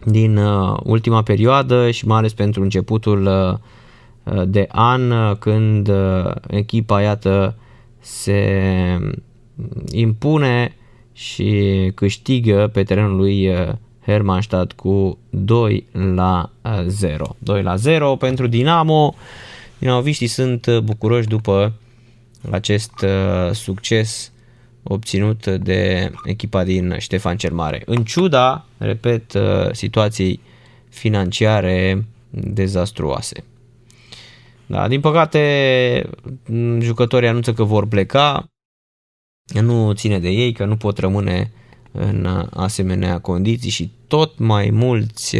[0.04, 5.90] din uh, ultima perioadă și mai ales pentru începutul uh, de an când
[6.46, 7.58] echipa iată
[7.98, 8.58] se
[9.90, 10.76] impune
[11.12, 13.50] și câștigă pe terenul lui
[14.08, 16.50] Hermannstadt cu 2 la
[16.86, 17.36] 0.
[17.38, 19.14] 2 la 0 pentru Dinamo.
[19.78, 21.72] Dinamoviștii sunt uh, bucuroși după
[22.50, 24.32] acest uh, succes
[24.82, 27.82] obținut de echipa din Ștefan cel Mare.
[27.86, 30.40] În ciuda, repet, uh, situației
[30.88, 33.44] financiare dezastruoase.
[34.66, 36.10] Da, din păcate,
[36.80, 38.44] jucătorii anunță că vor pleca,
[39.60, 41.52] nu ține de ei, că nu pot rămâne
[41.98, 45.36] în asemenea condiții și tot mai mulți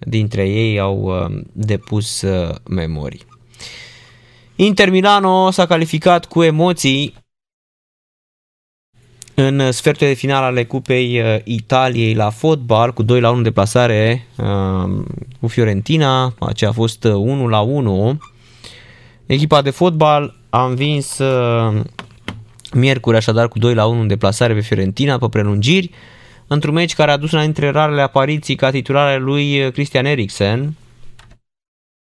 [0.00, 3.20] dintre ei au uh, depus uh, memorii.
[4.56, 7.14] Inter Milano s-a calificat cu emoții
[9.34, 14.26] în sfertul de final ale Cupei uh, Italiei la fotbal cu 2 la 1 deplasare
[15.40, 18.18] cu Fiorentina, aceea a fost 1 la 1.
[19.26, 21.20] Echipa de fotbal a învins
[22.74, 25.90] miercuri așadar cu 2 la 1 în deplasare pe Fiorentina pe prelungiri
[26.46, 30.74] într-un meci care a dus la dintre rarele apariții ca titulare lui Christian Eriksen.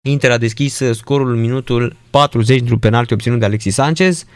[0.09, 4.27] Inter a deschis scorul în minutul 40 într-un penalti obținut de Alexis Sanchez.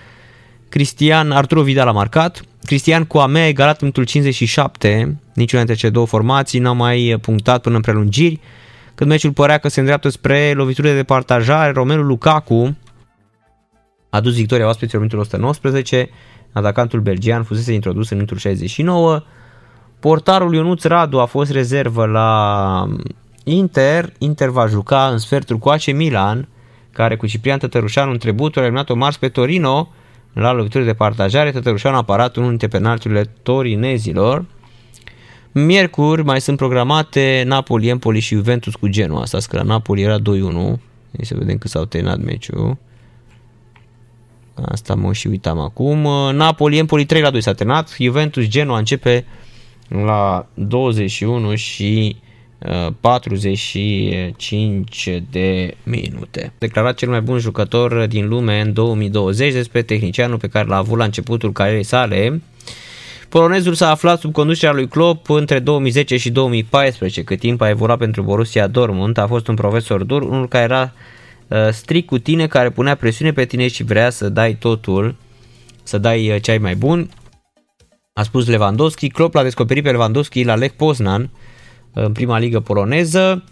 [0.68, 2.42] Cristian Arturo Vidal a marcat.
[2.64, 5.16] Cristian Coame a egalat în minutul 57.
[5.34, 8.40] Niciuna dintre cele două formații n-a mai punctat până în prelungiri.
[8.94, 12.76] Când meciul părea că se îndreaptă spre loviturile de partajare, Romelu Lukaku
[14.16, 16.08] a dus victoria oaspeților în minutul 119.
[16.52, 19.22] Atacantul belgian fusese introdus în minutul 69.
[20.00, 22.88] Portarul Ionuț Radu a fost rezervă la
[23.44, 24.12] Inter.
[24.18, 26.48] Inter va juca în sfertul cu AC Milan,
[26.92, 29.88] care cu Ciprian Tătărușanu în trebutul a eliminat-o mars pe Torino
[30.32, 31.50] la lovituri de partajare.
[31.50, 34.44] Tătărușanu a parat unul dintre penalturile torinezilor.
[35.52, 39.20] Miercuri mai sunt programate Napoli, Empoli și Juventus cu Genoa.
[39.20, 40.22] Asta că la Napoli era 2-1.
[41.20, 42.76] Să vedem cât s-au terminat meciul.
[44.64, 45.98] Asta mă și uitam acum.
[46.34, 47.96] Napoli, Empoli 3 la 2 s-a terminat.
[47.98, 49.24] Juventus, Genoa începe
[49.88, 52.16] la 21 și
[53.00, 56.52] 45 uh, de minute.
[56.58, 60.98] Declarat cel mai bun jucător din lume în 2020 despre tehnicianul pe care l-a avut
[60.98, 62.42] la începutul carierei sale.
[63.28, 67.98] Polonezul s-a aflat sub conducerea lui Klopp între 2010 și 2014, cât timp a evoluat
[67.98, 69.18] pentru Borussia Dortmund.
[69.18, 70.90] A fost un profesor dur, unul care era uh,
[71.70, 75.16] strict cu tine, care punea presiune pe tine și vrea să dai totul
[75.86, 77.08] să dai uh, cei mai buni.
[78.12, 79.08] A spus Lewandowski.
[79.08, 81.30] Klopp l-a descoperit pe Lewandowski la Lech Poznan
[81.92, 83.44] în prima ligă poloneză.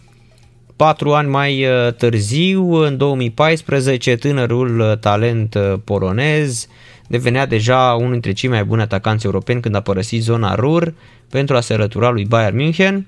[0.77, 6.67] Patru ani mai uh, târziu, în 2014, tânărul uh, talent polonez
[7.09, 10.95] devenea deja unul dintre cei mai buni atacanți europeni când a părăsit zona Rur
[11.31, 13.07] pentru a se rătura lui Bayern München.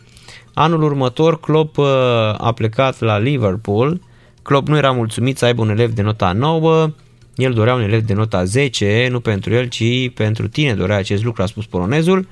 [0.55, 1.79] Anul următor, Klopp
[2.39, 4.01] a plecat la Liverpool.
[4.47, 6.91] Klopp nu era mulțumit să aibă un elev de nota 9,
[7.35, 11.25] el dorea un elev de nota 10, nu pentru el, ci pentru tine dorea acest
[11.25, 12.29] lucru, a spus polonezul.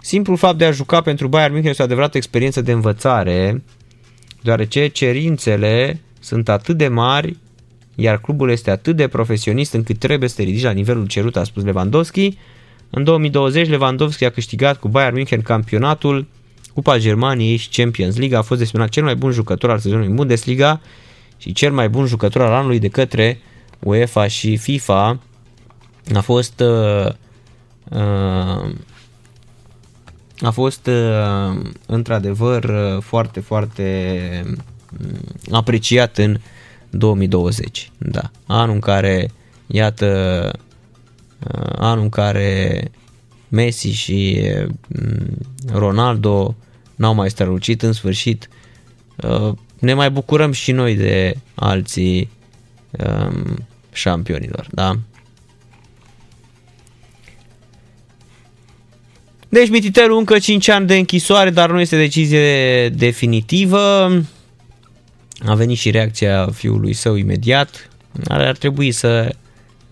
[0.00, 3.62] Simplul fapt de a juca pentru Bayern München este o adevărată experiență de învățare,
[4.42, 7.36] deoarece cerințele sunt atât de mari,
[7.94, 11.44] iar clubul este atât de profesionist încât trebuie să te ridici la nivelul cerut, a
[11.44, 12.36] spus Lewandowski.
[12.90, 16.26] În 2020, Lewandowski a câștigat cu Bayern München campionatul,
[16.74, 18.36] Cupa Germaniei și Champions League.
[18.36, 20.80] A fost desemnat cel mai bun jucător al sezonului în Bundesliga
[21.38, 23.38] și cel mai bun jucător al anului de către
[23.78, 25.18] UEFA și FIFA
[26.14, 27.06] a fost uh,
[27.90, 28.74] uh,
[30.40, 34.58] a fost uh, într-adevăr uh, foarte, foarte uh,
[35.50, 36.40] apreciat în
[36.90, 37.90] 2020.
[37.98, 38.30] Da.
[38.46, 39.30] Anul în care,
[39.66, 40.50] iată,
[41.54, 42.82] uh, anul în care
[43.48, 44.68] Messi și uh,
[45.72, 46.54] Ronaldo
[46.96, 48.48] n-au mai strălucit în sfârșit.
[49.78, 52.30] Uh, ne mai bucurăm și noi de alții
[52.90, 54.98] um, șampionilor, da?
[59.48, 63.78] Deci Mititelu încă 5 ani de închisoare, dar nu este decizie definitivă.
[65.46, 67.88] A venit și reacția fiului său imediat.
[68.24, 69.34] Ar, ar trebui să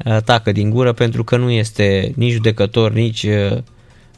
[0.04, 3.56] atacă din gură pentru că nu este nici judecător, nici uh,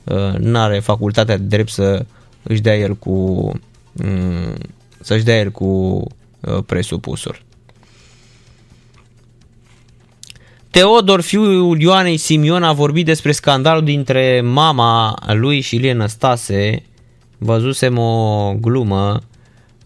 [0.05, 2.05] uh nu are facultatea de drept să
[2.43, 4.57] își dea el cu um,
[5.01, 7.47] să-și dea el cu uh, presupusul.
[10.71, 16.83] Teodor, fiul Ioanei Simion, a vorbit despre scandalul dintre mama lui și Ilie Năstase.
[17.39, 19.21] Văzusem o glumă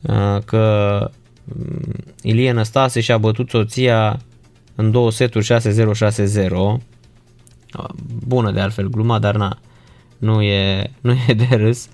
[0.00, 1.10] uh, că
[1.44, 4.18] mm, Ilie Năstase și-a bătut soția
[4.74, 6.50] în două seturi 6-0-6-0.
[6.50, 6.80] Uh,
[8.26, 9.58] bună de altfel gluma, dar na,
[10.18, 11.88] nu e, nu e de râs.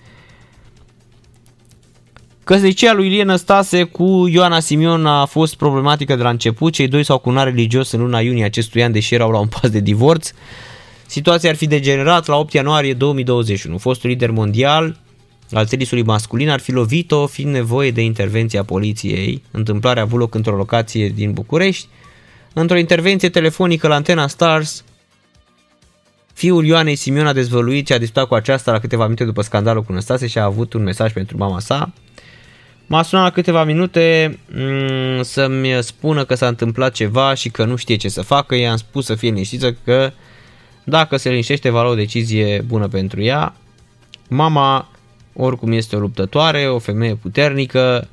[2.48, 6.72] Căsnicia lui Ilie Năstase cu Ioana Simion a fost problematică de la început.
[6.72, 9.70] Cei doi s-au cunat religios în luna iunie acestui an, deși erau la un pas
[9.70, 10.30] de divorț.
[11.06, 13.78] Situația ar fi degenerat la 8 ianuarie 2021.
[13.78, 15.00] Fostul lider mondial
[15.52, 19.42] al tenisului masculin ar fi lovit-o fiind nevoie de intervenția poliției.
[19.50, 21.88] Întâmplarea a avut loc într-o locație din București.
[22.52, 24.84] Într-o intervenție telefonică la Antena Stars,
[26.32, 29.82] fiul Ioanei Simion a dezvăluit ce a disputat cu aceasta la câteva minute după scandalul
[29.82, 31.92] cu Năstase și a avut un mesaj pentru mama sa.
[32.90, 37.76] M-a sunat la câteva minute mm, să-mi spună că s-a întâmplat ceva și că nu
[37.76, 38.54] știe ce să facă.
[38.54, 40.12] I-am spus să fie liniștită că
[40.84, 43.54] dacă se liniștește va lua o decizie bună pentru ea.
[44.28, 44.88] Mama
[45.32, 48.08] oricum este o luptătoare, o femeie puternică.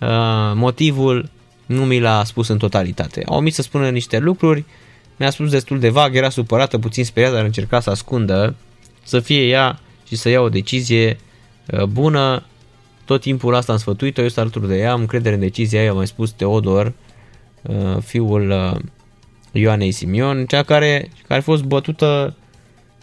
[0.00, 0.08] Uh,
[0.54, 1.30] motivul
[1.66, 3.22] nu mi l-a spus în totalitate.
[3.26, 4.64] A omis să spună niște lucruri,
[5.16, 8.54] mi-a spus destul de vag, era supărată, puțin speriată, dar încerca să ascundă,
[9.02, 11.18] să fie ea și să ia o decizie
[11.66, 12.42] uh, bună
[13.04, 15.88] tot timpul asta am sfătuit-o, eu sunt alături de ea, am încredere în decizia ei,
[15.88, 16.92] am mai spus Teodor,
[17.62, 18.80] uh, fiul uh,
[19.52, 22.36] Ioanei Simion, cea care, care a fost bătută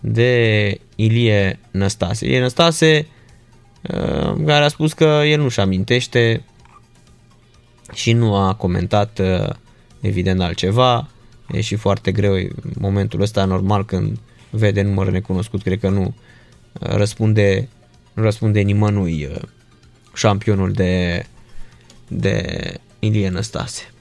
[0.01, 2.25] de Ilie Năstase.
[2.25, 3.07] Ilie Năstase
[3.81, 6.43] uh, care a spus că el nu-și amintește
[7.93, 9.21] și nu a comentat
[9.99, 11.07] evident altceva.
[11.51, 12.33] E și foarte greu
[12.79, 14.19] momentul ăsta, normal când
[14.49, 16.15] vede număr necunoscut, cred că nu
[16.71, 17.67] răspunde,
[18.13, 19.29] nu răspunde nimănui
[20.13, 21.25] șampionul de,
[22.07, 23.93] de Ilie Năstase.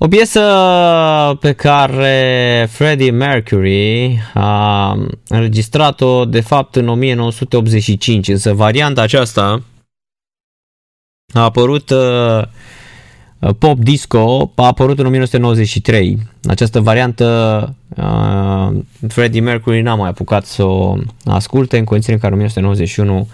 [0.00, 0.42] O piesă
[1.40, 4.92] pe care Freddie Mercury a
[5.28, 9.62] înregistrat-o de fapt în 1985, însă varianta aceasta
[11.32, 12.42] a apărut uh,
[13.58, 16.18] pop disco, a apărut în 1993.
[16.44, 22.34] Această variantă uh, Freddie Mercury n-a mai apucat să o asculte în condiții în care
[22.34, 23.28] în 1991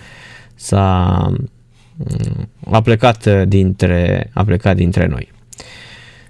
[0.55, 1.33] s-a
[2.71, 5.33] a plecat dintre, a plecat dintre noi.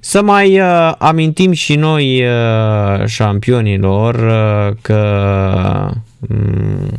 [0.01, 5.91] Să mai uh, amintim și noi uh, șampionilor uh, că
[6.21, 6.91] um,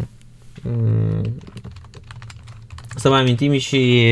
[2.96, 4.06] să mai amintim și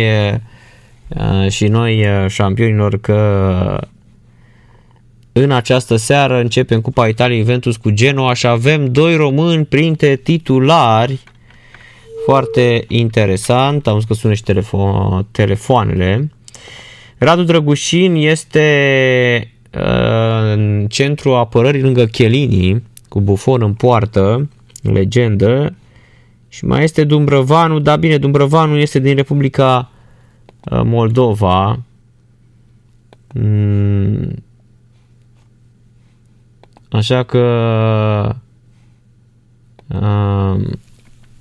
[1.07, 3.87] uh, și noi uh, șampionilor că
[5.31, 11.19] în această seară începem Cupa Italiei Juventus cu Genoa și avem doi români printre titulari
[12.25, 16.31] foarte interesant, am văzut că sună și telefo- telefoanele.
[17.17, 24.49] Radu Drăgușin este uh, în centru apărării lângă Chelini, cu Buffon în poartă,
[24.81, 25.75] legendă,
[26.47, 29.91] și mai este Dumbrăvanu, dar bine, Dumbrăvanu este din Republica
[30.71, 31.79] uh, Moldova.
[33.33, 34.43] Mm.
[36.89, 38.35] Așa că
[39.87, 40.79] um,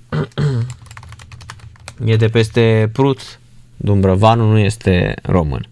[2.05, 3.39] e de peste Prut.
[3.77, 5.67] Dumbrăvanu nu este român.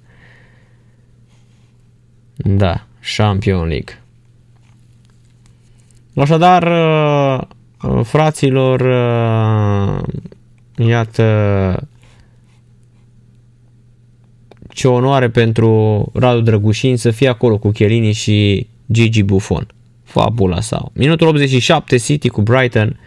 [2.35, 2.85] Da,
[3.15, 4.01] Champion League.
[6.15, 7.41] Așadar, uh,
[7.81, 10.03] uh, fraților, uh,
[10.87, 11.87] iată
[14.69, 19.67] ce onoare pentru Radu Drăgușin să fie acolo cu Chiellini și Gigi Buffon.
[20.03, 20.91] Fabula sau.
[20.93, 22.99] Minutul 87, City cu Brighton,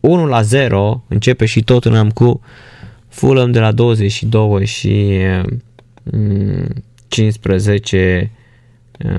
[0.00, 2.40] 1 la 0, începe și Tottenham cu
[3.08, 5.18] Fulham de la 22 și
[7.08, 8.30] 15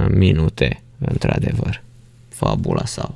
[0.10, 1.84] minute, într-adevăr.
[2.30, 3.15] Fabula sau.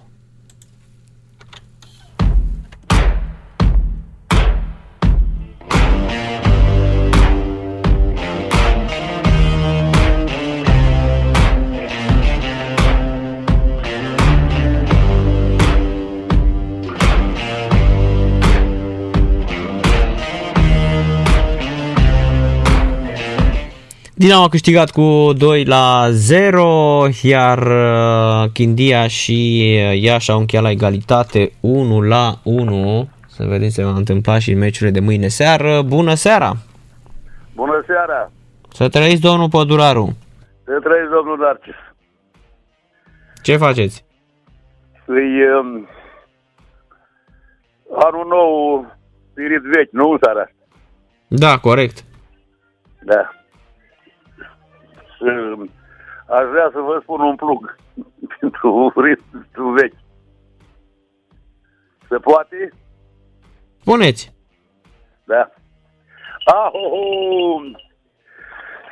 [24.23, 29.31] Dinamo a câștigat cu 2 la 0, iar uh, Chindia și
[29.91, 33.09] uh, Iași au încheiat la egalitate 1 la 1.
[33.27, 35.81] Să vedem ce va întâmpla și în meciurile de mâine seară.
[35.81, 36.51] Bună seara!
[37.55, 38.31] Bună seara!
[38.73, 40.17] Să trăiți domnul Păduraru!
[40.63, 41.79] Să trăiți domnul Narcis!
[43.41, 44.05] Ce faceți?
[45.05, 45.87] Îi, um,
[48.05, 48.85] anul nou,
[49.31, 50.55] spirit vechi, nu în seara asta.
[51.27, 52.03] Da, corect.
[53.01, 53.42] Da.
[55.23, 55.69] Um,
[56.29, 57.75] Aș vrea să vă spun un plug
[58.39, 59.95] pentru ristul vechi.
[62.09, 62.69] Se poate?
[63.81, 64.33] Spuneți!
[65.23, 65.49] Da.
[66.43, 66.79] Aho!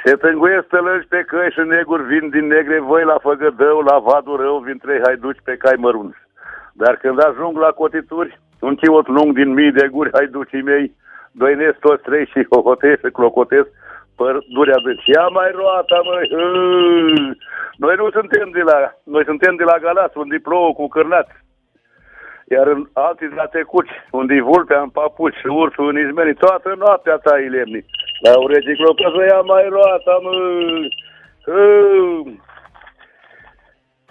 [0.05, 4.37] Se tânguiesc tălăși pe căi și neguri vin din negre voi la făgădău, la vadul
[4.37, 6.17] rău, vin trei haiduci pe cai mărunți.
[6.73, 10.95] Dar când ajung la cotituri, un chiot lung din mii de guri haiducii mei,
[11.31, 13.69] doinesc toți trei și hocotesc și clocotesc
[14.15, 16.27] pădurea de Ia mai roata, măi!
[16.33, 16.43] Hă!
[17.83, 18.77] Noi nu suntem de la...
[19.03, 21.35] Noi suntem de la Galați, unde plouă cu cârnați.
[22.53, 26.33] Iar în alții de la Tecuci, unde e vulpea în papuci și ursul în izmeni,
[26.33, 27.85] toată noaptea ta e lemni.
[28.25, 30.87] La urechi clopă să ia mai roata, măi!
[31.45, 31.59] Hă!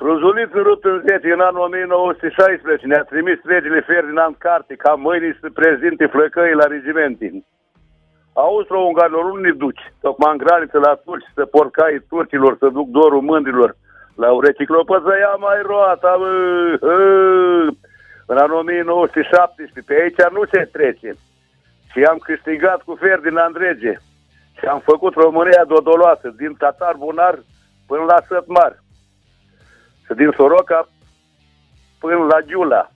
[0.01, 5.39] Fruzuliț în rut în 10 în anul 1916 ne-a trimis regele Ferdinand Carte ca mâini
[5.41, 7.27] să prezinte flăcăii la regimente.
[8.33, 13.21] Austro-ungarilor nu ne duci, tocmai în graniță la turci, să porcai turcilor, să duc dorul
[13.21, 13.77] mândrilor.
[14.15, 16.31] La ureciclopă să ia mai roata, bă,
[16.81, 16.97] hă.
[18.27, 21.17] În anul 1917, pe aici nu se trece.
[21.93, 23.95] Și am câștigat cu Ferdinand Rege.
[24.59, 27.39] Și am făcut România dodoloasă, din Tatar Bunar
[27.87, 28.83] până la Sătmar.
[30.07, 30.89] Și din Soroca
[32.01, 32.91] până la Giula.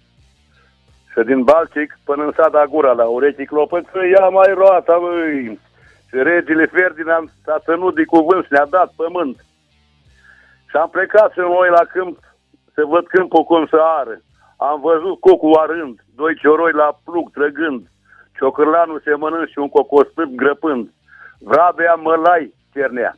[1.15, 5.61] Și din Balcic până în Sada Gura, la urechii clopăți, să ia mai roata, băi.
[6.09, 9.37] Și regele Ferdinand s-a ținut de cuvânt și ne-a dat pământ.
[10.71, 12.19] Și am plecat să noi la câmp,
[12.75, 14.17] să văd câmpul cum să ară.
[14.57, 17.83] Am văzut cocul arând, doi cioroi la plug trăgând,
[18.37, 20.93] ciocârlanul se mănânc și un cocospât grăpând.
[21.39, 23.15] Vrabea mălai cernea.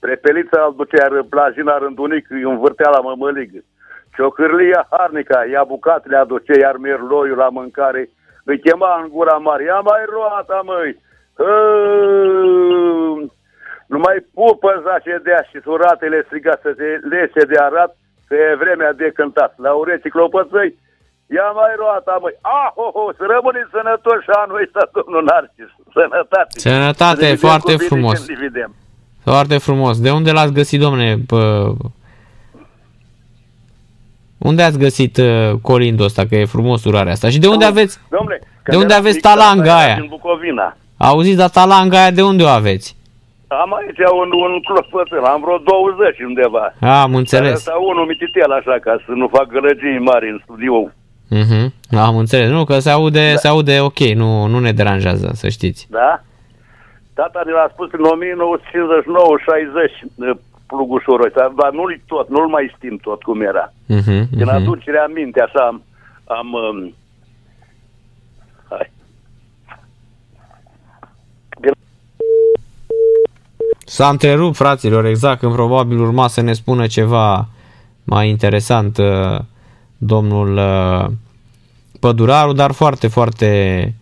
[0.00, 3.58] Prepelița al ducea plajina rândunic, îi învârtea la mămăligă.
[4.20, 8.02] Ciocârlia harnica, ia bucat le aduce, iar merloiul la mâncare
[8.50, 9.62] îi chema în gura mare.
[9.64, 10.92] Ia mai roata, măi!
[11.38, 11.50] Hă!
[13.92, 17.92] Nu mai pupă zace dea și suratele striga să se lese de arat,
[18.28, 19.52] că e vremea de cântat.
[19.64, 20.70] La ureții clopățăi,
[21.36, 22.34] ia mai roata, măi!
[22.58, 25.70] Ah, ho, ho, să rămâneți sănătoși și anul ăsta, domnul Narcis.
[25.96, 26.58] Sănătate!
[26.68, 28.16] Sănătate, Să foarte cu bine frumos.
[28.18, 28.70] când dividem.
[29.30, 29.94] Foarte frumos.
[30.06, 31.08] De unde l-ați găsit, domne?
[31.30, 31.40] Pă...
[34.48, 37.28] Unde ați găsit uh, colindul ăsta, că e frumos urarea asta?
[37.28, 39.94] Și de unde aveți, Domnule, De când unde eram aveți mic, tata talanga era aia?
[39.94, 40.76] Din Bucovina.
[40.96, 42.96] auziți, dar talanga aia de unde o aveți?
[43.48, 46.74] Am aici un, un clopoțel, am vreo 20 undeva.
[46.80, 47.52] A, am înțeles.
[47.52, 50.90] Asta unul mititel așa, ca să nu fac gălăgii mari în studio.
[51.28, 52.48] Mhm, am înțeles.
[52.50, 55.86] Nu, că se aude, se aude ok, nu, nu ne deranjează, să știți.
[55.90, 56.22] Da?
[57.14, 58.08] Tata ne l-a spus în 1959-60
[60.70, 63.72] plugușorul ăsta, dar nu-l tot, nu-l mai știm tot cum era.
[63.86, 64.54] Mhm, Din mhm.
[64.54, 65.82] aducerea minte, așa am...
[66.24, 66.94] am um,
[68.68, 68.90] hai.
[73.84, 77.48] S-a întrerupt, fraților, exact, când probabil urma să ne spună ceva
[78.04, 79.38] mai interesant uh,
[79.98, 81.06] domnul uh,
[82.00, 83.94] Păduraru, dar foarte, foarte,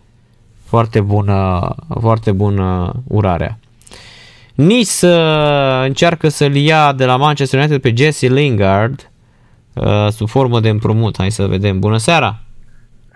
[0.65, 1.69] foarte bună,
[1.99, 3.57] foarte bună urarea.
[4.65, 9.09] Nice uh, încearcă să-l ia de la Manchester United pe Jesse Lingard
[9.75, 11.15] uh, sub formă de împrumut.
[11.17, 11.79] Hai să vedem.
[11.79, 12.35] Bună seara!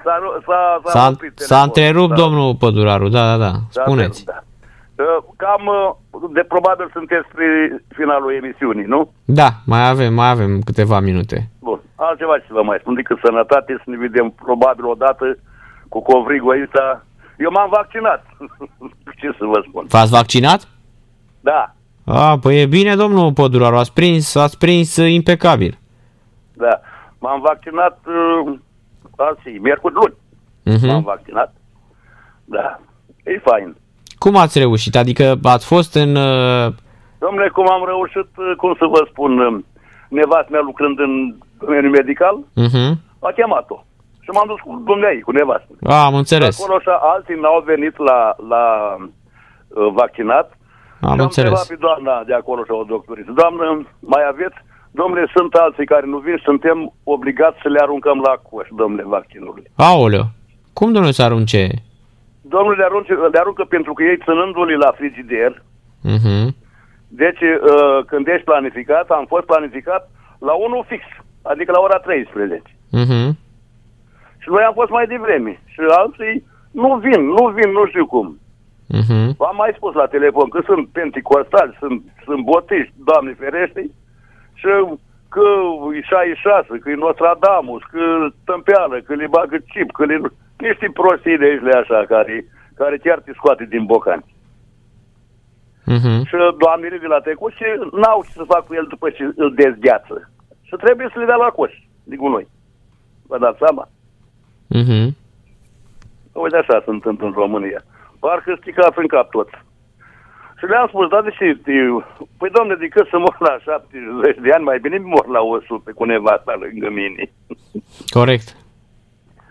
[0.03, 2.15] S-a, s-a, s-a, S-a, oprit s-a telefonul, întrerupt da.
[2.15, 3.51] domnul Păduraru, da, da, da.
[3.69, 4.19] S-a Spuneți.
[4.27, 4.45] întrerupt,
[4.95, 5.03] Da.
[5.03, 7.47] Uh, Cam uh, de probabil sunteți spre
[7.95, 9.11] finalul emisiunii, nu?
[9.25, 11.49] Da, mai avem, mai avem câteva minute.
[11.59, 11.79] Bun.
[11.95, 15.37] Altceva ce să vă mai spun decât sănătate, să ne vedem probabil odată
[15.89, 17.05] cu covrigul ăsta.
[17.37, 18.25] Eu m-am vaccinat.
[19.19, 19.85] ce să vă spun?
[19.89, 20.67] V-ați vaccinat?
[21.43, 21.73] Da,
[22.05, 25.77] A, păi e bine, domnul Păduraru, ați prins, ați prins uh, impecabil.
[26.53, 26.79] da.
[27.19, 28.53] M-am vaccinat uh,
[29.17, 30.13] azi, miercuri, luni.
[30.63, 31.03] M-am Uh-huh.
[31.03, 31.53] vaccinat.
[32.45, 32.79] Da.
[33.23, 33.75] E fain.
[34.17, 34.95] Cum ați reușit?
[34.95, 36.15] Adică ați fost în...
[36.15, 36.73] Uh,
[37.19, 39.63] Domnule, cum am reușit, uh, cum să vă spun, uh,
[40.09, 42.91] nevastă mea lucrând în domeniul medical, uh-huh.
[43.19, 43.83] a chemat-o.
[44.21, 45.71] Și m-am dus cu dumneai, cu nevastă.
[45.83, 46.63] A, am înțeles.
[46.63, 48.63] Acolo și alții n-au venit la, la
[48.97, 50.57] uh, vaccinat.
[51.09, 51.67] Am și am întrebat înțeles.
[51.67, 53.31] pe doamna de acolo și o doctoriță.
[53.41, 53.65] Doamnă,
[53.99, 54.57] mai aveți?
[54.91, 59.63] Domnule, sunt alții care nu vin, suntem obligați să le aruncăm la coș, domnule, vaccinului.
[59.75, 60.25] Aoleu,
[60.73, 61.63] cum domnule să arunce?
[62.41, 65.61] Domnule, le, arunce, le aruncă pentru că ei ținându-le la frigider,
[66.13, 66.45] Uh-huh.
[67.07, 70.09] deci uh, când ești planificat, am fost planificat
[70.39, 71.03] la 1 fix,
[71.41, 72.61] adică la ora 13.
[72.99, 73.29] Uh-huh.
[74.41, 75.61] Și noi am fost mai devreme.
[75.65, 78.39] Și alții nu vin, nu vin, nu știu cum.
[78.99, 79.27] Uh-huh.
[79.37, 83.81] V-am mai spus la telefon că sunt penticostali, sunt, sunt botiști, Doamne ferește,
[84.53, 84.67] și
[85.33, 85.45] că
[85.97, 88.03] e 66, că e Nostradamus, că
[88.43, 90.21] tâmpeală, că le bagă chip, că le...
[90.57, 92.45] Niște prostii de aici așa, care,
[92.75, 94.25] care chiar te scoate din bocani.
[95.93, 96.19] Uh-huh.
[96.29, 97.63] Și doamnele de la trecut și
[98.01, 100.31] n-au ce să fac cu el după ce îl dezgheață.
[100.61, 102.47] Și trebuie să le dea la coș, de gunoi.
[103.27, 103.87] Vă dați seama?
[104.77, 105.07] Uh-huh.
[106.33, 107.81] Uite așa se întâmplă în România.
[108.23, 109.49] Parcă sticați în cap tot.
[110.57, 111.45] Și le-am spus, da, de ce?
[111.71, 111.95] Eu,
[112.39, 116.03] Păi, domne, decât să mor la 70 de ani, mai bine mor la 100 cu
[116.03, 117.23] nevasta lângă mine.
[118.17, 118.47] Corect.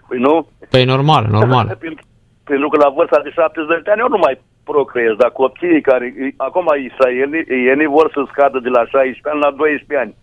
[0.09, 0.35] Păi nu?
[0.71, 1.67] Păi normal, normal.
[1.87, 2.05] pentru,
[2.45, 6.07] pentru că la vârsta de 70 de ani eu nu mai procreez, dar copiii care,
[6.37, 10.15] acum israelienii vor să scadă de la 16 ani la 12 ani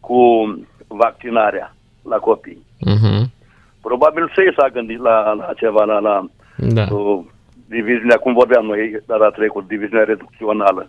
[0.00, 0.18] cu
[0.86, 1.74] vaccinarea
[2.12, 2.66] la copii.
[2.92, 3.22] Uh-huh.
[3.82, 6.24] Probabil și ei s-a gândit la, la ceva, la, la
[6.56, 6.84] Da.
[6.86, 7.31] cu
[7.76, 10.82] diviziunea, cum vorbeam noi data trecut, diviziunea reducțională.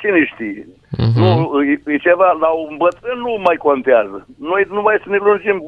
[0.00, 0.66] Cine știe?
[1.04, 1.20] Mhm.
[1.20, 4.26] Nu, e, e ceva, la un bătrân nu mai contează.
[4.50, 5.58] Noi numai să ne lungim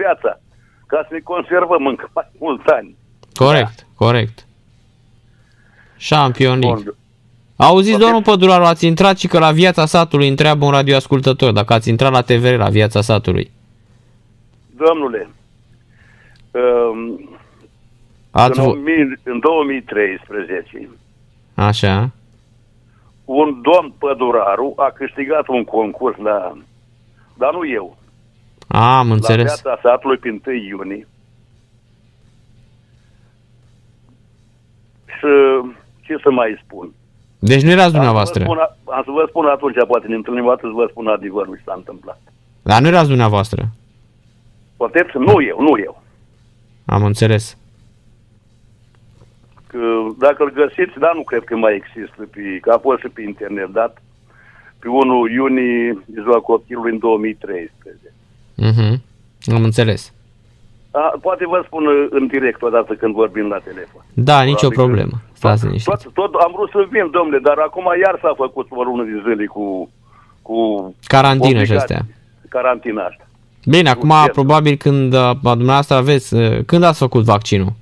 [0.00, 0.40] viața,
[0.86, 2.96] ca să ne conservăm încă mai mulți ani.
[3.34, 4.36] Corect, corect.
[6.08, 6.82] Champion League.
[6.84, 6.94] Bun.
[7.56, 11.88] Auziți, domnul Păduraru, ați intrat și că la viața satului întreabă un radioascultător, dacă ați
[11.88, 13.50] intrat la TVR la viața satului.
[14.76, 15.30] Domnule,
[16.50, 17.37] um,
[18.40, 20.88] Ați în, vo- 1000 în 2013,
[21.54, 22.10] Așa.
[23.24, 26.52] un domn păduraru a câștigat un concurs la...
[27.38, 27.96] Dar nu eu.
[28.68, 29.44] A, am La înțeles.
[29.62, 31.06] viața satului pe 1 iunie.
[35.06, 35.26] Și
[36.00, 36.92] ce să mai spun?
[37.38, 38.42] Deci nu erați Am să, vă dumneavoastră.
[38.42, 41.56] spun, am să vă spun atunci, poate ne întâlnim o dată să vă spun adevărul
[41.56, 42.20] ce s-a întâmplat.
[42.62, 43.68] Dar nu erați dumneavoastră.
[44.76, 45.10] Puteți?
[45.18, 46.02] Nu eu, nu eu.
[46.86, 47.56] Am înțeles.
[49.78, 49.86] Că
[50.26, 53.22] dacă îl găsiți, dar nu cred că mai există, pe, că a fost și pe
[53.22, 54.02] internet dat,
[54.78, 58.12] pe 1 iunie, ziua copilului în 2013.
[58.54, 59.02] Mhm.
[59.56, 60.12] Am înțeles.
[60.90, 64.02] A, poate vă spun în direct odată când vorbim la telefon.
[64.14, 65.16] Da, nicio Probabil că- problemă.
[65.32, 66.02] Stați tot, liniștiți.
[66.04, 69.22] tot, tot am vrut să vin, domnule, dar acum iar s-a făcut o lună de
[69.28, 69.90] zile cu,
[70.42, 70.56] cu
[71.06, 71.94] Carantină și obligații.
[71.94, 72.02] astea.
[72.48, 73.26] Carantina asta.
[73.64, 74.32] Bine, acum Urgent.
[74.32, 77.72] probabil când uh, dumneavoastră aveți, uh, când ați făcut vaccinul?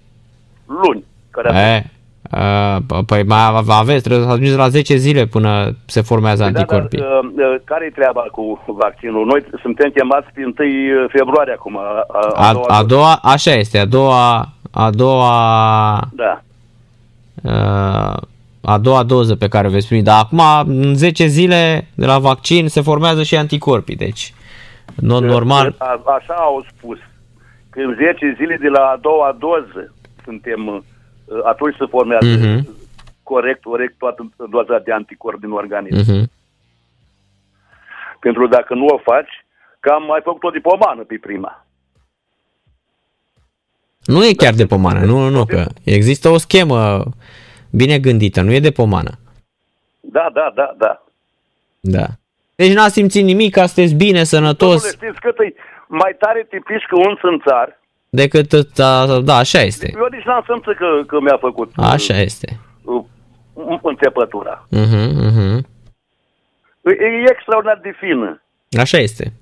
[0.67, 1.05] Luni.
[1.37, 1.85] Care a E,
[2.33, 6.43] uh, p- păi mai ave- aveți, trebuie să ajungeți la 10 zile până se formează
[6.43, 6.99] Păi da, anticorpii.
[6.99, 9.27] dar, uh, uh, care-i treaba cu vaccinul?
[9.27, 11.77] Noi suntem chemați pe 1 februarie acum.
[11.79, 12.05] A,
[12.35, 12.87] a, A, doua a doză.
[12.95, 16.41] doua, așa este, a doua, a doua, Da.
[17.43, 18.17] uh,
[18.63, 20.03] a doua doză pe care o veți primi.
[20.03, 24.35] Dar acum, în 10 zile de la vaccin, se formează și anticorpii, deci,
[25.03, 26.99] în mod normal, A, așa au spus.
[27.71, 29.93] Că în 10 zile de la a doua doză
[30.25, 30.79] suntem, uh,
[31.45, 32.69] atunci se formează Mhm.
[33.23, 36.03] corect, corect toată doza de anticorp din organism.
[36.03, 36.25] uh-huh.
[38.21, 39.45] Pentru că dacă nu o faci,
[39.81, 41.61] că am mai făcut-o de pomană pe prima.
[44.05, 47.03] nu e chiar de pomană, nu, nu, nu, că există o schemă
[47.71, 49.11] bine gândită, nu e de pomană.
[50.01, 51.05] Da, da, da, da.
[51.81, 52.07] Da.
[52.55, 55.55] Deci n-a simțit nimic, că sunteți bine, Domnule, sănătos, știți cât e
[55.89, 57.81] mai tare tipiș că un țânțar.
[58.21, 58.53] Decât...
[58.53, 59.87] ăsta- Da, așa este.
[59.97, 62.49] Eu nici n-am simțit că, că mi-a făcut Așa este.
[62.85, 63.03] uh,
[63.53, 64.67] uh, înțepătura.
[64.71, 65.67] Mhm, mhm.
[66.83, 68.43] E, e extraordinar de fină.
[68.81, 69.33] Așa este.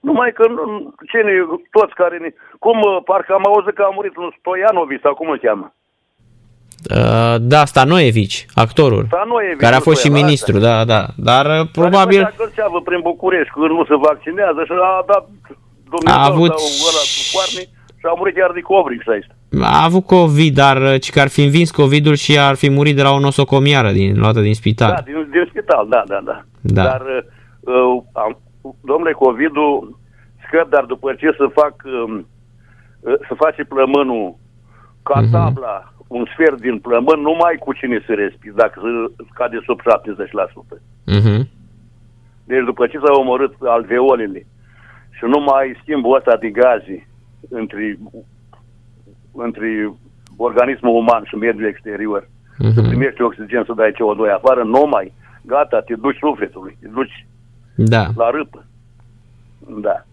[0.00, 1.32] Numai că nu- cine,
[1.70, 2.16] toți care...
[2.18, 5.66] ne- Cum, uh, parcă am auzit că a murit un Stoianovic sau cum îl cheamă?
[6.96, 11.06] Uh, da, Stanoevici, actorul, Stanoevic, care a nu fost și Stoian, ministru, da, da.
[11.16, 15.24] Dar uh, Care probabil făcea cărceavă prin București, când nu se vaccinează și a dat
[15.94, 17.62] Dumnezeu A avut- sau ăla cu coarne
[17.98, 19.26] și a murit chiar de cobric să aici.
[19.62, 22.96] a avut COVID, dar uh, ci că ar fi învins COVID-ul și ar fi murit
[22.96, 24.92] de la o nosocomiară din, luată din spital.
[24.96, 26.36] Da, din, din spital, da, da, da.
[26.60, 26.82] Da.
[26.82, 27.22] Dar, uh,
[27.74, 28.38] uh, am,
[28.84, 29.98] domnule, COVID-ul
[30.46, 32.12] scăp, dar după ce să fac, um,
[33.00, 34.36] uh, să face plămânul
[35.02, 35.30] ca Mhm.
[35.30, 39.78] tabla, un sfert din plămân, nu mai cu cine se respiri, dacă se scade sub
[39.88, 40.76] 70%.
[41.16, 41.48] Mhm.
[42.44, 44.46] Deci după ce s-au omorât alveolele
[45.16, 47.06] și nu mai schimbul ăsta de gaze
[47.48, 47.98] între,
[49.32, 49.92] între
[50.36, 52.28] organismul uman și mediul exterior,
[52.58, 52.88] să Mhm.
[52.88, 55.12] primești oxigen, să dai CO2 afară, nu mai,
[55.42, 57.26] gata, te duci sufletului, te duci
[57.74, 58.06] Da.
[58.16, 58.64] la râpă.
[59.80, 60.04] Da.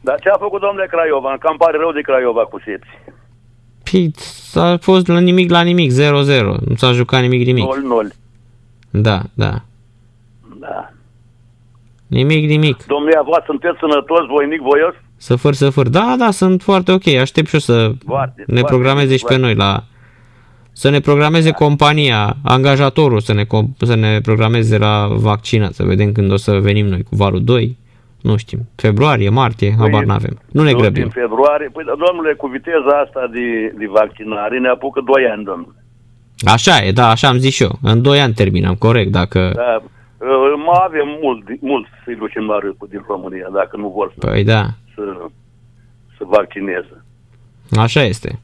[0.00, 1.36] Dar ce a făcut domnule Craiova?
[1.40, 2.88] Cam pare rău de Craiova cu sepsi.
[3.90, 6.56] Păi, s-a fost la nimic la nimic, 0-0.
[6.66, 7.64] Nu s-a jucat nimic nimic.
[7.64, 8.12] Nol, nol.
[8.90, 9.62] Da, da.
[10.60, 10.90] Da.
[12.08, 12.84] Nimic, nimic.
[12.86, 14.94] Domnule, voastră sunteți sănătos, voinic, voios?
[15.16, 15.88] Să făr, să făr.
[15.88, 17.06] Da, da, sunt foarte ok.
[17.06, 19.84] Aștept și eu să Foarte, ne foarte programeze bine, și pe noi la...
[20.72, 26.12] Să ne programeze compania, angajatorul să ne, com- să ne programeze la vaccinat, să vedem
[26.12, 27.76] când o să venim noi cu varul 2.
[28.20, 30.38] Nu știm, februarie, martie, habar n-avem.
[30.52, 31.08] Nu ne Din grăbim.
[31.08, 31.70] februarie.
[31.72, 35.74] Păi, domnule, cu viteza asta de, de vaccinare ne apucă 2 ani, domnule.
[36.46, 37.78] Așa e, da, așa am zis și eu.
[37.82, 39.52] În 2 ani terminăm, corect, dacă...
[39.54, 39.82] Da, uh,
[40.66, 44.44] mai avem mult, mult să-i ducem la râpă din România, dacă nu vor să, Păi
[44.44, 44.62] da,
[44.94, 45.02] să,
[46.16, 47.04] să vaccineze.
[47.76, 48.38] așa este.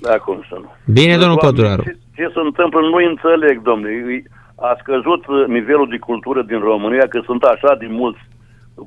[0.00, 0.70] Da, cum să nu.
[0.92, 1.82] Bine, domnul Doamne, Păduraru.
[1.82, 3.92] Ce, ce se întâmplă, nu înțeleg, domnule.
[4.06, 8.20] Îi- A scăzut uh, nivelul de cultură din România, că sunt așa de mulți,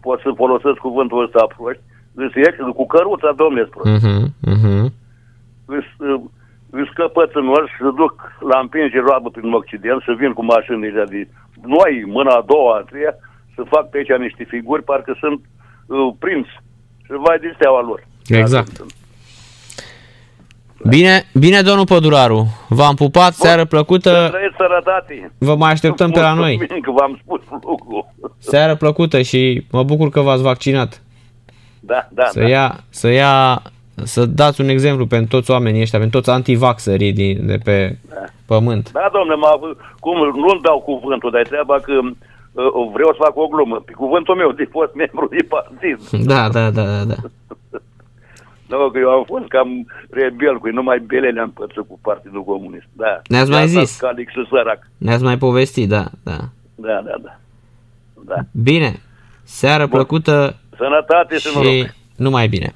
[0.01, 1.81] pot să folosesc cuvântul ăsta proști,
[2.13, 4.05] îs ex, cu căruța, domnule, proști.
[4.05, 4.93] Mhm, mhm.
[5.65, 5.85] Îs,
[6.75, 8.13] uh, îs căpățânori și se duc
[8.51, 11.27] la împinge roabă prin Occident, să vin cu mașinile de
[11.75, 13.13] noi, mâna a doua, a treia,
[13.55, 15.39] să fac pe aici niște figuri, parcă sunt
[15.85, 16.53] uh, prinți.
[17.05, 17.99] Și vai de steaua lor.
[18.27, 18.67] Exact.
[18.67, 18.93] Dacă sunt.
[20.89, 22.65] Bine, bine, domnul Păduraru.
[22.69, 24.27] V-am pupat, seară Să plăcută.
[24.31, 25.31] trăiți sănătate.
[25.37, 26.55] Vă mai așteptăm pe la noi.
[26.55, 28.13] Mulțumim că v-am spus lucru.
[28.37, 31.01] Seară plăcută și mă bucur că v-ați vaccinat.
[31.79, 32.47] Da, da, Să da.
[32.47, 33.61] ia, să ia,
[34.03, 37.97] să dați un exemplu pentru toți oamenii ăștia, pentru toți antivaxării din, de pe
[38.45, 38.91] pământ.
[38.91, 43.37] Da, domnule, mă, cum nu-mi dau cuvântul, dar e treaba că uh, vreau să fac
[43.37, 43.75] o glumă.
[43.85, 45.99] Pe cuvântul meu de fost membru de partid.
[46.31, 47.15] Da, da, da, da, da.
[48.69, 52.43] Nu, că eu am fost cam rebel cu ei, numai belele am pățit cu Partidul
[52.43, 52.85] Comunist.
[52.93, 53.21] Da.
[53.27, 53.97] Ne-ați mai Asta zis.
[53.97, 54.79] Calix și sărac.
[54.97, 56.37] Ne-ați mai povestit, da, da.
[56.75, 57.37] Da, da, da.
[58.25, 58.35] Da.
[58.51, 59.01] Bine,
[59.43, 61.71] seară plăcută Sănătate și, noroc.
[61.71, 62.73] și numai bine.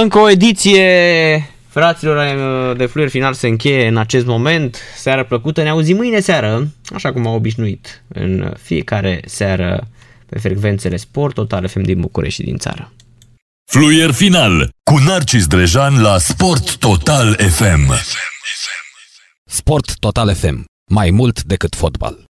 [0.00, 4.78] Încă o ediție, fraților, de fluier final se încheie în acest moment.
[4.96, 9.88] Seară plăcută, ne auzim mâine seară, așa cum am obișnuit în fiecare seară
[10.26, 12.92] pe frecvențele Sport Total FM din București și din țară.
[13.70, 17.92] Fluier final cu Narcis Drejan la Sport Total FM.
[19.44, 20.64] Sport Total FM.
[20.90, 22.24] Mai mult decât fotbal.